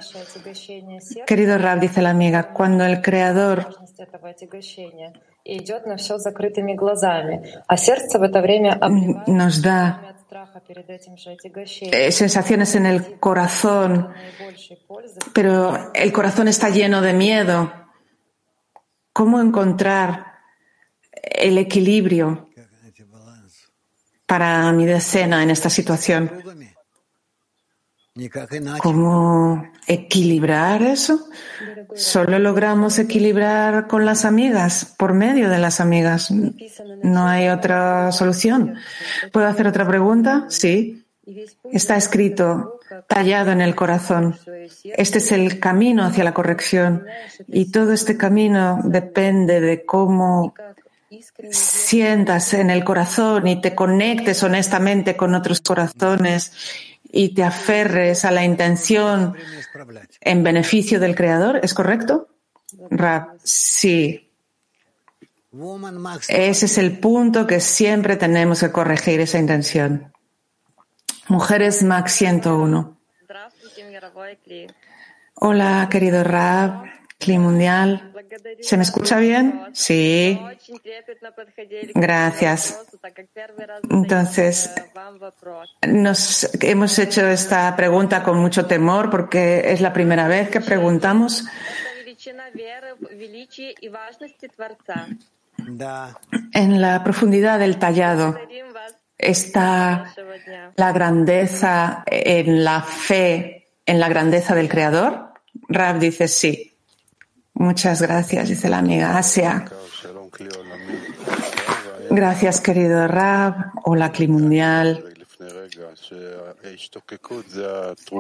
Querido 1.26 1.58
Rab, 1.58 1.80
dice 1.80 2.02
la 2.02 2.10
amiga, 2.10 2.52
cuando 2.52 2.84
el 2.84 3.02
Creador 3.02 3.78
nos 9.28 9.62
da 9.62 10.16
eh, 11.94 12.12
sensaciones 12.12 12.76
en 12.76 12.86
el 12.86 13.22
corazón, 13.22 14.10
pero 15.34 15.94
el 15.94 16.12
corazón 16.12 16.50
está 16.50 16.70
lleno 16.70 17.02
de 17.02 17.14
miedo. 17.14 17.72
¿Cómo 19.14 19.40
encontrar 19.40 20.26
el 21.14 21.58
equilibrio 21.58 22.50
para 24.26 24.72
mi 24.72 24.86
decena 24.86 25.44
en 25.44 25.50
esta 25.50 25.70
situación? 25.70 26.32
¿Cómo 28.80 29.66
equilibrar 29.88 30.84
eso? 30.84 31.28
Solo 31.96 32.38
logramos 32.38 33.00
equilibrar 33.00 33.88
con 33.88 34.06
las 34.06 34.24
amigas, 34.24 34.94
por 34.98 35.14
medio 35.14 35.50
de 35.50 35.58
las 35.58 35.80
amigas. 35.80 36.32
No 37.02 37.28
hay 37.28 37.50
otra 37.50 38.12
solución. 38.12 38.76
¿Puedo 39.32 39.48
hacer 39.48 39.66
otra 39.66 39.88
pregunta? 39.88 40.46
Sí. 40.50 41.04
Está 41.72 41.96
escrito, 41.96 42.80
tallado 43.08 43.52
en 43.52 43.62
el 43.62 43.74
corazón. 43.74 44.38
Este 44.84 45.18
es 45.18 45.32
el 45.32 45.60
camino 45.60 46.04
hacia 46.04 46.24
la 46.24 46.34
corrección 46.34 47.06
y 47.48 47.72
todo 47.72 47.94
este 47.94 48.16
camino 48.16 48.80
depende 48.84 49.60
de 49.60 49.86
cómo 49.86 50.54
sientas 51.52 52.54
en 52.54 52.70
el 52.70 52.84
corazón 52.84 53.48
y 53.48 53.62
te 53.62 53.76
conectes 53.76 54.44
honestamente 54.44 55.16
con 55.16 55.36
otros 55.36 55.62
corazones 55.62 56.52
y 57.12 57.34
te 57.34 57.44
aferres 57.44 58.26
a 58.26 58.32
la 58.32 58.44
intención 58.44 59.36
en 60.22 60.44
beneficio 60.44 61.00
del 61.00 61.16
Creador, 61.16 61.60
¿es 61.62 61.74
correcto? 61.74 62.28
Rab, 62.90 63.38
sí. 63.44 64.32
Ese 66.28 66.66
es 66.66 66.78
el 66.80 66.98
punto 67.00 67.46
que 67.46 67.60
siempre 67.60 68.16
tenemos 68.16 68.62
que 68.62 68.72
corregir 68.72 69.20
esa 69.20 69.38
intención. 69.38 70.12
Mujeres 71.28 71.84
Max 71.84 72.14
101. 72.14 72.98
Hola, 75.36 75.88
querido 75.92 76.24
Rab, 76.24 76.86
Cli 77.20 77.38
Mundial. 77.38 78.13
¿Se 78.62 78.78
me 78.78 78.84
escucha 78.84 79.18
bien? 79.20 79.62
Sí. 79.74 80.40
Gracias. 81.94 82.80
Entonces, 83.90 84.74
nos 85.88 86.50
hemos 86.62 87.00
hecho 87.00 87.28
esta 87.28 87.76
pregunta 87.76 88.24
con 88.24 88.40
mucho 88.40 88.66
temor 88.66 89.10
porque 89.10 89.72
es 89.72 89.82
la 89.82 89.94
primera 89.94 90.28
vez 90.28 90.50
que 90.50 90.62
preguntamos. 90.62 91.46
En 96.54 96.82
la 96.82 97.04
profundidad 97.04 97.60
del 97.60 97.78
tallado 97.78 98.38
está 99.18 100.14
la 100.76 100.92
grandeza 100.92 102.04
en 102.06 102.64
la 102.64 102.82
fe, 102.82 103.70
en 103.86 104.00
la 104.00 104.10
grandeza 104.10 104.56
del 104.56 104.70
Creador. 104.70 105.34
Rab 105.70 106.00
dice 106.00 106.28
sí. 106.28 106.73
Muchas 107.54 108.02
gracias, 108.02 108.50
dice 108.50 108.70
la 108.70 108.80
amiga 108.80 109.18
Asia. 109.18 109.66
Gracias, 112.10 112.62
querido 112.62 113.08
Rab. 113.08 113.72
Hola, 113.86 114.12
Cli 114.12 114.28
Mundial. 114.28 115.04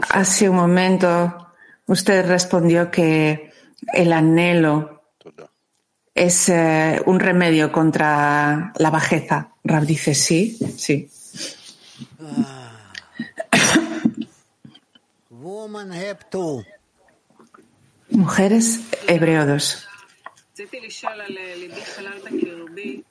Hace 0.09 0.49
un 0.49 0.55
momento 0.55 1.47
usted 1.87 2.27
respondió 2.27 2.91
que 2.91 3.51
el 3.93 4.13
anhelo 4.13 5.03
es 6.13 6.49
eh, 6.49 7.01
un 7.05 7.19
remedio 7.19 7.71
contra 7.71 8.73
la 8.77 8.89
bajeza. 8.89 9.53
Rab 9.63 9.85
dice 9.85 10.13
sí, 10.13 10.57
sí. 10.77 11.09
Mujeres, 18.15 18.79
Hebreo 19.07 19.43
2. 19.45 19.87
רציתי 20.51 20.79
לשאול 20.87 21.21
על 21.21 21.37
ליבי 21.57 21.81
חלל 21.85 22.17
בקרבי, 22.23 23.01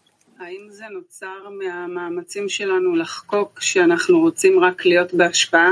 האם 0.41 0.67
זה 0.71 0.85
נוצר 0.91 1.49
מהמאמצים 1.59 2.49
שלנו 2.49 2.97
לחקוק 2.97 3.61
שאנחנו 3.61 4.21
רוצים 4.21 4.59
רק 4.65 4.87
להיות 4.87 5.15
בהשפעה, 5.15 5.71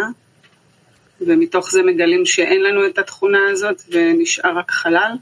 ומתוך 1.20 1.70
זה 1.70 1.82
מגלים 1.82 2.26
שאין 2.26 2.62
לנו 2.62 2.86
את 2.86 2.98
התכונה 2.98 3.38
הזאת 3.50 3.82
ונשאר 3.90 4.58
רק 4.58 4.70
חלל? 4.70 5.12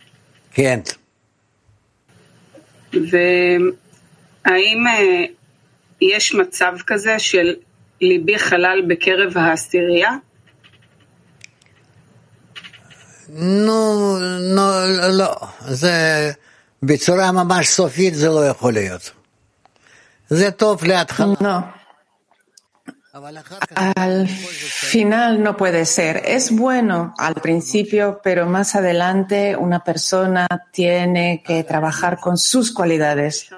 כן. 0.52 0.80
והאם 2.92 4.84
יש 6.00 6.34
מצב 6.34 6.72
כזה 6.86 7.18
של 7.18 7.54
ליבי 8.00 8.38
חלל 8.38 8.82
בקרב 8.88 9.38
העשירייה? 9.38 10.10
נו, 13.29 14.19
נו, 14.55 14.71
לא, 15.11 15.35
זה 15.59 16.31
בצורה 16.83 17.31
ממש 17.31 17.67
סופית 17.67 18.15
זה 18.15 18.29
לא 18.29 18.47
יכול 18.47 18.73
להיות. 18.73 19.11
זה 20.29 20.51
טוב 20.51 20.83
להתחלה. 20.83 21.33
No. 21.41 21.83
Al 23.95 24.27
final 24.27 25.43
no 25.43 25.55
puede 25.55 25.85
ser. 25.85 26.23
Es 26.25 26.49
bueno 26.49 27.13
al 27.19 27.35
principio, 27.35 28.19
pero 28.23 28.47
más 28.47 28.73
adelante 28.73 29.55
una 29.55 29.83
persona 29.83 30.47
tiene 30.71 31.43
que 31.45 31.63
trabajar 31.63 32.19
con 32.19 32.39
sus 32.39 32.73
cualidades. 32.73 33.49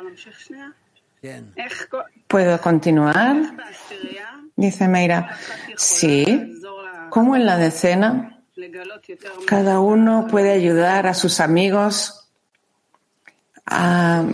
¿Puedo 2.27 2.59
continuar? 2.59 3.37
Dice 4.57 4.89
Meira. 4.89 5.37
Sí. 5.77 6.25
Como 7.09 7.37
en 7.37 7.45
la 7.45 7.55
decena, 7.57 8.38
Cada 9.46 9.80
uno 9.80 10.26
puede 10.30 10.52
ayudar 10.52 11.06
a 11.06 11.14
sus 11.14 11.40
amigos 11.40 12.28
a 13.66 14.24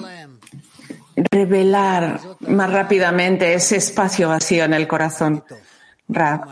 revelar 1.16 2.20
más 2.40 2.72
rápidamente 2.72 3.54
ese 3.54 3.76
espacio 3.76 4.28
vacío 4.28 4.64
en 4.64 4.74
el 4.74 4.86
corazón. 4.86 5.44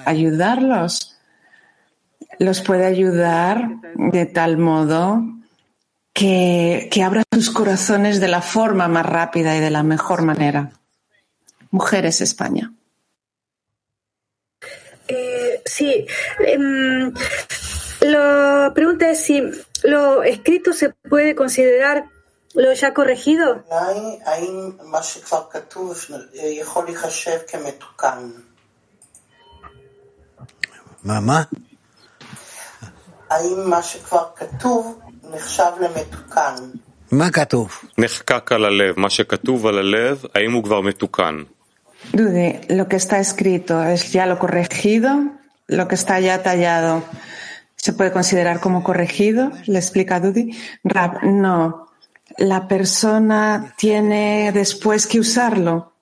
Ayudarlos 0.04 1.18
los 2.38 2.60
puede 2.62 2.86
ayudar 2.86 3.68
de 3.94 4.26
tal 4.26 4.58
modo 4.58 5.22
que, 6.12 6.88
que 6.90 7.02
abra 7.02 7.22
sus 7.32 7.50
corazones 7.50 8.20
de 8.20 8.28
la 8.28 8.42
forma 8.42 8.88
más 8.88 9.06
rápida 9.06 9.56
y 9.56 9.60
de 9.60 9.70
la 9.70 9.82
mejor 9.82 10.22
manera. 10.22 10.72
Mujeres 11.70 12.20
España. 12.20 12.72
Eh, 15.08 15.60
sí, 15.64 16.06
eh, 16.46 16.58
la 18.03 18.71
pregunta 18.73 19.09
es 19.09 19.23
si 19.25 19.41
lo 19.83 20.23
escrito 20.23 20.73
se 20.73 20.89
puede 20.89 21.35
considerar 21.35 22.05
lo 22.53 22.73
ya 22.73 22.93
corregido. 22.93 23.63
Mamá. 31.03 31.45
מה 37.11 37.31
כתוב? 37.31 37.81
נחקק 37.97 38.51
על 38.51 38.65
הלב. 38.65 38.99
מה 38.99 39.09
שכתוב 39.09 39.67
על 39.67 39.77
הלב, 39.77 40.23
האם 40.35 40.53
הוא 40.53 40.63
כבר 40.63 40.81
מתוקן? 40.81 41.43
Dude, 42.13 42.65
lo 42.69 42.87
que 42.87 42.95
está 42.95 43.19
escrito 43.19 43.83
es 43.83 44.13
ya 44.13 44.25
lo 44.25 44.39
corregido, 44.39 45.11
lo 45.67 45.87
que 45.89 45.95
está 45.95 46.19
ya 46.21 46.41
tallado. 46.41 47.03
¿Se 47.84 47.92
puede 47.92 48.12
considerar 48.12 48.60
como 48.60 48.82
corregido? 48.82 49.50
Le 49.66 49.78
explica 49.78 50.18
Dudi. 50.18 50.56
Rab, 50.84 51.22
no. 51.22 51.88
La 52.38 52.66
persona 52.66 53.74
tiene 53.76 54.52
después 54.52 55.06
que 55.06 55.20
usarlo. 55.20 55.92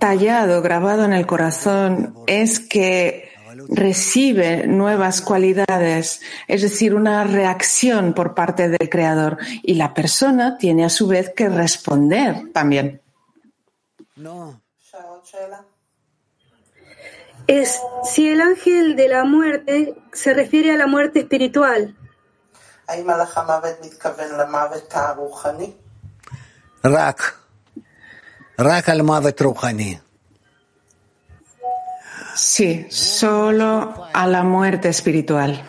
Tallado, 0.00 0.62
grabado 0.62 1.04
en 1.04 1.12
el 1.12 1.28
corazón, 1.28 2.16
es 2.26 2.58
que 2.58 3.30
recibe 3.68 4.66
nuevas 4.66 5.20
cualidades, 5.20 6.22
es 6.48 6.62
decir, 6.62 6.96
una 6.96 7.22
reacción 7.22 8.12
por 8.12 8.34
parte 8.34 8.68
del 8.68 8.90
Creador. 8.90 9.38
Y 9.62 9.74
la 9.74 9.94
persona 9.94 10.58
tiene 10.58 10.84
a 10.84 10.88
su 10.88 11.06
vez 11.06 11.32
que 11.36 11.48
responder 11.48 12.50
también 12.52 13.00
es 17.50 17.82
si 18.04 18.28
el 18.28 18.40
ángel 18.40 18.94
de 18.94 19.08
la 19.08 19.24
muerte 19.24 19.96
se 20.12 20.32
refiere 20.34 20.70
a 20.70 20.76
la 20.76 20.86
muerte 20.86 21.18
espiritual. 21.18 21.96
Rak. 26.84 27.38
Rak 28.56 28.88
al 28.88 29.02
Sí, 32.36 32.86
solo 32.88 34.06
a 34.12 34.26
la 34.28 34.44
muerte 34.44 34.88
espiritual. 34.88 35.60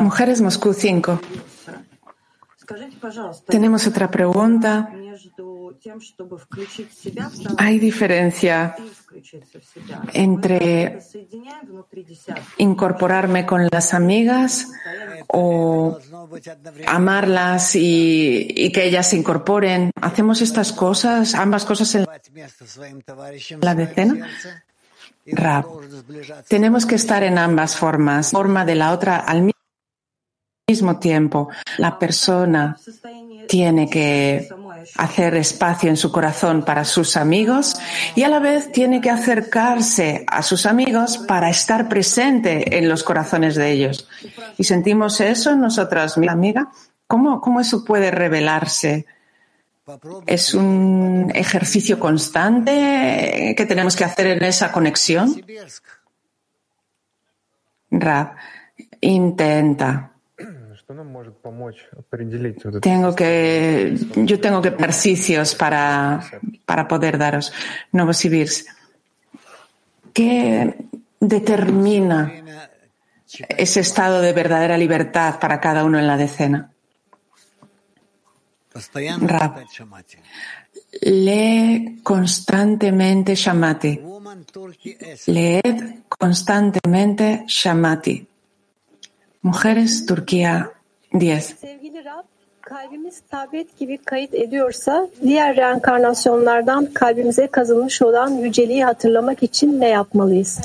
Mujeres 0.00 0.40
Moscú 0.40 0.72
5. 0.72 1.20
Tenemos 3.46 3.86
otra 3.86 4.10
pregunta 4.10 4.90
¿Hay 7.58 7.78
diferencia 7.78 8.74
entre 10.12 10.98
incorporarme 12.58 13.46
con 13.46 13.68
las 13.70 13.94
amigas 13.94 14.68
o 15.28 15.98
amarlas 16.86 17.76
y, 17.76 18.46
y 18.48 18.72
que 18.72 18.84
ellas 18.84 19.08
se 19.10 19.16
incorporen? 19.16 19.90
¿Hacemos 20.00 20.42
estas 20.42 20.72
cosas, 20.72 21.34
ambas 21.34 21.64
cosas 21.64 21.94
en 21.94 22.06
la 23.60 23.74
decena? 23.74 24.28
Rab, 25.26 25.66
tenemos 26.48 26.84
que 26.84 26.96
estar 26.96 27.22
en 27.22 27.38
ambas 27.38 27.76
formas, 27.76 28.30
forma 28.30 28.64
de 28.64 28.74
la 28.74 28.92
otra 28.92 29.16
al 29.16 29.50
mismo 30.68 30.98
tiempo. 30.98 31.48
La 31.78 31.98
persona 31.98 32.76
tiene 33.48 33.88
que 33.88 34.48
hacer 34.96 35.34
espacio 35.34 35.90
en 35.90 35.96
su 35.96 36.10
corazón 36.10 36.64
para 36.64 36.84
sus 36.84 37.16
amigos 37.16 37.76
y 38.14 38.22
a 38.22 38.28
la 38.28 38.38
vez 38.38 38.72
tiene 38.72 39.00
que 39.00 39.10
acercarse 39.10 40.24
a 40.26 40.42
sus 40.42 40.66
amigos 40.66 41.18
para 41.18 41.50
estar 41.50 41.88
presente 41.88 42.78
en 42.78 42.88
los 42.88 43.02
corazones 43.02 43.54
de 43.54 43.70
ellos. 43.70 44.08
Y 44.58 44.64
sentimos 44.64 45.20
eso 45.20 45.50
en 45.50 45.60
nosotras, 45.60 46.18
mi 46.18 46.28
amiga. 46.28 46.70
¿Cómo, 47.06 47.40
cómo 47.40 47.60
eso 47.60 47.84
puede 47.84 48.10
revelarse? 48.10 49.06
¿Es 50.26 50.54
un 50.54 51.30
ejercicio 51.34 51.98
constante 51.98 53.54
que 53.56 53.66
tenemos 53.66 53.94
que 53.94 54.04
hacer 54.04 54.28
en 54.28 54.42
esa 54.42 54.72
conexión? 54.72 55.44
Rab, 57.90 58.34
intenta. 59.00 60.13
Tengo 62.80 63.14
que, 63.14 63.96
yo 64.16 64.40
tengo 64.40 64.62
que 64.62 64.68
ejercicios 64.68 65.54
para, 65.54 66.20
para 66.64 66.88
poder 66.88 67.18
daros 67.18 67.52
Novosibirs. 67.92 68.66
¿Qué 70.12 70.76
determina 71.20 72.32
ese 73.48 73.80
estado 73.80 74.20
de 74.20 74.32
verdadera 74.32 74.78
libertad 74.78 75.40
para 75.40 75.60
cada 75.60 75.84
uno 75.84 75.98
en 75.98 76.06
la 76.06 76.16
decena? 76.16 76.70
Rab, 79.20 79.64
lee 81.02 82.00
constantemente 82.02 83.34
Shamati. 83.34 84.00
Leed 85.26 86.02
constantemente 86.08 87.44
Shamati. 87.46 88.26
Mujeres, 89.42 90.06
Turquía 90.06 90.73
10. 91.14 91.40
Sevgili 91.40 92.04
Rab, 92.04 92.24
kalbimiz 92.60 93.20
tablet 93.30 93.78
gibi 93.78 93.98
kayıt 93.98 94.34
ediyorsa 94.34 95.08
diğer 95.22 95.56
reenkarnasyonlardan 95.56 96.86
kalbimize 96.86 97.46
kazınmış 97.46 98.02
olan 98.02 98.30
yüceliği 98.30 98.84
hatırlamak 98.84 99.42
için 99.42 99.80
ne 99.80 99.88
yapmalıyız? 99.88 100.60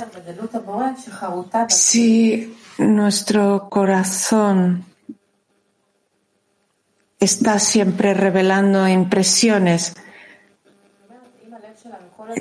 Si 1.67 2.49
nuestro 2.79 3.69
corazón 3.71 4.77
está 7.21 7.59
siempre 7.59 8.13
revelando 8.13 8.87
impresiones, 8.87 9.93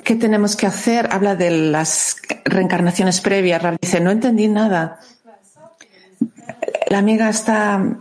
¿qué 0.04 0.14
tenemos 0.20 0.56
que 0.56 0.66
hacer? 0.66 1.06
Habla 1.10 1.34
de 1.38 1.72
las 1.72 2.16
reencarnaciones 2.44 3.20
previas. 3.20 3.62
Rab 3.62 3.78
dice, 3.82 4.00
no 4.00 4.10
entendí 4.10 4.48
nada. 4.48 5.00
La 6.88 6.98
amiga 6.98 7.28
está 7.28 7.98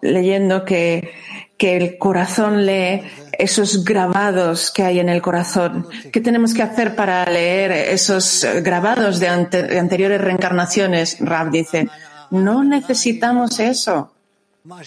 leyendo 0.00 0.64
que, 0.64 1.10
que 1.56 1.76
el 1.76 1.98
corazón 1.98 2.64
lee 2.64 3.02
esos 3.32 3.84
grabados 3.84 4.70
que 4.70 4.84
hay 4.84 5.00
en 5.00 5.08
el 5.08 5.22
corazón. 5.22 5.86
¿Qué 6.12 6.20
tenemos 6.20 6.54
que 6.54 6.62
hacer 6.62 6.94
para 6.94 7.24
leer 7.24 7.72
esos 7.72 8.46
grabados 8.62 9.20
de 9.20 9.28
anteriores 9.28 10.20
reencarnaciones? 10.20 11.18
Rab 11.20 11.50
dice, 11.50 11.88
no 12.30 12.64
necesitamos 12.64 13.60
eso. 13.60 14.12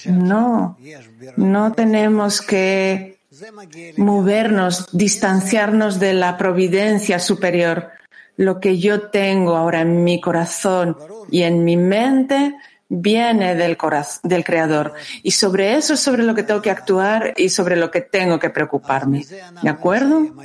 No, 0.05 0.77
no 1.37 1.71
tenemos 1.71 2.41
que 2.41 3.19
movernos, 3.97 4.87
distanciarnos 4.91 5.99
de 5.99 6.13
la 6.13 6.37
providencia 6.37 7.19
superior. 7.19 7.89
Lo 8.37 8.59
que 8.59 8.79
yo 8.79 9.09
tengo 9.09 9.55
ahora 9.55 9.81
en 9.81 10.03
mi 10.03 10.21
corazón 10.21 10.97
y 11.31 11.43
en 11.43 11.63
mi 11.63 11.77
mente 11.77 12.55
viene 12.93 13.55
del, 13.55 13.77
corazón, 13.77 14.19
del 14.23 14.43
Creador. 14.43 14.93
Y 15.23 15.31
sobre 15.31 15.75
eso 15.75 15.93
es 15.93 15.99
sobre 16.01 16.23
lo 16.23 16.35
que 16.35 16.43
tengo 16.43 16.61
que 16.61 16.71
actuar 16.71 17.33
y 17.37 17.49
sobre 17.49 17.77
lo 17.77 17.89
que 17.89 18.01
tengo 18.01 18.37
que 18.37 18.49
preocuparme. 18.49 19.25
¿De 19.61 19.69
acuerdo? 19.69 20.35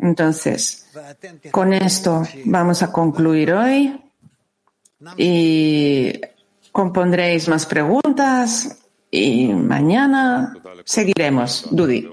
Entonces, 0.00 0.90
con 1.50 1.74
esto 1.74 2.22
vamos 2.46 2.82
a 2.82 2.90
concluir 2.90 3.52
hoy 3.52 4.02
y 5.18 6.18
compondréis 6.72 7.46
más 7.46 7.66
preguntas 7.66 8.81
y 9.14 9.48
mañana 9.48 10.54
seguiremos. 10.84 11.68
Dudi. 11.70 12.08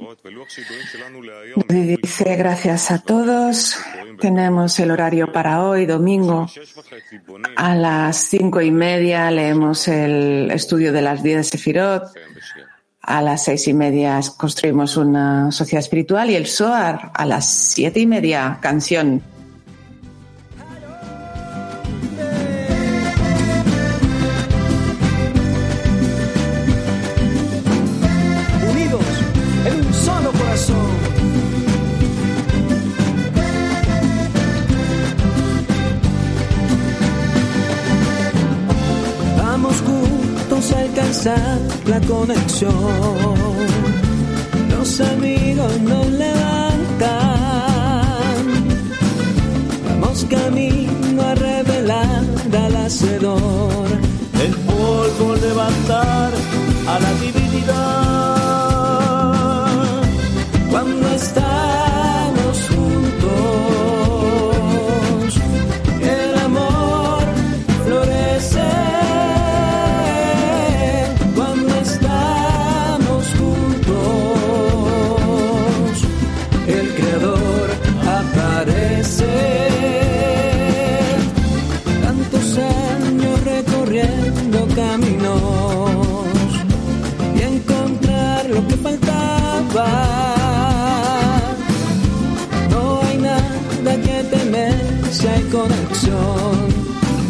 Dudi 1.56 1.96
dice 1.96 2.36
gracias 2.36 2.92
a 2.92 3.00
todos. 3.00 3.78
Tenemos 4.20 4.78
el 4.82 4.92
horario 4.92 5.32
para 5.32 5.64
hoy, 5.64 5.86
domingo. 5.86 6.48
A 7.56 7.74
las 7.74 8.18
cinco 8.18 8.62
y 8.62 8.70
media 8.70 9.32
leemos 9.32 9.88
el 9.88 10.52
estudio 10.52 10.92
de 10.92 11.02
las 11.02 11.24
diez 11.24 11.38
de 11.38 11.44
Sefirot. 11.46 12.04
A 13.02 13.22
las 13.22 13.46
seis 13.46 13.66
y 13.70 13.74
media 13.74 14.20
construimos 14.36 14.98
una 14.98 15.54
sociedad 15.54 15.80
espiritual 15.80 16.30
y 16.30 16.36
el 16.36 16.48
SOAR 16.48 17.12
a 17.14 17.26
las 17.26 17.50
siete 17.50 18.02
y 18.02 18.08
media, 18.08 18.60
canción. 18.62 19.24
Conexión. 42.60 43.19
Si 95.20 95.28
hay 95.28 95.44
conexión. 95.44 96.56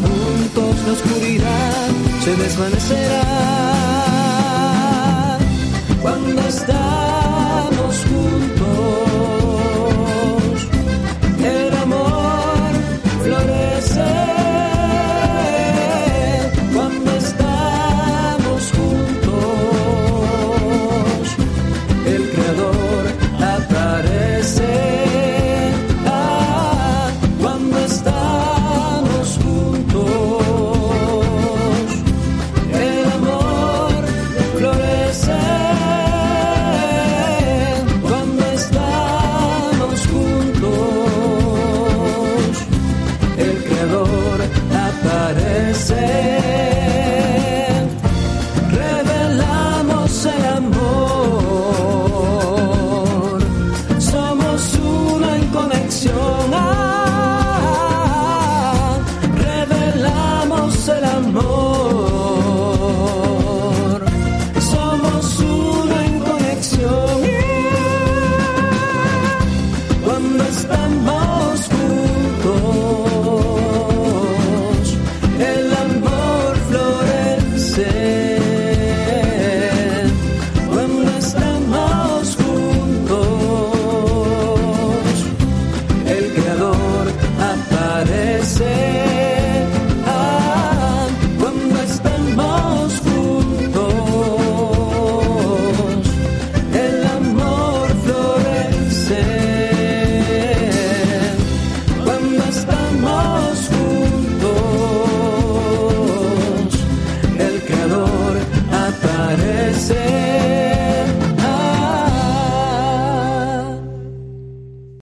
Juntos 0.02 0.76
la 0.86 0.94
oscuridad 0.94 1.88
se 2.24 2.36
desvanecerá. 2.36 3.79